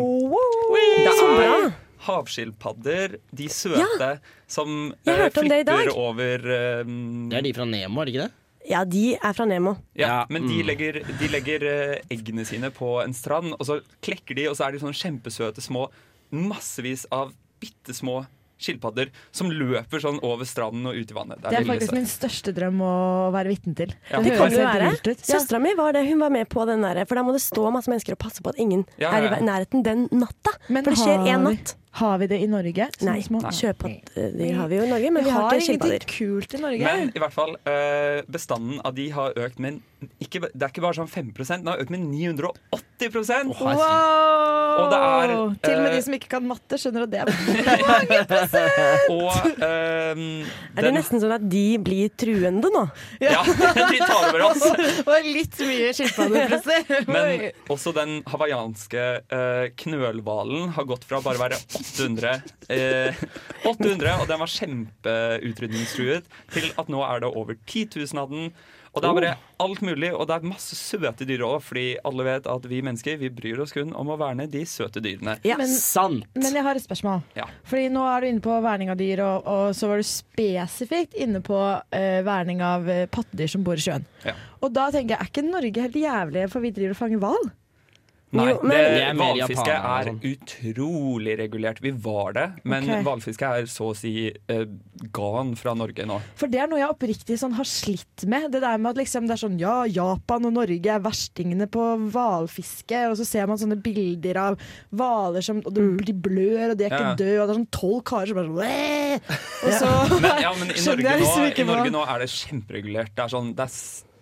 [1.05, 1.53] Det Så bra.
[1.67, 1.73] er
[2.07, 4.11] havskilpadder, de søte,
[4.51, 6.95] som jeg eh, det flipper over eh,
[7.31, 8.41] Det er de fra Nemo, er det ikke det?
[8.65, 9.75] Ja, de er fra Nemo.
[9.99, 10.67] ja, men de mm.
[10.71, 14.69] legger, de legger eh, eggene sine på en strand, og så klekker de, og så
[14.69, 15.91] er de sånne kjempesøte små
[16.35, 18.25] Massevis av bitte små
[18.65, 21.41] skilpadder som løper sånn over stranden og ut i vannet.
[21.43, 22.95] Det er veldig faktisk min største drøm å
[23.35, 23.95] være vitne til.
[24.11, 24.23] Ja.
[24.25, 25.15] Det kan jo være.
[25.21, 26.05] Søstera mi var det.
[26.09, 28.45] Hun var med på den der, for da må det stå masse mennesker og passe
[28.45, 30.55] på at ingen Ja, er ja, er i nærheten den natta.
[30.69, 31.77] Men for det skjer én vi- natt.
[31.95, 32.89] Har vi det i Norge?
[33.07, 36.07] Nei, sjøpattedyr har vi jo i Norge, men vi, har ikke ingenting skilpadder.
[36.11, 36.85] kult i Norge.
[36.85, 39.83] Men i hvert fall, eh, bestanden av de har økt med
[40.21, 45.33] ikke, Det er ikke bare sånn 5% den har økt med 980% Og det er
[45.65, 47.31] Til og med eh, de som ikke kan matte, skjønner at det er
[47.89, 49.09] mange prosent.
[49.15, 49.31] Og
[49.65, 50.25] ehm,
[50.75, 52.85] Er det nesten sånn at de blir truende nå?
[53.23, 53.43] Ja,
[53.95, 54.65] de tar over oss.
[55.05, 57.01] Det var litt mye skilpadder, plutselig.
[57.09, 62.37] Men også den hawaiianske uh, knølhvalen har gått fra bare å være 800
[62.73, 63.25] eh,
[63.65, 68.51] 800, og den var kjempeutrydningstruet, til at nå er det over 10 000 av den.
[68.95, 69.31] Og det er bare
[69.65, 73.19] alt mulig, og det er masse søte dyr òg, fordi alle vet at vi mennesker
[73.19, 75.35] vi bryr oss kun om å verne de søte dyrene.
[75.43, 76.29] Men, Sant.
[76.39, 77.25] men jeg har et spørsmål.
[77.35, 77.49] Ja.
[77.67, 81.19] Fordi Nå er du inne på verning av dyr, og, og så var du spesifikt
[81.19, 84.07] inne på uh, verning av eh, pattedyr som bor i sjøen.
[84.23, 84.37] Ja.
[84.63, 87.53] Og da tenker jeg, er ikke Norge helt jævlig for vi driver og fanger hval?
[88.35, 90.21] Nei, Jo, men- det, Det er hvalfiske er sånn.
[90.33, 91.81] utrolig regulert.
[91.85, 93.63] Vi var det, men hvalfiske okay.
[93.63, 94.13] er så å si
[94.51, 94.65] uh,
[95.15, 96.21] gan fra Norge nå.
[96.41, 98.51] For det er noe jeg oppriktig sånn har slitt med.
[98.55, 101.87] Det der med at liksom det er sånn Ja, Japan og Norge er verstingene på
[102.11, 104.59] hvalfiske, og så ser man sånne bilder av
[104.91, 107.19] hvaler som Og de, de blør, og de er ikke Ja, ja.
[107.21, 109.21] døde, og det er sånn tolv karer som bare sånn!
[109.65, 113.15] Og så Men, ja, men i, Norge nå, liksom i Norge nå er det kjemperegulert.
[113.15, 113.79] Det er sånn, det er,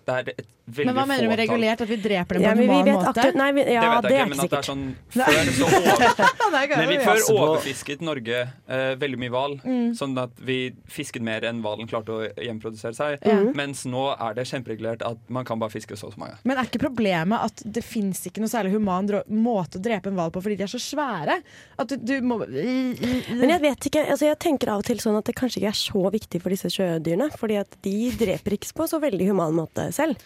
[0.07, 1.81] det er et Men hva mener du med regulert?
[1.83, 3.09] At vi dreper dem på Ja, en human måte?
[3.11, 4.95] akkurat- nei, vi- ja, det vet det jeg er ikke, men at det er sånn
[5.11, 8.39] Før så over, Nei, vi før overfisket Norge
[8.71, 9.57] uh, veldig mye hval.
[9.65, 9.91] Mm.
[9.99, 10.59] Sånn at vi
[10.89, 13.19] fisket mer enn hvalen klarte å hjemprodusere seg.
[13.27, 13.55] Mm.
[13.59, 16.39] Mens nå er det kjemperegulert at man kan bare fiske så og så mange.
[16.45, 20.15] Men er ikke problemet at det fins ikke noe særlig human måte å drepe en
[20.19, 21.41] hval på fordi de er så svære?
[21.79, 25.19] At du, du må Men jeg vet ikke, altså jeg tenker av og til sånn
[25.19, 27.31] at det kanskje ikke er så viktig for disse sjødyrene.
[27.39, 30.17] Fordi at de dreper ikke på så veldig human måte selv.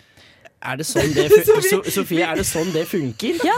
[0.65, 3.37] Er det sånn det so Sofie, er det sånn det funker?
[3.45, 3.57] Ja.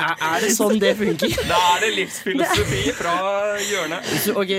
[0.00, 1.34] Er, er det sånn det funker?
[1.50, 3.14] Da er det livsfilosofi fra
[3.60, 4.08] hjørnet.
[4.24, 4.54] Så, ok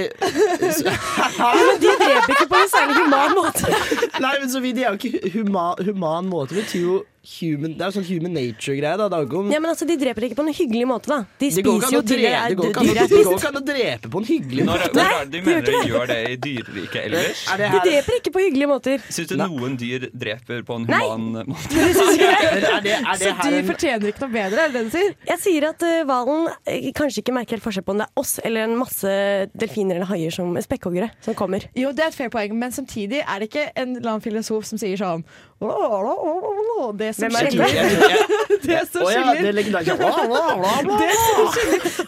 [0.76, 3.74] så, men de dreper ikke på en særlig human måte.
[4.22, 6.56] Nei, men Sofie, de er jo ikke huma, human måte.
[6.56, 8.98] Det betyr jo human Det er jo sånn human nature-greie.
[9.00, 11.20] da Det er om Ja, men altså, De dreper ikke på en hyggelig måte, da.
[11.40, 14.28] De spiser jo til de er er det går ikke an å drepe på en
[14.30, 14.90] hyggelig måte.
[14.94, 17.44] hvor er det de mener de gjør det i dyreriket ellers?
[17.54, 19.06] Er det De dreper ikke på hyggelige måter.
[19.10, 21.02] Syns du noen dyr dreper på en Nei.
[21.04, 21.70] human måte?
[21.76, 22.64] Ikke jeg.
[22.64, 24.94] er det, er det Så dyr en fortjener ikke noe bedre, er det det du
[24.98, 25.16] sier?
[25.32, 28.22] Jeg sier at eh, hvalen uh, kanskje ikke merker helt forskjell på om det er
[28.22, 29.16] oss eller en masse
[29.56, 31.68] delfiner eller haier som spekkhoggere som kommer.
[31.78, 34.66] Jo, det er et fair poeng, men samtidig er det ikke en eller annen filosof
[34.70, 37.66] som sier sånn Det som er skiller
[38.66, 39.54] Det som skiller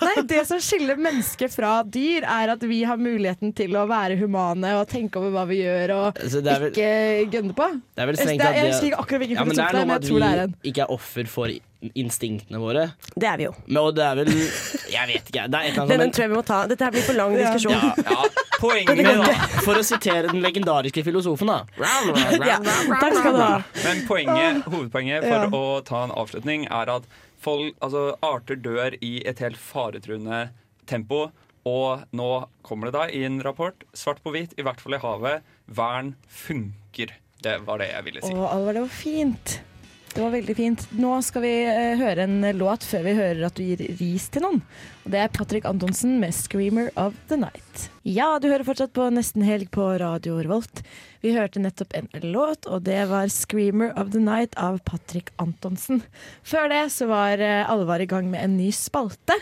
[0.03, 0.59] nei, det som
[0.99, 5.31] mennesker fra dyr, er at vi har muligheten til å være humane og tenke over
[5.35, 6.91] hva vi gjør, og ikke
[7.37, 7.69] gønne på.
[7.95, 9.95] Det er vel strengt er- jeg det- husker ikke akkurat hvilken Ja, det er men
[9.95, 10.55] jeg tror det er at en.
[10.63, 11.47] ikke er offer for
[11.93, 12.87] instinktene våre.
[13.15, 13.53] Det er vi jo.
[13.67, 15.43] Men, og det er vel Jeg vet ikke.
[15.51, 16.59] Det er et eller Den annet tror jeg vi må ta.
[16.71, 17.71] Dette her blir for lang diskusjon.
[17.77, 18.43] Ja, ja.
[18.57, 21.59] Poenget da For å sitere den legendariske filosofen, da.
[21.77, 22.57] Ja,
[22.97, 23.51] takk skal du ha.
[23.83, 25.49] Men poenget, hovedpoenget for Ja.
[25.53, 27.05] å ta en avslutning er at
[27.37, 30.47] folk, altså, arter dør i et helt faretruende
[30.89, 31.27] tempo.
[31.67, 32.31] Og nå
[32.65, 36.15] kommer det da i en rapport, svart på hvitt, i hvert fall i havet, vern
[36.31, 37.11] funker.
[37.43, 38.33] Det var det jeg ville si.
[38.33, 39.59] Å, Alvar, det var fint.
[40.17, 40.83] Det var veldig fint.
[40.97, 44.41] Nå skal vi eh, høre en låt før vi hører at du gir ris til
[44.47, 44.63] noen.
[45.03, 47.91] Og Det er Patrick Antonsen med 'Screamer of the Night'.
[48.07, 50.79] Ja, du hører fortsatt på Nesten Helg på Radio Revolt.
[51.19, 55.99] Vi hørte nettopp en låt, og det var 'Screamer of the Night' av Patrick Antonsen.
[56.39, 59.35] Før det så var eh, Alvar i gang med en ny spalte.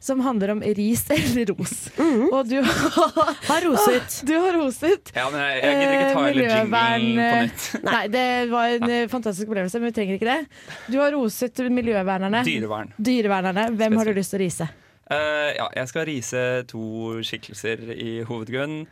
[0.00, 1.90] Som handler om ris eller ros.
[2.32, 4.22] Og du har roset.
[4.24, 5.12] Du har roset.
[5.12, 7.68] Ja, men jeg, jeg gidder ikke ta Eh, hele jinglen på eh, nytt.
[7.90, 10.40] Nei, det var en eh, fantastisk opplevelse, men vi trenger ikke det.
[10.88, 12.44] Du har roset miljøvernerne.
[12.48, 12.96] Dyrevern.
[12.96, 13.68] Dyrevernerne.
[13.76, 14.72] Hvem har du lyst til å rise?
[15.10, 16.86] Eh, ja, jeg skal rise to
[17.26, 18.86] skikkelser i hovedgrunn.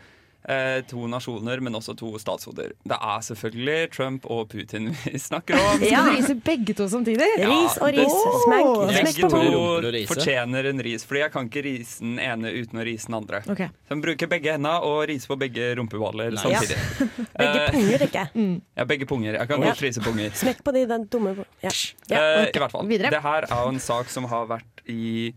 [0.44, 2.74] Uh, to nasjoner, men også to statshoder.
[2.84, 5.78] Det er selvfølgelig Trump og Putin vi snakker om.
[5.80, 7.24] Skal du rise begge to samtidig?
[7.40, 8.12] Ris og ris.
[8.42, 12.82] Smekk, smekk Begge to fortjener en ris, Fordi jeg kan ikke rise den ene uten
[12.82, 13.40] å rise den andre.
[13.56, 13.70] Okay.
[13.88, 16.44] Så jeg bruker begge hendene og rise på begge rumpeballer Nice.
[16.44, 17.08] samtidig.
[17.40, 18.54] Begge Eh, punger, ikke mm.
[18.76, 19.40] ja, begge punger.
[19.40, 19.72] Jeg kan Ja.
[19.72, 20.36] godt rise punger.
[20.44, 21.32] Smekk på de den dumme
[21.64, 21.72] Ja.
[21.72, 21.72] ja.
[21.72, 22.20] okay.
[22.20, 22.86] uh, I hvert fall.
[22.92, 23.16] Videre.
[23.16, 25.32] Det her er jo en sak som har vært i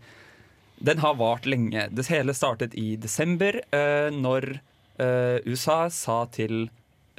[0.78, 1.88] Den har vart lenge.
[1.90, 4.60] Det hele startet i desember, uh, når
[5.00, 6.68] uh, USA sa til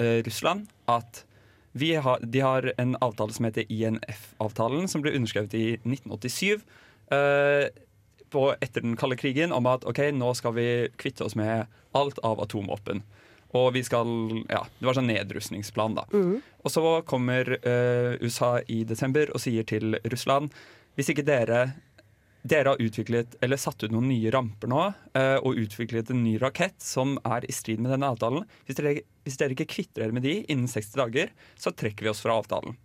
[0.00, 1.24] uh, Russland at
[1.72, 6.64] vi har, de har en avtale som heter INF-avtalen, som ble underskrevet i 1987.
[7.14, 7.68] eh,
[8.30, 10.66] på, etter den kalde krigen om at ok, nå skal vi
[10.98, 13.04] kvitte oss med alt av atomvåpen.
[13.54, 14.10] Og vi skal
[14.50, 16.08] Ja, det var sånn nedrustningsplan, da.
[16.66, 17.54] Og så kommer
[18.18, 20.50] USA i desember og sier til Russland
[20.98, 21.62] hvis ikke dere
[22.42, 24.82] dere har utviklet, eller satt ut noen nye ramper nå
[25.18, 28.46] eh, og utviklet en ny rakett som er i strid med denne avtalen.
[28.66, 28.94] Hvis dere,
[29.26, 32.38] hvis dere ikke kvitter dere med de innen 60 dager, så trekker vi oss fra
[32.40, 32.78] avtalen.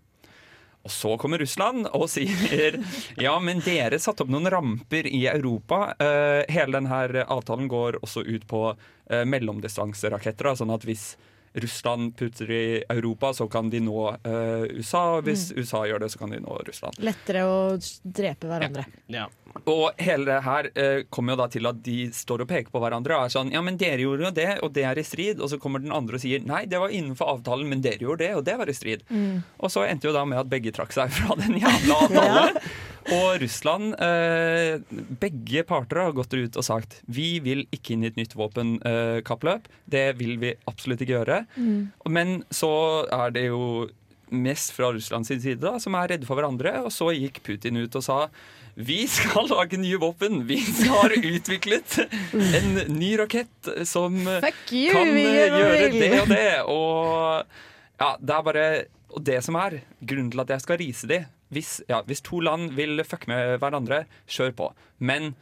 [0.85, 2.77] Og så kommer Russland og sier
[3.25, 5.95] ja, men dere satte opp noen ramper i Europa.
[5.97, 10.51] Eh, hele denne avtalen går også ut på eh, mellomdistanseraketter.
[10.59, 11.13] Sånn at hvis
[11.61, 15.03] Russland putter i Europa, så kan de nå uh, USA.
[15.17, 16.99] Og hvis USA gjør det, så kan de nå Russland.
[17.03, 17.57] Lettere å
[18.03, 18.85] drepe hverandre.
[19.11, 19.27] Ja.
[19.71, 22.81] Og hele det her uh, kommer jo da til at de står og peker på
[22.83, 25.39] hverandre og er sånn Ja, men dere gjorde jo det, og det er i strid.
[25.39, 28.25] Og så kommer den andre og sier nei, det var innenfor avtalen, men dere gjorde
[28.25, 29.05] det, og det var i strid.
[29.59, 32.59] Og så endte jo da med at begge trakk seg fra den jævla avtalen.
[33.13, 34.79] Og Russland eh,
[35.21, 39.67] Begge parter har gått ut og sagt vi vil ikke inn i et nytt våpenkappløp.
[39.85, 41.43] det vil vi absolutt ikke gjøre.
[42.09, 42.71] Men så
[43.13, 43.89] er det jo
[44.33, 46.79] mest fra Russlands side, da, som er redde for hverandre.
[46.85, 48.19] Og så gikk Putin ut og sa
[48.75, 50.41] vi skal lage nye våpen.
[50.49, 50.57] Vi
[50.89, 51.99] har utviklet
[52.33, 56.49] en ny rakett som you, kan gjøre det og det.
[56.67, 58.65] Og ja, det er bare
[59.15, 61.21] Og det som er grunnen til at jeg skal rise de
[61.53, 64.69] hvis, ja, hvis to land vil fucke med hverandre, kjør på.
[64.99, 65.33] Men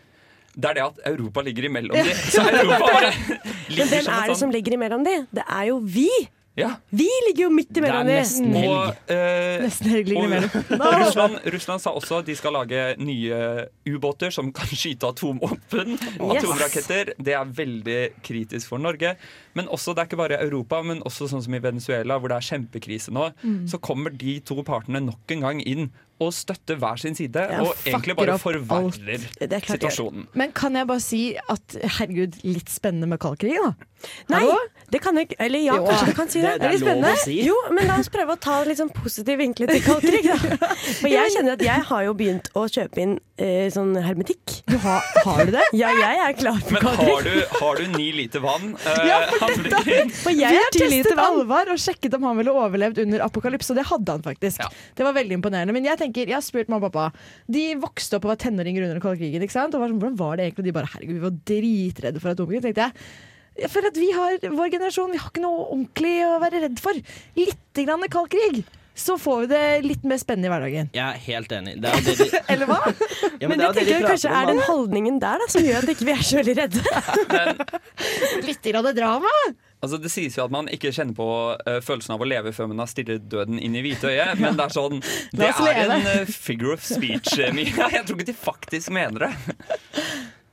[0.53, 2.15] det er det at Europa ligger imellom de.
[2.29, 3.11] Så Europa bare
[3.77, 5.15] Men hvem er det som sånn ligger imellom de?
[5.33, 6.09] Det er jo vi!
[6.55, 6.75] Ja.
[6.89, 8.17] Vi ligger jo midt imellom de.
[8.69, 10.49] Og, eh, Nesten helg ligger imellom.
[11.01, 13.39] Russland, Russland sa også at de skal lage nye
[13.89, 15.95] ubåter som kan skyte atomvåpen.
[15.97, 16.43] Yes.
[16.43, 17.13] Atomraketter.
[17.17, 19.15] Det er veldig kritisk for Norge.
[19.57, 22.37] Men også, det er ikke bare Europa, men også sånn som i Venezuela, hvor det
[22.37, 23.31] er kjempekrise nå.
[23.41, 23.63] Mm.
[23.73, 25.89] Så kommer de to partene nok en gang inn
[26.27, 27.43] og støtter hver sin side.
[27.51, 30.27] Ja, og egentlig bare forverrer Det er situasjonen.
[30.33, 33.73] Men kan jeg bare si at herregud, litt spennende med kaldkrig, da?
[34.33, 34.41] Nei,
[34.91, 35.37] det kan jeg ikke.
[35.45, 35.85] Eller ja, Jo.
[35.87, 36.49] kanskje du kan si det.
[36.53, 37.37] Det- det er litt lov å si.
[37.47, 40.67] Jo, men la oss prøve å ta litt sånn positiv vinkling til kaldkrig, da.
[41.01, 44.59] For jeg kjenner at jeg har jo begynt å kjøpe inn eh, sånn hermetikk.
[44.69, 45.63] Du har, har du det?
[45.81, 48.75] Ja, jeg er klar for Men har du, har du ni liter vann?
[48.77, 50.11] eh, Ja, for dette- inn?
[50.13, 51.17] For Vi jeg har er testet.
[51.23, 54.61] Alvar og sjekket om han ville overlevd under apokalypse, og det hadde han faktisk.
[54.63, 54.69] Ja.
[54.99, 55.73] Det var veldig imponerende.
[55.75, 57.27] Men jeg tenker, jeg har spurt mamma og pappa.
[57.51, 59.41] De vokste opp og var tenåringer under kaldkrigen.
[59.47, 59.73] ikke sant?
[59.75, 60.63] Og var sånn, Hvordan var det egentlig?
[60.63, 62.61] Og de bare herregud, vi var dritredde for atomkrig.
[62.67, 63.69] tenkte jeg.
[63.69, 66.97] For at vi har, vår generasjon vi har ikke noe ordentlig å være redd for.
[67.37, 68.63] Lite grann kald krig.
[68.95, 70.89] Så får vi det litt mer spennende i hverdagen.
[70.93, 71.73] Jeg er helt enig.
[71.81, 72.79] Det er det de, Eller hva?
[73.41, 75.41] ja, Men men jeg er det de tenker prater kanskje om, er den holdningen der
[75.41, 76.83] da, som gjør at ikke vi er så veldig redde.
[78.49, 79.33] Litt grann drama.
[79.83, 81.27] Altså, det sies jo at man ikke kjenner på
[81.57, 84.55] uh, følelsen av å leve før man har stirret døden inn i hvite øye, men
[84.55, 85.01] det er sånn
[85.33, 85.97] Det er leve.
[85.97, 87.89] en uh, figure of speech, eh, Mia.
[87.97, 89.33] Jeg tror ikke de faktisk mener det.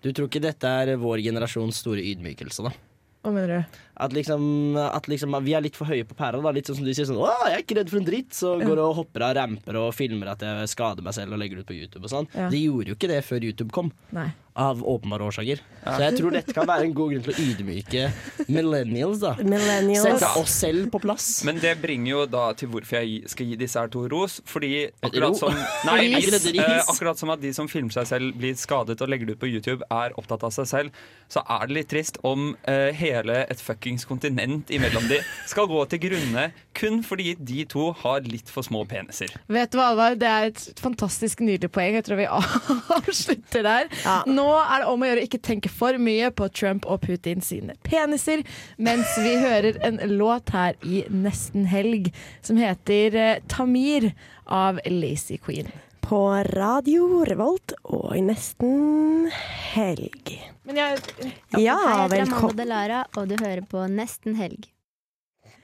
[0.02, 2.74] Du tror ikke dette er vår generasjons store ydmykelse, da?
[3.20, 3.80] Hva mener du?
[4.00, 6.40] At liksom, at liksom Vi er litt for høye på pæra.
[6.42, 8.32] da Litt sånn som du sier sånn Å, jeg er ikke redd for en dritt.
[8.32, 11.60] Så går og hopper av ramper og filmer at jeg skader meg selv og legger
[11.60, 12.04] det ut på YouTube.
[12.08, 12.48] og sånn Ja.
[12.48, 13.92] De gjorde jo ikke det før YouTube kom.
[14.16, 14.30] Nei.
[14.60, 15.60] Av åpenbare årsaker.
[15.86, 18.08] Så jeg tror dette kan være en god grunn til å ydmyke
[18.50, 19.20] millennials.
[19.22, 20.02] da Millennials.
[20.20, 21.28] Sette oss selv på plass.
[21.46, 24.40] Men det bringer jo da til hvorfor jeg skal gi disse her to ros.
[24.50, 25.54] Fordi akkurat som
[25.88, 26.10] Nei.
[26.18, 29.42] Eh, akkurat som at de som filmer seg selv, blir skadet og legger det ut
[29.44, 33.44] på YouTube, er opptatt av seg selv, så er det litt trist om eh, hele
[33.50, 33.60] et
[33.90, 38.62] fuckings kontinent imellom de skal gå til grunne kun fordi de to har litt for
[38.62, 39.32] små peniser.
[39.50, 40.14] Vet du hva, Alvar?
[40.14, 41.94] Det er et fantastisk nydelig poeng.
[41.98, 42.28] Jeg tror vi
[43.00, 43.90] avslutter der.
[44.04, 44.20] Ja.
[44.26, 47.42] Nå er det om å gjøre å ikke tenke for mye på Trump og Putin
[47.42, 48.44] sine peniser,
[48.78, 52.12] mens vi hører en låt her i nesten helg
[52.46, 54.12] som heter eh, Tamir
[54.46, 55.70] av Lazy Queen.
[56.10, 59.28] På Radio Revolt og i nesten
[59.70, 60.32] helg.
[60.66, 62.56] Men jeg Ja, Hei, jeg heter Amanda velkommen.
[62.58, 64.66] Delara, og du hører på Nesten helg.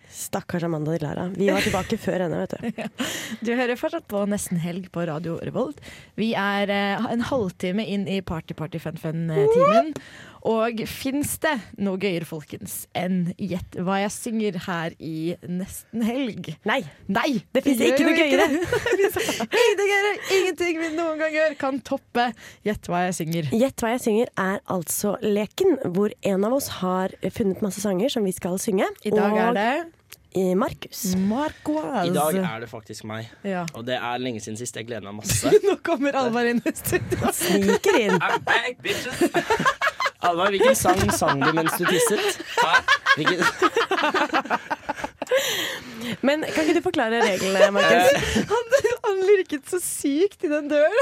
[0.07, 1.25] Stakkars Amanda Dilara.
[1.35, 3.03] Vi var tilbake før henne, vet du.
[3.49, 5.83] Du hører fortsatt på Nesten helg på Radio Revolt.
[6.15, 9.91] Vi er eh, en halvtime inn i party-party-fun-fun-timen.
[10.47, 16.53] Og fins det noe gøyere, folkens, enn Gjett hva jeg synger her i Nesten helg?
[16.69, 16.81] Nei.
[17.11, 18.47] Nei, Det finnes ikke noe gøyere.
[19.63, 20.13] Ingenting gøyere.
[20.39, 22.29] Ingenting vi noen gang gjør, kan toppe
[22.67, 23.51] Gjett hva jeg synger.
[23.57, 28.13] Gjett hva jeg synger er altså leken, hvor en av oss har funnet masse sanger
[28.13, 28.87] som vi skal synge.
[29.07, 29.71] I dag er det
[30.37, 31.15] i Markus.
[31.17, 33.31] I dag er det faktisk meg.
[33.43, 33.65] Ja.
[33.75, 34.77] Og det er lenge siden sist.
[34.77, 35.51] Jeg gleder meg masse.
[35.67, 37.33] Nå kommer Alvar inn i studio.
[37.35, 38.19] Sniker inn.
[38.21, 39.25] I'm back, bitches!
[40.27, 42.41] Alvar, hvilken sang sang du mens du tisset?
[43.17, 43.45] Hvilken,
[46.27, 48.13] Men kan ikke du forklare reglene, Markus?
[48.53, 48.65] Han,
[49.07, 50.99] han lirket så sykt i den døren.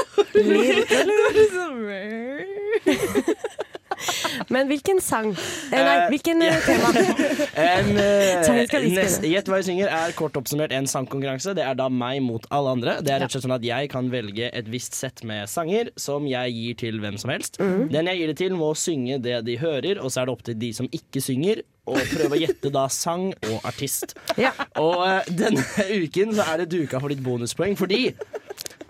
[4.53, 5.31] Men hvilken sang?
[5.71, 6.91] Eh, nei, hvilken eh, tema?
[7.65, 11.55] En, eh, vi neste- Gjett hva jeg synger er kort oppsummert en sangkonkurranse.
[11.57, 12.97] Det er da meg mot alle andre.
[13.05, 15.91] Det er rett og slett sånn at Jeg kan velge et visst sett med sanger
[15.99, 17.59] som jeg gir til hvem som helst.
[17.61, 17.87] Mm.
[17.93, 20.45] Den jeg gir det til, må synge det de hører, og så er det opp
[20.47, 21.63] til de som ikke synger.
[21.85, 24.15] Og prøve å gjette da sang og artist.
[24.41, 24.49] Ja.
[24.81, 25.61] Og uh, denne
[25.93, 28.07] uken så er det duka for ditt bonuspoeng, fordi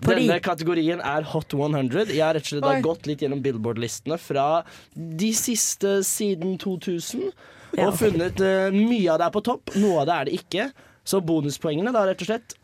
[0.04, 0.26] Fordi?
[0.26, 2.10] Denne kategorien er Hot 100.
[2.12, 2.80] Jeg har rett og slett Oi.
[2.84, 4.62] gått litt gjennom Billboard-listene fra
[4.94, 7.30] de siste siden 2000
[7.76, 7.88] Ja.
[7.88, 10.68] og funnet uh, mye av det er på topp, noe av det er det ikke.
[11.06, 12.54] Så bonuspoengene, da, rett og slett.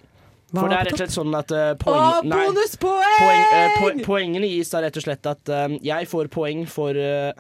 [0.52, 3.14] For det er rett og slett sånn at eh, Å, poeng, nei, bonuspoeng!
[3.22, 6.92] poeng, uh, po Poengene gis da rett og slett at eh, jeg får poeng for
[6.98, 7.30] eh,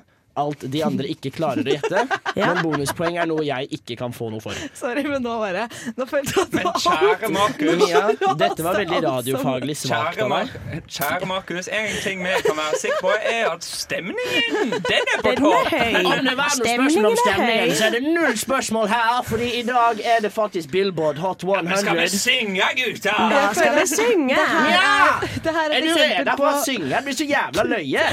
[0.40, 2.06] alt de andre ikke klarer å gjette.
[2.32, 2.46] Ja.
[2.54, 4.56] Men bonuspoeng er noe jeg ikke kan få noe for.
[4.72, 5.66] Sorry, men nå bare
[5.98, 8.00] Nå følte jeg at Men kjære Markus, Mia,
[8.40, 10.54] dette var veldig radiofaglig svakt av meg.
[10.88, 15.34] kjære Markus, en ting vi kan være sikre på, er at stemningen, den er på
[15.34, 15.68] Den er topp!
[15.74, 15.98] høy.
[16.08, 17.76] Om det var noe Stemningen spørsmål om er stemningen, høy.
[17.76, 21.76] så er det null spørsmål her, Fordi i dag er det faktisk Billboard Hot Men
[21.82, 23.20] skal vi synge, gutter?
[23.36, 24.40] Da skal vi synge.
[24.72, 25.20] Ja!
[25.44, 26.88] Det her er Er du redd på for å synge?
[26.96, 28.08] Det blir så jævla løye.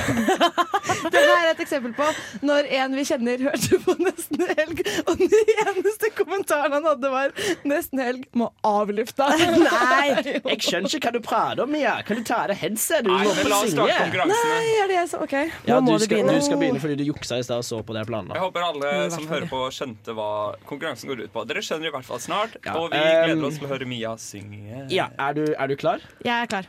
[1.14, 2.09] Det her er et eksempel på
[2.46, 5.34] når en vi kjenner hørte på Nesten Helg, og den
[5.66, 7.34] eneste kommentaren han hadde var
[7.68, 9.28] 'Nesten Helg må avlufte'.
[9.68, 11.98] Nei, jeg skjønner ikke hva du prater om, Mia.
[12.08, 13.04] Kan du ta av deg headset?
[13.06, 14.26] Du Nei, må men få la oss starte synge.
[14.34, 16.38] Nei, er det jeg som OK, nå Ja, må du skal, begynne.
[16.40, 18.40] du skal begynne fordi du juksa i stad og så på det Jeg planla.
[18.40, 20.30] håper alle som hører på, skjønte hva
[20.70, 21.46] konkurransen går ut på.
[21.50, 23.86] Dere skjønner i hvert fall snart, Ja, og vi ehm, gleder oss til å høre
[23.90, 24.88] Mia synge.
[24.94, 26.00] Ja, er du, er du klar?
[26.26, 26.68] Jeg er klar.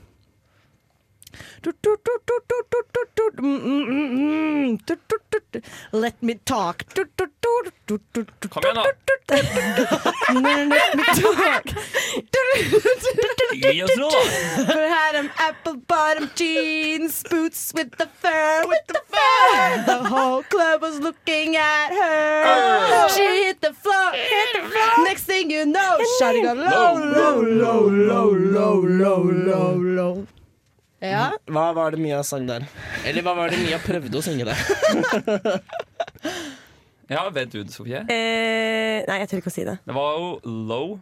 [5.93, 6.85] Let me talk.
[8.51, 8.83] Kom igjen, da.
[10.35, 11.65] Let me talk.
[13.63, 14.11] Gi oss da.
[14.73, 19.85] For had them apple bottom jeans, boots with the fur, with the fur.
[19.87, 23.09] The whole club was looking at her.
[23.09, 25.05] She hit the floor, hit the floor.
[25.05, 30.27] Next thing you know, shawty got low, low, low, low, low, low, low, low.
[31.01, 31.31] Ja.
[31.49, 32.67] Hva var det Mia sang der?
[33.09, 35.61] Eller hva var det Mia prøvde å synge der?
[37.11, 38.05] Ja, vet du det, Sofie?
[38.07, 39.73] Eh, nei, jeg tør ikke å si det.
[39.83, 40.29] Det var jo
[40.69, 40.93] Low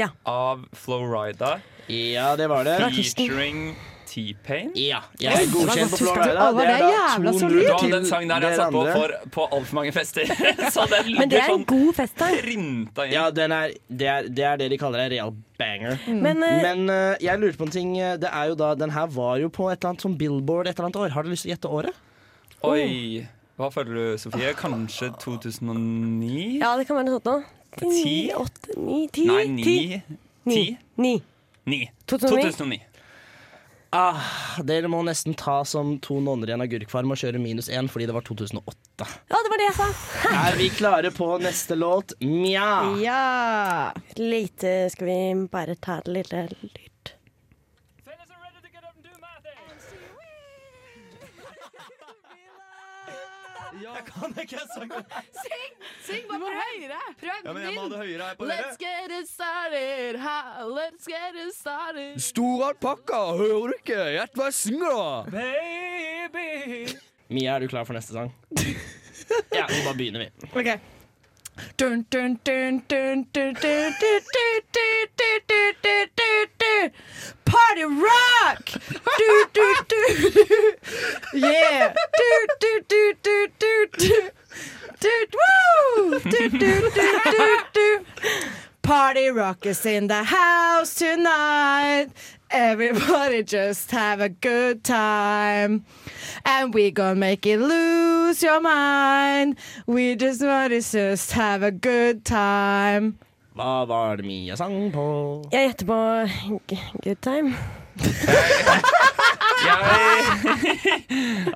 [0.00, 0.06] Ja.
[0.24, 1.58] av Flowrida
[1.92, 2.78] Ja, det var det.
[2.94, 3.74] featuring
[4.18, 4.70] T-Pain.
[4.74, 6.46] Ja, jeg er godkjent på Florida.
[6.48, 6.58] alle?
[6.58, 7.92] Det er da jævla solid.
[7.92, 10.32] Den sangen der jeg satt på for på altfor mange fester.
[10.74, 13.06] Så den Men det er en sånn god fest, printa.
[13.12, 15.98] Ja, den er, det, er, det er det de kaller en real banger.
[16.08, 17.94] Men, uh, Men uh, jeg lurte på en ting.
[17.98, 20.66] eh, Det er jo da, Den her var jo på et eller annet som Billboard
[20.66, 21.14] et eller annet år.
[21.14, 22.04] Har du lyst til å gjette året?
[22.66, 23.26] Oi.
[23.58, 24.52] Hva føler du, Sofie?
[24.58, 26.58] Kanskje 2009?
[26.60, 27.46] ja, det kan være noe sånt noe.
[27.78, 28.30] Ti?
[28.34, 29.26] åtte, ni, ti.
[29.28, 29.76] Nei, ti.
[30.48, 30.54] ni.
[30.54, 30.62] Ti?
[30.98, 31.12] Ni.
[31.68, 31.80] Ni.
[32.06, 32.52] 2009.
[32.54, 32.87] 2009.
[33.90, 34.20] Ah,
[34.68, 38.04] dere må nesten ta som to nonner i en agurkfarm og kjøre minus én fordi
[38.10, 39.06] det var 2008.
[39.30, 39.86] Ja, det var det jeg sa.
[40.42, 42.12] Er vi klare på neste låt?
[42.20, 42.68] Mja!
[43.00, 43.92] Ja.
[44.20, 46.48] Lite Skal vi bare ta det lille
[53.08, 53.24] lytt?
[53.82, 55.04] Jeg kan ikke sangen.
[55.36, 55.72] Syng!
[56.06, 57.00] Syng bare høyere!
[57.20, 60.18] Prøv Ja, men jeg må ha det høyere her på Let's get it started.
[60.24, 62.16] Ha, let's get it started.
[62.22, 63.98] Stor alpakka, hører du ikke?
[64.16, 64.92] Gjett hva jeg synger,
[65.34, 65.40] da!
[67.28, 68.32] Mia, er du klar for neste sang?
[69.52, 70.48] Ja, vi bare begynner, vi.
[70.56, 70.70] Ok.
[71.76, 76.90] Dun, dun, dun, dun, dun, dun, dun, dun, dun, dun, dun, dun, dun, dun.
[77.48, 78.64] Party rock!
[79.18, 80.74] Du, du, du.
[81.34, 81.94] Yeah!
[82.18, 83.14] Du, du, du,
[83.58, 84.30] du, du.
[85.00, 86.18] Du, woo!
[86.18, 88.04] Du, du, du, du, du.
[88.82, 92.08] Party rock is in the house tonight.
[92.50, 95.84] Everybody just have a good time.
[96.44, 99.56] And we gonna make it lose your mind.
[99.86, 103.18] We just wanna just have a good time.
[103.58, 105.04] Hva var det Mia sang på?
[105.52, 105.98] Jeg gjetter på
[106.70, 107.54] g- Good Time.
[109.58, 109.78] Jeg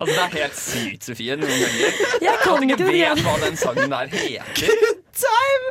[0.01, 2.01] Altså, det er helt sykt, Sofie, noen ganger.
[2.25, 4.43] Jeg kan ikke vet hva den sangen der heter.
[4.59, 5.71] Good Time!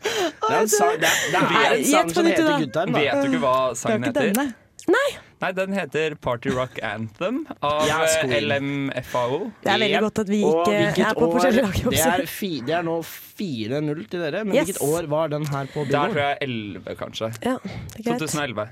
[0.00, 2.94] Det er en sang, det er, det er en sang som heter Good Time.
[3.02, 4.30] Vet du ikke hva sangen heter?
[4.30, 4.46] denne.
[4.94, 5.08] Nei,
[5.40, 9.38] den heter Party Rock Anthem av Ja, eh, LMFAO.
[9.64, 11.78] Det er veldig godt at vi ikke er på forskjellige lag.
[11.94, 14.44] Det er, fi, det er nå 4-0 til dere.
[14.44, 14.68] Men Yes.
[14.68, 17.32] hvilket år var den her på Der tror jeg 11, kanskje.
[17.44, 18.20] Ja, det er greit.
[18.20, 18.68] 2011.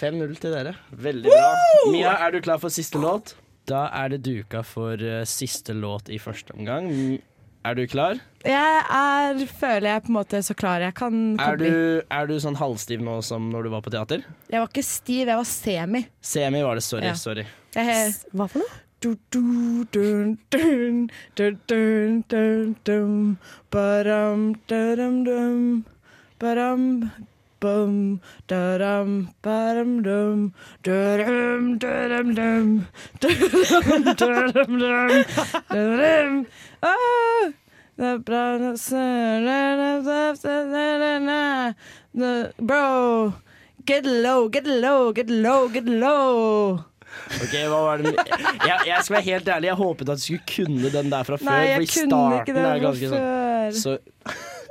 [0.00, 0.74] 5-0 til dere.
[0.90, 1.50] Veldig bra.
[1.92, 3.34] Mia, er du klar for siste låt?
[3.68, 6.88] Da er det duka for uh, siste låt i første omgang.
[7.66, 8.20] Er du klar?
[8.46, 12.28] Jeg er, føler jeg på en måte så klar jeg kan, kan Er du, er
[12.30, 14.22] du sånn halvstiv nå som når du var på teater?
[14.46, 16.04] Jeg var ikke stiv, jeg var semi.
[16.22, 16.84] Semi var det.
[16.86, 17.08] Sorry.
[17.10, 17.16] Ja.
[17.18, 17.46] sorry.
[17.74, 18.82] Jeg, Hva for noe?
[19.00, 19.40] du, du,
[19.92, 20.38] dun,
[21.36, 22.24] dun,
[22.84, 23.38] dun,
[23.70, 25.84] badam, dadam, dum,
[26.40, 27.10] badam,
[27.66, 27.94] bum,
[28.52, 29.12] dadam,
[29.42, 30.40] badam, dum,
[30.86, 32.70] dadam, da-dum,
[33.20, 35.24] dadam, dadam, dum,
[35.74, 36.46] dadam.
[36.82, 37.52] Ah,
[42.58, 43.32] Bro,
[43.86, 46.78] get low, get low, get low, get low.
[47.40, 50.44] Ok, hva var det jeg, jeg skal være helt ærlig, jeg håpet at du skulle
[50.50, 51.48] kunne den der fra før.
[51.48, 53.70] Nei, jeg kunne ikke den fra sånn- før.
[53.80, 53.96] Så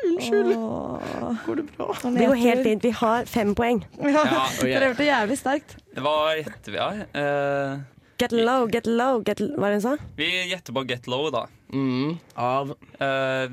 [0.06, 0.54] Unnskyld.
[0.58, 1.36] Åh.
[1.46, 1.88] Går det bra?
[2.04, 2.84] Det går helt fint.
[2.86, 3.82] Vi har fem poeng.
[4.00, 4.40] Ja, okay.
[4.46, 4.64] ok.
[4.74, 5.76] Dere hørte jævlig sterkt.
[5.98, 6.90] Hva gjetter vi, da?
[7.18, 7.84] Uh,
[8.22, 9.96] Get low, get low, get Hva var det hun sa?
[10.16, 11.42] vi gjetter på Get Low, da.
[11.74, 12.70] Mm, av
[13.04, 13.50] Eh,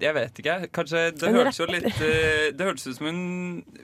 [0.00, 0.54] jeg vet ikke.
[0.74, 3.20] Kanskje Det En hørtes jo litt eh, Det hørtes ut som en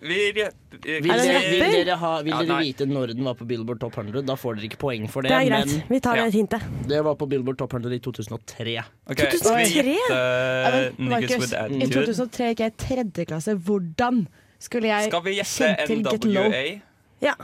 [0.02, 3.24] Vi rep- eh, Vil Er dere, vil dere, ha, vil Ja, dere vite når den
[3.24, 4.24] var på Billboard Top 100?
[4.26, 5.30] Da får dere ikke poeng for det.
[5.30, 5.74] Det er greit.
[5.88, 6.24] Men Vi tar ja.
[6.26, 6.66] det hintet.
[6.90, 8.76] det var på Billboard Top 100 i 2003.
[9.10, 9.94] Ok, Skal vi 2003?
[9.94, 13.54] gjette Ja, Markus, with I 2003 gikk jeg i tredje klasse.
[13.56, 14.26] Hvordan
[14.58, 15.72] skulle jeg Skal vi gjette?
[15.88, 16.80] NWA?
[17.22, 17.34] Ja.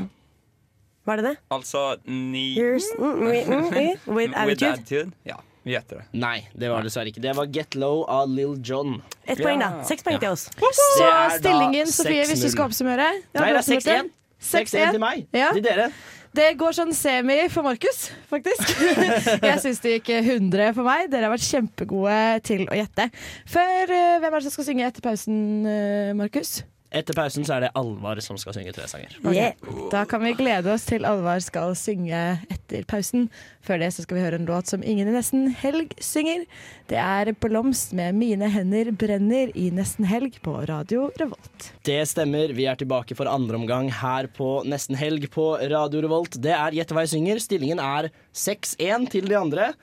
[1.06, 1.36] Var det det?
[1.54, 4.46] Altså ni Years mm, with, mm, with, attitude.
[4.46, 5.12] With attitude.
[5.24, 5.36] Ja.
[5.66, 6.04] Vi gjetter det.
[6.22, 7.20] Nei, det var dessverre ikke.
[7.24, 9.00] Det var Get Low av Lill John.
[9.26, 9.80] Ett poeng, da.
[9.88, 10.44] Seks poeng til oss.
[10.54, 11.08] Så
[11.40, 13.96] stillingen, Sofie, hvis du skal oppsummere Ja, Nei, det er oppsummerte.
[14.06, 14.12] 6-1.
[14.46, 15.24] 6-1 til meg.
[15.34, 15.48] Ja.
[15.56, 15.88] Til dere.
[16.36, 18.76] Det går sånn semi for Markus, faktisk.
[19.48, 21.08] Jeg syns det gikk 100 for meg.
[21.10, 23.08] Dere har vært kjempegode til å gjette.
[23.50, 26.60] Før, eh, Hvem er det som skal synge etter pausen, eh, Markus?
[26.97, 29.16] Etter pausen så er det Alvar som skal synge tre sanger.
[29.20, 32.20] Ok, Da kan vi glede oss til Alvar skal synge
[32.53, 33.28] etter pausen.
[33.66, 36.47] Før det så skal vi høre en låt som ingen i Nesten Helg synger.
[36.88, 41.72] Det er 'Blomst med mine hender brenner' i Nesten Helg på Radio Revolt.
[41.84, 42.55] Det stemmer.
[42.55, 46.40] Vi er tilbake for andre omgang her på Nesten Helg på Radio Revolt.
[46.40, 47.38] Det er Gjett hva jeg synger.
[47.40, 49.74] Stillingen er 6-1 til de andre.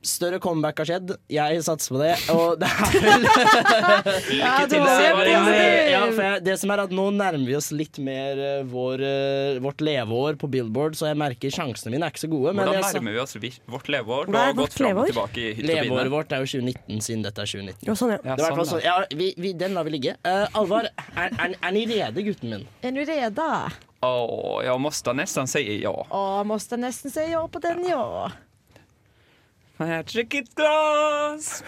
[0.00, 1.10] Større comeback har skjedd.
[1.28, 2.12] Jeg satser på det.
[2.32, 3.26] Og det er vel
[4.40, 5.66] Ja, til det.
[5.90, 9.04] Ja, for jeg, det som er at Nå nærmer vi oss litt mer eh, vår,
[9.04, 12.54] eh, vårt leveår på Billboard, så jeg merker sjansene mine er ikke så gode.
[12.56, 14.30] men Hvordan jeg nærmer vi oss vårt leveår?
[14.30, 15.12] Du har gått vårt fram og leveår?
[15.12, 17.84] tilbake i hytt og Leveåret vårt er jo 2019, siden dette er 2019.
[17.90, 18.40] Jo, sånn, ja.
[18.40, 18.84] Det i sånn.
[18.86, 20.16] Ja, vi, vi, den lar vi ligge.
[20.24, 22.68] Uh, Alvar, er, er, er ni rede, gutten min?
[22.80, 23.04] Er du
[24.00, 25.92] Å, oh, jag måste nesten si ja.
[25.92, 28.30] Å, måste nesten si ja på den, ja.
[29.80, 31.62] Magic glass.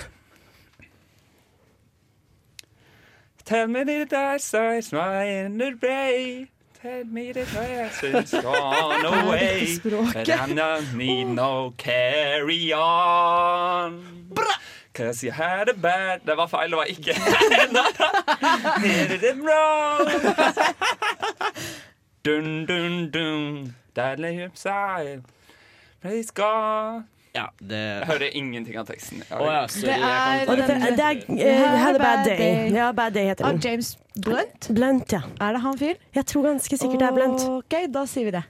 [3.46, 6.48] Tell me that I saw my inner brain.
[6.74, 9.78] Tell me that my essence gone away.
[9.82, 14.28] But I don't need no carry on.
[14.92, 17.14] Cause you had a bad Det var feil, det var ikke
[18.82, 20.06] Hit it wrong.
[22.22, 23.74] Dun, dun, dun.
[23.96, 25.22] Deadly upside.
[26.02, 27.04] Praise God.
[27.32, 29.22] Ja, det Jeg hører ingenting av teksten.
[29.32, 29.86] Oh, ja, sorry.
[29.86, 32.72] Det er- det er uh, Had a Bad Day.
[32.74, 33.60] Ja, Bad Day heter Av den.
[33.64, 34.68] James Blunt?
[34.68, 35.22] Blunt, ja.
[35.40, 35.94] Er det han fyr?
[36.14, 37.46] Jeg tror ganske sikkert det er Blunt.
[37.48, 38.42] OK, da sier vi det.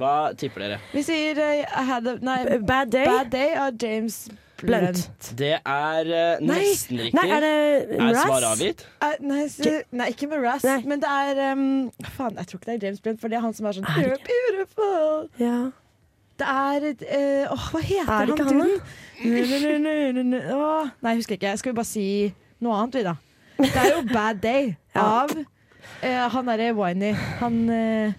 [0.00, 0.78] Hva tipper dere?
[0.94, 3.04] Vi sier uh, I had a, nei, Bad Day.
[3.04, 4.22] Bad Day av James
[4.62, 4.96] Blunt.
[4.96, 5.28] Blunt.
[5.36, 6.08] Det er
[6.40, 7.18] Nei, nesten riktig.
[7.18, 8.86] nei, er det Er svaret avgitt?
[9.02, 12.70] Uh, nei, så, nei, ikke med Raz, men det er um, Faen, jeg tror ikke
[12.70, 15.28] det er James Blunt, for det er han som er sånn You're beautiful.
[15.42, 15.56] Ja.
[16.40, 18.80] Det er eh, Åh, hva heter Er det ikke han duden?
[21.02, 21.56] Nei, jeg husker ikke.
[21.60, 22.06] Skal vi bare si
[22.62, 23.14] noe annet, vi, da?
[23.62, 25.04] Det er jo Bad Day Ja.
[25.22, 25.30] av
[26.02, 27.12] eh, han derre Winey.
[27.42, 28.12] Han eh,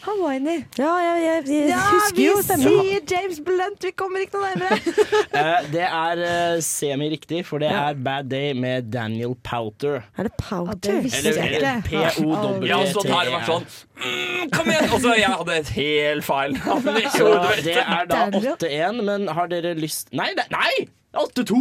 [0.00, 0.62] Han Winey.
[0.80, 2.78] Ja, jeg, jeg, jeg Ja, husker vi jo stemmen.
[2.80, 3.82] sier James Blunt!
[3.84, 4.78] Vi kommer ikke noe nærmere.
[5.40, 10.00] Eh, det er uh, semi-riktig, for det er Bad Day med Daniel Powter.
[10.18, 11.02] Er det Ja, Powter?
[11.04, 11.82] det Eller, eller.
[11.86, 12.66] P-O-W-T-E.
[12.70, 13.68] Jeg har stått her vært sånn
[14.00, 14.88] mm, Kom igjen!
[14.96, 18.24] Og så jeg hadde et helt feil navn i Så hodet det er da
[18.56, 20.30] 8-1, men har dere lyst Nei!
[20.38, 20.72] Det, nei!
[21.20, 21.60] 8-2!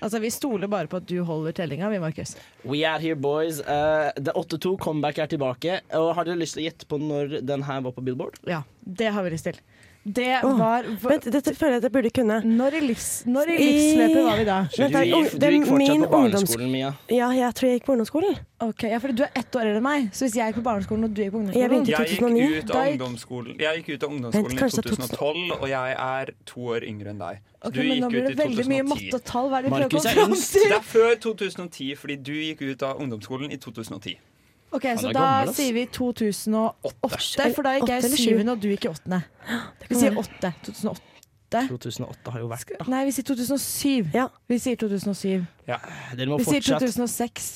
[0.00, 2.36] Altså, Vi stoler bare på at du holder tellinga, vi, Markus.
[2.64, 3.60] We are here, boys.
[3.64, 5.80] Det det 8-2 comeback er tilbake.
[5.98, 8.38] Og Har dere lyst til å gjette på når den her var på Billboard?
[8.48, 9.58] Ja, det har vi lyst til.
[10.00, 12.36] Det var Vent, dette føler jeg at jeg burde kunne.
[12.40, 14.54] Når i, livs, når i livsløpet var vi da?
[14.72, 16.92] Du, Vent gikk- du gikk fortsatt min på barneskolen, Mia.
[17.12, 18.38] Ja, jeg tror jeg gikk på ungdomsskolen.
[18.64, 20.64] Ok, ja, for Du er ett år eldre enn meg, så hvis jeg gikk på
[20.70, 23.76] barneskolen og du gikk på Jeg ungdomsskolen begynte i Jeg gikk ut av ungdomsskolen Jeg
[23.82, 27.44] gikk ut av ungdomsskolen Vent, i 2012, og jeg er to år yngre enn deg.
[27.60, 29.14] Okay, Ok, du gikk ut i veldig mye matte 2010.
[29.20, 29.48] og tall.
[29.52, 30.52] Hva er det vi prøver å Markus er yngst.
[30.64, 34.16] Det er før 2010, fordi du gikk ut av ungdomsskolen i 2010.
[34.72, 35.56] Ok, Han Så er da gammel, ass.
[35.56, 38.16] sier vi 2008, for da gikk jeg i sju?
[38.24, 39.22] syvende og du gikk i åttende.
[39.88, 40.52] Vi sier åtte.
[40.62, 41.64] 2008.
[41.68, 42.84] 2008 har jo vært da.
[42.86, 44.12] Nei, vi sier 2007.
[44.14, 44.28] Ja.
[44.48, 45.46] Vi sier 2007.
[45.66, 45.78] Ja,
[46.14, 47.48] Dere må Vi sier fortsatt 2006.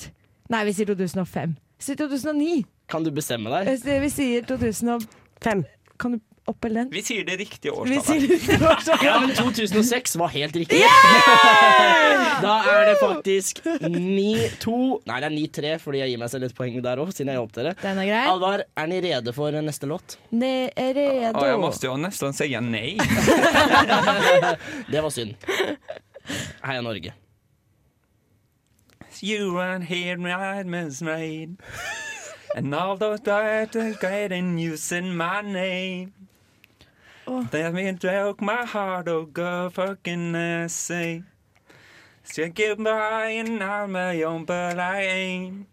[0.51, 1.55] Nei, vi sier 2005.
[1.79, 2.65] Vi sier 2009.
[2.91, 3.69] Kan du bestemme deg?
[3.71, 5.63] Vi sier- Vi sier 2005.
[5.97, 6.93] Kan du opp eller ned?
[6.93, 9.03] Vi sier det riktige årstallet.
[9.03, 10.81] Ja, men 2006 var helt riktig.
[12.35, 14.73] Da er det faktisk 9-2
[15.07, 17.39] Nei, det er 9-3, fordi jeg gir meg selv et poeng der òg, siden jeg
[17.39, 17.73] hjalp dere.
[17.79, 18.23] Den er grei.
[18.31, 20.17] Alvar, er ni rede for neste låt?
[20.35, 21.39] Ne er redo.
[21.39, 22.95] Å, jeg måtte jo nesten si nei.
[24.91, 25.37] Det var synd.
[26.65, 27.15] Heia Norge.
[29.23, 31.57] You and here right Miss Rain.
[32.55, 36.13] And all those that are getting using my name.
[37.27, 37.47] Oh.
[37.51, 41.23] Let me joke my heart, oh God, fucking essay.
[42.23, 45.67] Still get by and I'm my own, but I ain't.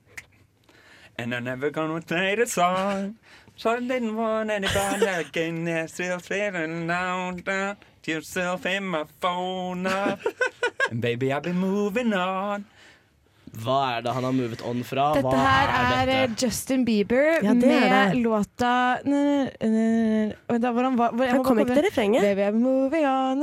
[1.18, 3.16] And I'm never gonna play the song.
[3.56, 5.64] So I didn't want anybody again.
[5.64, 7.76] They're still feeling down, down.
[8.04, 10.20] to Yourself in my phone up.
[10.90, 12.64] and baby, I've been moving on.
[13.52, 15.10] Hva er det han har movet on fra?
[15.12, 16.14] Dette Hva her er dette?
[16.32, 18.22] eh, Justin Bieber Ja, det er med det.
[18.24, 18.70] låta
[19.04, 22.22] Vent da, hvordan var hvor- jeg kom ikke til refrenget.
[22.22, 23.40] Baby, I'm moving on.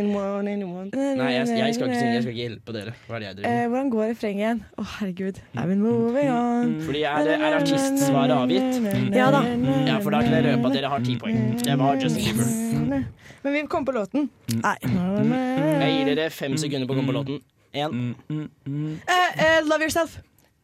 [0.00, 2.14] Nei, jeg, jeg skal ikke synge.
[2.14, 2.94] Jeg skal ikke hjelpe dere.
[3.08, 3.68] Hva er det jeg driver Eh, med?
[3.70, 4.62] hvordan går refrenget igjen?
[4.78, 5.36] Å, herregud.
[5.80, 9.14] Moving on Fordi er, er artistsvaret avgitt?
[9.14, 9.42] Ja da.
[9.86, 11.40] Ja, for da kan jeg røpe at dere har ti poeng.
[11.62, 13.04] Det var Justin Bieber.
[13.42, 14.28] Men vi kom på låten.
[14.62, 14.76] Nei.
[14.82, 17.40] Jeg gir dere fem sekunder på å komme på låten.
[17.74, 18.14] Én.
[18.30, 20.18] Eh, eh, love yourself.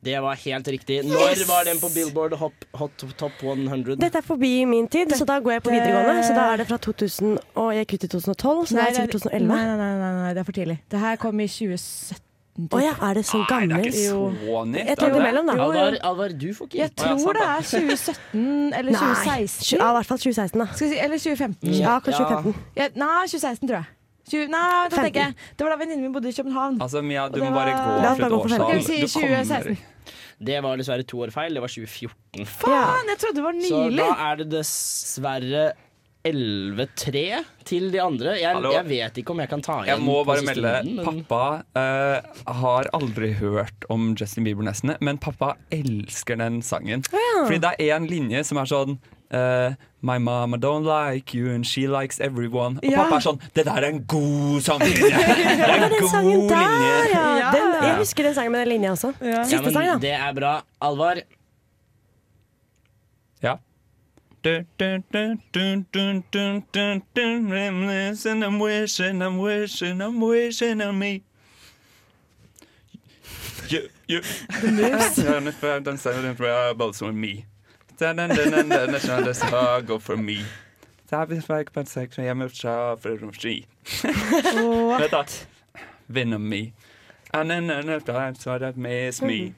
[0.06, 1.00] Det var helt riktig.
[1.04, 3.96] Når var den på Billboard Hot, Hot Top 100?
[3.98, 6.22] Dette er forbi min tid, så da går jeg på videregående.
[6.26, 8.94] Så da er det fra 2000, og jeg gikk ut i 2012, så det er
[9.00, 9.48] sikkert 2011.
[9.48, 10.78] Nei, nei, nei, nei, nei, det er for tidlig.
[10.92, 12.22] Det her kom i 2017.
[12.56, 14.20] Å ja, er det så Nei, det er ikke Jo.
[14.32, 14.86] så nytt.
[14.88, 15.56] Jeg tok da.
[15.60, 19.76] Alvar, Alvar, du får ikke Jeg tror det er 2017 eller Nei, 2016.
[19.76, 20.66] Ja, i hvert fall 2016, da.
[20.72, 21.74] Skal vi si, eller 2015.
[21.76, 22.30] Ja, kanskje Ja.
[22.40, 22.64] 2015.
[22.80, 23.86] Ja, nei, 2016, tror jeg.
[24.26, 25.04] 20, nei, da 15.
[25.04, 26.80] tenker jeg Det var da venninnen min bodde i København.
[26.82, 28.82] Altså, Mia, du må bare gå for et årstall.
[28.82, 29.78] Skal si 2016?
[30.46, 31.54] Det var dessverre to år feil.
[31.56, 32.46] Det var 2014.
[32.58, 33.70] Faen, jeg trodde det var nylig!
[33.70, 35.66] Så da er det dessverre
[36.26, 37.22] 11-3
[37.66, 38.34] til de andre.
[38.40, 41.22] Jeg, jeg vet ikke om jeg kan ta igjen Jeg må bare melde runden, men-
[41.24, 41.42] Pappa
[41.78, 47.04] uh, har aldri hørt om Justin Bieber nesten, men pappa elsker den sangen.
[47.12, 48.98] Fordi det er en linje som er sånn
[49.30, 52.76] eh, My mama don't like you and she likes everyone.
[52.78, 53.02] Og Ja.
[53.02, 55.00] pappa er sånn Det der er en god sanglinje!
[55.10, 57.08] Det er Ja, en god sangen der, linje!
[57.14, 57.36] ja.
[57.36, 57.50] Ja.
[57.50, 59.12] Den, jeg husker den sangen med den linja også.
[59.20, 59.26] Ja.
[59.26, 59.98] Ja, Siste men sang, da.
[59.98, 60.62] det er bra.
[60.80, 61.14] Alvar,
[63.42, 63.56] Ja.
[64.44, 70.80] Dun, dun, dun, dun, dun, dun, dun, dun, reminiscing, I'm wishing, I'm wishing, I'm wishing
[70.82, 71.22] on me.
[73.68, 74.20] You, you.
[74.60, 75.18] The moves.
[77.98, 78.16] Dun,
[79.34, 80.16] struggle for?
[86.08, 86.72] Win on me.
[87.32, 89.54] And then, another time, so that miss me.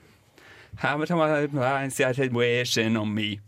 [0.76, 3.40] How much am I said wishing on me?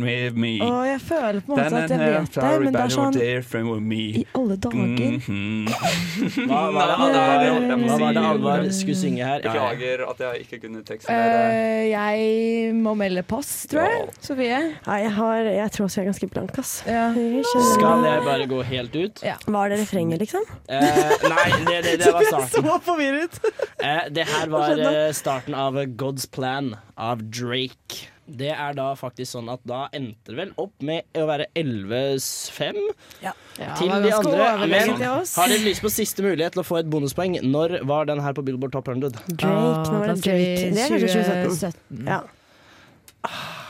[0.00, 0.60] With me.
[0.64, 3.14] Og jeg føler på en måte at jeg vet det, men det er sånn.
[3.90, 5.12] I alle dager.
[6.48, 9.40] Hva var det Alvar, skulle synge her?
[9.44, 9.52] Ja, ja.
[9.52, 11.14] Beklager at jeg ikke kunne teksten.
[11.14, 13.98] Eh, jeg må melde pass, tror jeg.
[14.00, 14.06] Ja.
[14.24, 14.60] Sofie.
[14.86, 16.72] Ja, jeg, har, jeg tror også jeg er ganske blank, ass.
[16.88, 17.06] Ja.
[17.74, 19.24] Skal jeg bare gå helt ut?
[19.56, 20.44] Var det refrenget, liksom?
[20.70, 20.80] Uh,
[21.28, 22.70] nei, det, det, det var starten.
[22.70, 23.40] Så forvirret.
[23.84, 24.72] uh, det her var
[25.16, 28.08] starten av God's Plan av Drake.
[28.38, 32.78] Det er da faktisk sånn at da endte det vel opp med å være 11-5
[33.24, 33.32] Ja,
[33.78, 34.48] til ja, de andre.
[34.70, 37.38] Men har dere lyst på siste mulighet til å få et bonuspoeng?
[37.46, 39.10] Når var den her på Billboard Top 100?
[39.30, 40.68] Drake, nå var da det Drake.
[40.74, 41.48] Det er kanskje 2017.
[41.50, 42.04] 2017.
[42.06, 42.20] Ja.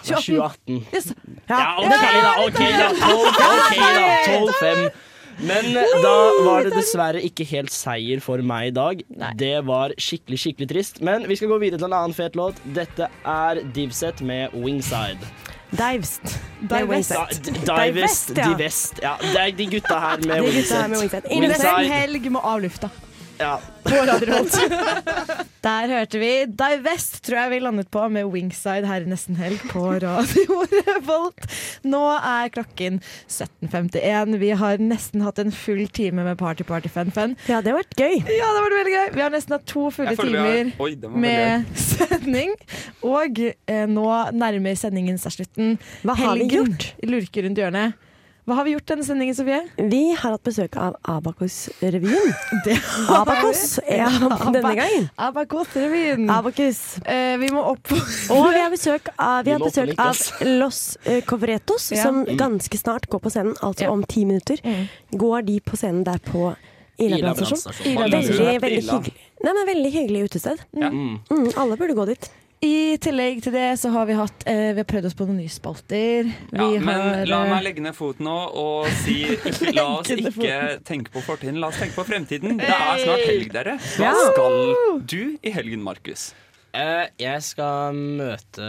[0.01, 0.83] Det var 2018.
[0.95, 1.13] Yes.
[1.51, 2.89] Ja, ok da ok da
[4.27, 4.91] 12-5.
[5.41, 6.15] Men da
[6.45, 9.05] var det dessverre ikke helt seier for meg i dag.
[9.41, 11.01] Det var skikkelig skikkelig trist.
[11.05, 12.61] Men vi skal gå videre til en annen fet låt.
[12.77, 15.31] Dette er Divset med Wingside.
[15.71, 16.23] Divest.
[16.67, 17.13] Divest.
[17.15, 17.63] Divest.
[17.69, 18.49] Divest, ja.
[18.49, 18.99] Divest.
[19.05, 21.31] Ja, det er de gutta her med Wingside.
[21.31, 21.87] Wingside.
[21.93, 22.91] helg må av lufta.
[23.41, 23.61] Ja.
[23.83, 24.57] På Radio Revolt.
[25.65, 29.63] Der hørte vi Divest, tror jeg vi landet på, med Wingside her i nesten helg
[29.71, 30.59] på Radio
[30.89, 31.47] Revolt.
[31.89, 32.99] Nå er klokken
[33.29, 34.37] 17.51.
[34.41, 37.37] Vi har nesten hatt en full time med Party Party Fun Fun.
[37.49, 38.19] Ja, det har vært gøy.
[38.21, 39.09] Ja, det har vært veldig gøy.
[39.17, 40.93] Vi har nesten hatt to fulle timer Oi,
[41.25, 42.55] med sending.
[43.01, 44.07] Og eh, nå
[44.37, 45.77] nærmer sendingen seg slutten.
[46.05, 46.91] Hva har vi gjort?
[47.09, 48.07] lurker rundt hjørnet.
[48.51, 49.61] Hva har vi gjort denne sendingen, Sofie?
[49.79, 52.33] Vi har hatt besøk av Abakus-revyen.
[52.65, 52.75] Det
[53.15, 54.09] Abakus ja,
[54.51, 55.07] denne gangen.
[55.23, 56.25] Abacos-revyen.
[56.35, 56.81] Abakus.
[57.07, 60.19] Eh, vi må opp Og vi har besøk av, vi har besøk av
[60.59, 62.09] Los eh, Covretos, Ja.
[62.09, 63.93] som ganske snart går på scenen, altså Ja.
[63.95, 64.59] om ti minutter.
[64.67, 64.89] Mm.
[65.15, 66.51] Går de på scenen der på
[66.99, 67.63] Ila brannstasjon.
[67.71, 68.03] brannstasjon.
[68.03, 69.15] Veldig, veldig hyggelig.
[69.47, 70.67] Nei, men veldig hyggelig utested.
[70.75, 71.21] Mm.
[71.31, 72.31] Mm, alle burde gå dit.
[72.61, 75.39] I tillegg til det så har vi hatt eh, Vi har prøvd oss på noen
[75.41, 76.27] nye spalter.
[76.29, 79.87] Vi Ja, men har, la eh, meg legge ned foten nå og si ikke, La
[79.97, 82.59] oss ikke tenke på fortiden, la oss tenke på fremtiden.
[82.61, 83.79] Det er snart helg, dere.
[83.97, 84.27] Hva Ja.
[84.29, 86.35] skal du i helgen, Markus?
[86.77, 88.69] Eh, jeg skal møte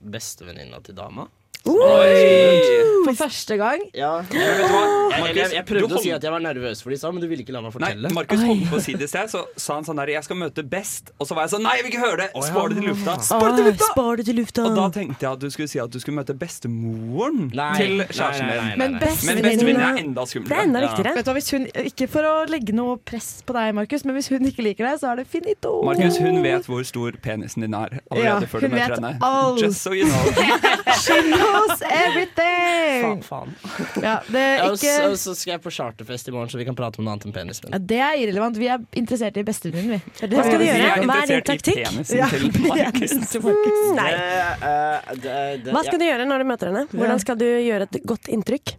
[0.00, 1.28] bestevenninna til dama.
[1.66, 2.82] Oi!
[3.06, 3.82] For første gang.
[3.94, 4.20] Ja.
[4.30, 4.82] Men vet du hva,
[5.16, 7.22] Jeg, jeg, jeg du prøvde å si at jeg var nervøs for de sa, men
[7.22, 8.10] du ville ikke la meg Nei, fortelle.
[8.16, 10.36] Markus holdt på å si det i sted, så sa han sånn der 'Jeg skal
[10.40, 11.12] møte best'.
[11.20, 12.28] Og så var jeg sånn 'Nei, jeg vil ikke høre det!
[12.34, 12.48] Å, ja.
[12.50, 13.14] Spar det til lufta'.
[13.22, 14.64] Spar det til lufta.
[14.66, 17.94] Og da tenkte jeg at du skulle si at du skulle møte bestemoren Nei, til
[18.10, 18.78] kjæresten nei, nei, din.
[18.78, 19.00] Men nei.
[19.00, 21.06] best- Bestevenninna- er enda Det er enda viktigere.
[21.06, 21.14] Ja.
[21.14, 24.14] Vet du hva, hvis hun, ikke for å legge noe press på deg, Markus, men
[24.18, 25.82] hvis hun ikke liker deg, så er det finito.
[25.84, 28.98] Markus, hun vet hvor stor penisen din er allerede Ja, før du hun møter vet
[28.98, 29.18] henne.
[29.22, 29.60] alt.
[29.62, 30.24] Just so you know.
[31.56, 33.22] Knows everything!
[33.26, 33.54] Faen.
[34.02, 36.58] Ja, det er Ja, og så- og så skal jeg på charterfest i morgen, så
[36.60, 37.78] vi kan prate om noe annet enn penisen ja.
[37.78, 38.56] Det er irrelevant.
[38.60, 40.12] Vi er interessert i bestevenninnen, vi.
[40.20, 41.04] Det det skal vi du gjøre?
[41.06, 41.78] Hva er din taktikk?
[42.16, 42.28] Ja.
[43.96, 44.10] Nei.
[44.10, 44.22] Det,
[44.62, 46.86] eh, det, det, Hva skal du gjøre når du møter henne?
[46.92, 48.76] Hvordan skal du gjøre et godt inntrykk?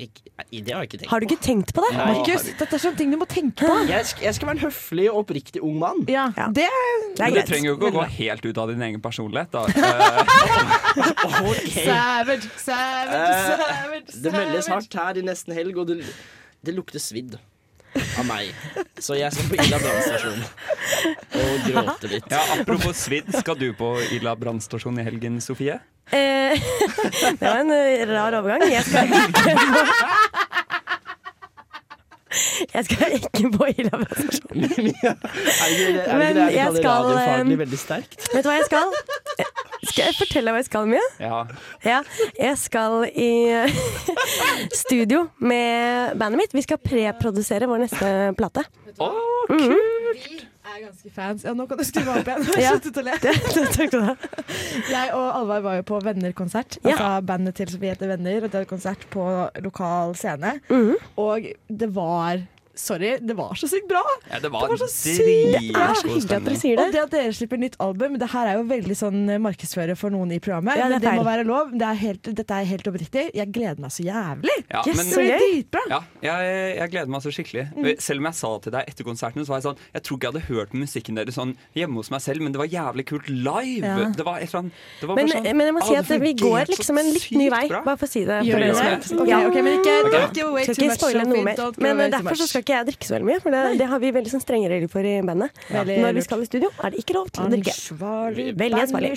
[0.00, 1.90] Ikke, det har jeg ikke tenkt Har du ikke tenkt på det?
[1.96, 2.04] Nei.
[2.14, 3.74] Markus, dette er sånne ting du må tenke på.
[3.90, 6.00] Jeg skal, jeg skal være en høflig og oppriktig ung mann.
[6.08, 6.46] Ja, Ja.
[6.56, 6.64] det
[7.18, 7.46] Det er greit.
[7.46, 9.52] du trenger jo ikke å gå helt ut av din egen personlighet.
[9.52, 9.66] Da.
[11.50, 11.84] okay.
[11.84, 14.22] Savage, savage, savage, Eh, savage.
[14.24, 16.00] Det meldes hardt her i nesten helg, og det,
[16.64, 17.36] det lukter svidd
[18.18, 18.52] av meg.
[19.00, 20.42] Så jeg skal på Ila brannstasjon
[21.40, 22.28] og gråte litt.
[22.30, 25.80] ja, apropos svidd, skal du på Ila brannstasjon i helgen, Sofie?
[26.10, 26.58] Eh,
[27.40, 27.74] det var en
[28.10, 28.66] rar overgang.
[28.70, 30.48] Jeg skal ikke
[32.74, 34.60] Jeg skal ikke på Ila brannstasjon.
[34.60, 38.28] Er det det, er det, det jeg skal, radiofaglig eh, veldig sterkt?
[38.34, 38.94] Vet du hva jeg skal?
[39.90, 41.02] Skal jeg fortelle hva jeg skal, Mia?
[41.22, 41.40] Ja.
[41.86, 42.00] Ja,
[42.38, 43.30] jeg skal i
[44.82, 46.54] studio med bandet mitt.
[46.54, 48.66] Vi skal preprodusere vår neste plate.
[49.00, 49.10] Å,
[49.50, 50.38] Vi
[50.74, 51.44] er ganske fans.
[51.46, 52.46] Ja, nå kan du skru meg opp igjen.
[52.64, 52.74] Ja.
[52.76, 53.16] Sluttet å le.
[53.22, 54.14] Det, det, takk skal du ha.
[54.90, 56.78] Jeg og Alvar var jo på Venner-konsert.
[56.84, 56.94] Ja.
[56.94, 59.26] Altså bandet til Sofie heter Venner, og det hadde konsert på
[59.64, 60.56] lokal scene.
[60.70, 60.96] Mhm.
[61.20, 61.50] Og
[61.82, 62.44] det var
[62.78, 64.00] Sorry, det var så sykt bra!
[64.30, 65.26] Ja, det var, Det var så sykt.
[65.26, 66.84] Hyggelig at dere sier det.
[66.86, 70.14] Og det at dere slipper nytt album, det her er jo veldig sånn markedsføre for
[70.14, 70.78] noen i programmet.
[70.78, 71.72] Ja, det det må være lov.
[71.74, 73.24] Det er helt, dette er helt oppriktig.
[73.34, 74.54] Jeg gleder meg så jævlig!
[74.70, 75.82] Ja, Yes, men- så Det er dritbra!
[75.90, 77.64] Ja, jeg, jeg gleder meg så skikkelig.
[78.00, 80.26] Selv om jeg sa til deg etter konserten, så var jeg sånn Jeg tror ikke
[80.30, 83.28] jeg hadde hørt musikken deres sånn hjemme hos meg selv, men det var jævlig kult
[83.28, 83.84] live.
[83.84, 84.08] Ja.
[84.14, 86.08] Det var et eller annet det var Men, bare sånn, men jeg må si at
[86.08, 87.82] det vi går liksom en litt ny vei, bra».
[87.84, 88.40] bare for å si det.
[88.46, 89.20] Gjør For dere dere det?
[89.20, 90.24] Okay, Ok, men ikke okay.
[90.70, 91.62] ikke much, spoile noe mer.
[91.80, 94.02] Men eh, derfor så skal ikke jeg drikke så veldig mye, for det, det har
[94.02, 95.62] vi veldig sånn strenge regler for i bandet.
[95.70, 95.84] Ja.
[95.86, 97.74] Når vi skal i studio, er det ikke lov til å drikke.
[97.76, 99.14] Ansvarlig Veldig ansvarlig.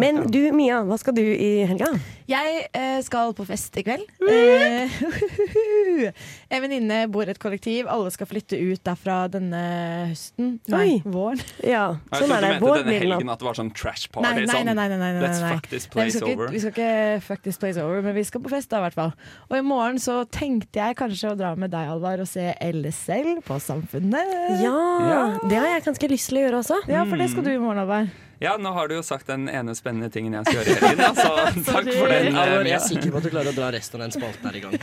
[0.00, 1.92] Men du Mia, hva skal du i helga?
[2.24, 4.06] Jeg eh, skal på fest i kveld.
[4.22, 4.28] Mm.
[4.32, 6.08] Eh,
[6.54, 7.88] en venninne bor i et kollektiv.
[7.90, 9.60] Alle skal flytte ut derfra denne
[10.08, 10.54] høsten.
[10.72, 11.02] Nei, Oi.
[11.04, 11.42] våren.
[11.60, 11.84] Ja,
[12.14, 12.52] sånn er det.
[12.64, 13.18] Vår blir det nå.
[13.18, 14.46] helgen at det var sånn trash Nei, party.
[14.46, 16.54] nei, sånn, nei, nei, nei, nei, nei, Let's fuck this Nei, vi, place ikke, over.
[16.54, 18.98] vi skal ikke fuck this place over, men vi skal på fest da, i hvert
[18.98, 19.12] fall.
[19.50, 23.38] Og i morgen så tenkte jeg kanskje å dra med deg, Alvar, og se LSL
[23.46, 24.34] på Samfunnet.
[24.62, 24.74] Ja,
[25.08, 25.22] Ja.
[25.48, 26.80] det har jeg ganske lyst til å gjøre også.
[26.90, 28.10] Ja, for det skal du i morgen, Alvar.
[28.42, 30.98] Ja, nå har du jo sagt den ene spennende tingen jeg skal gjøre i helgen,
[30.98, 32.34] da, så takk for den.
[32.34, 34.14] Ja, eh, men jeg er sikker på at du klarer å dra resten av den
[34.16, 34.74] spalten her i gang.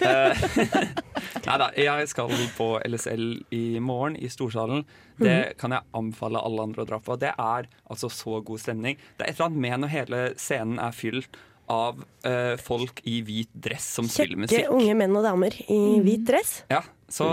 [1.45, 4.85] Nei da, jeg skal på LSL i morgen i Storsalen.
[5.19, 5.57] Det Mhm.
[5.57, 7.19] kan jeg anbefale alle andre å dra på.
[7.19, 8.97] Det er altså så god stemning.
[9.17, 11.37] Det er et eller annet med når hele scenen er fylt
[11.69, 14.71] av uh, folk i hvit dress som spiller Kjekke musikk.
[14.75, 16.63] unge menn og damer i hvit dress.
[16.69, 16.81] Ja,
[17.11, 17.27] så,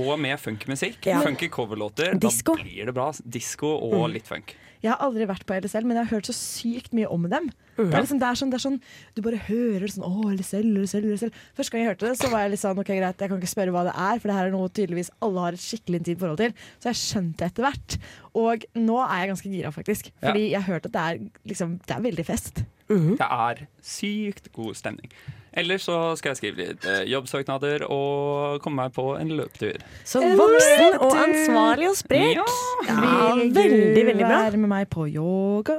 [0.00, 1.04] Og med funkymusikk.
[1.10, 1.20] Ja.
[1.24, 2.14] Funky coverlåter.
[2.18, 3.10] Da blir det bra.
[3.24, 4.56] Disko og litt funk.
[4.84, 7.46] Jeg har aldri vært på LSL, men jeg har hørt så sykt mye om dem.
[7.74, 8.76] Det, er liksom, det, er sånn, det er sånn
[9.16, 11.32] Du bare hører sånn Å, LSL, LSL, LSL.
[11.56, 13.50] Første gang jeg hørte det, så var jeg litt sånn OK, greit, jeg kan ikke
[13.50, 16.20] spørre hva det er, for det her er noe tydeligvis alle har et skikkelig intimt
[16.20, 16.54] forhold til.
[16.78, 17.96] Så jeg skjønte det etter hvert.
[18.44, 20.12] Og nå er jeg ganske gira, faktisk.
[20.12, 20.28] Ja.
[20.28, 21.24] Fordi jeg har hørt at det er,
[21.54, 22.62] liksom, det er veldig fest.
[22.92, 23.16] Mhm.
[23.18, 25.10] Det er sykt god stemning.
[25.54, 29.78] Ellers så skal jeg skrive litt eh, jobbsøknader og komme meg på en løpetur.
[30.02, 32.40] Så voksen og ansvarlig og sprek.
[32.40, 32.46] Ja.
[32.88, 34.40] Ja, veldig, veldig bra.
[34.48, 35.76] være med meg på yoga?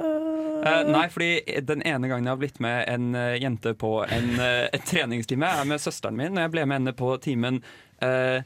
[0.66, 4.30] Uh, nei, fordi den ene gangen jeg har blitt med en uh, jente på en,
[4.40, 6.34] uh, et treningstime, er med søsteren min.
[6.38, 7.60] Og jeg ble med henne på timen
[8.00, 8.40] eh,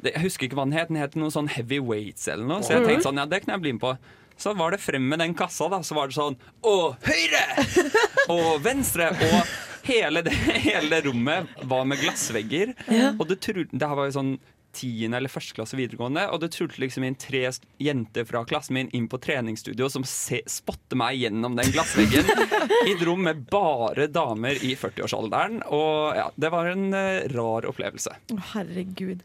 [0.00, 0.88] det, Jeg husker ikke hva den het.
[0.88, 2.64] Den het noe sånn heavy weights eller noe.
[2.64, 3.94] Så jeg tenkte sånn, ja, det kan jeg bli med på.
[4.40, 5.82] Så var det frem med den kassa, da.
[5.84, 7.44] Så var det sånn Å, høyre!
[8.34, 9.10] Og venstre!
[9.12, 10.34] Og hele det,
[10.68, 12.74] hele det rommet var med glassvegger.
[13.16, 14.34] Og det, tru, det her var jo sånn
[14.76, 17.42] tiende eller første klasse videregående, og det trulte liksom inn tre
[17.82, 22.28] jenter fra klassen min inn på treningsstudio som se, spotter meg gjennom den glassveggen
[22.86, 25.64] i et rom med bare damer i 40-årsalderen.
[25.74, 28.14] Og ja, det var en uh, rar opplevelse.
[28.34, 29.24] Å, herregud.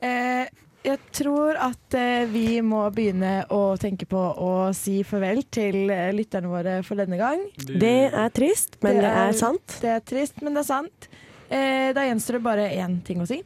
[0.00, 0.46] Eh,
[0.88, 6.08] jeg tror at eh, vi må begynne å tenke på å si farvel til eh,
[6.16, 7.44] lytterne våre for denne gang.
[7.68, 9.78] Det er trist, men det er sant.
[9.82, 11.08] Det er trist, men det er sant.
[11.48, 13.42] Eh, da gjenstår det bare én ting å si.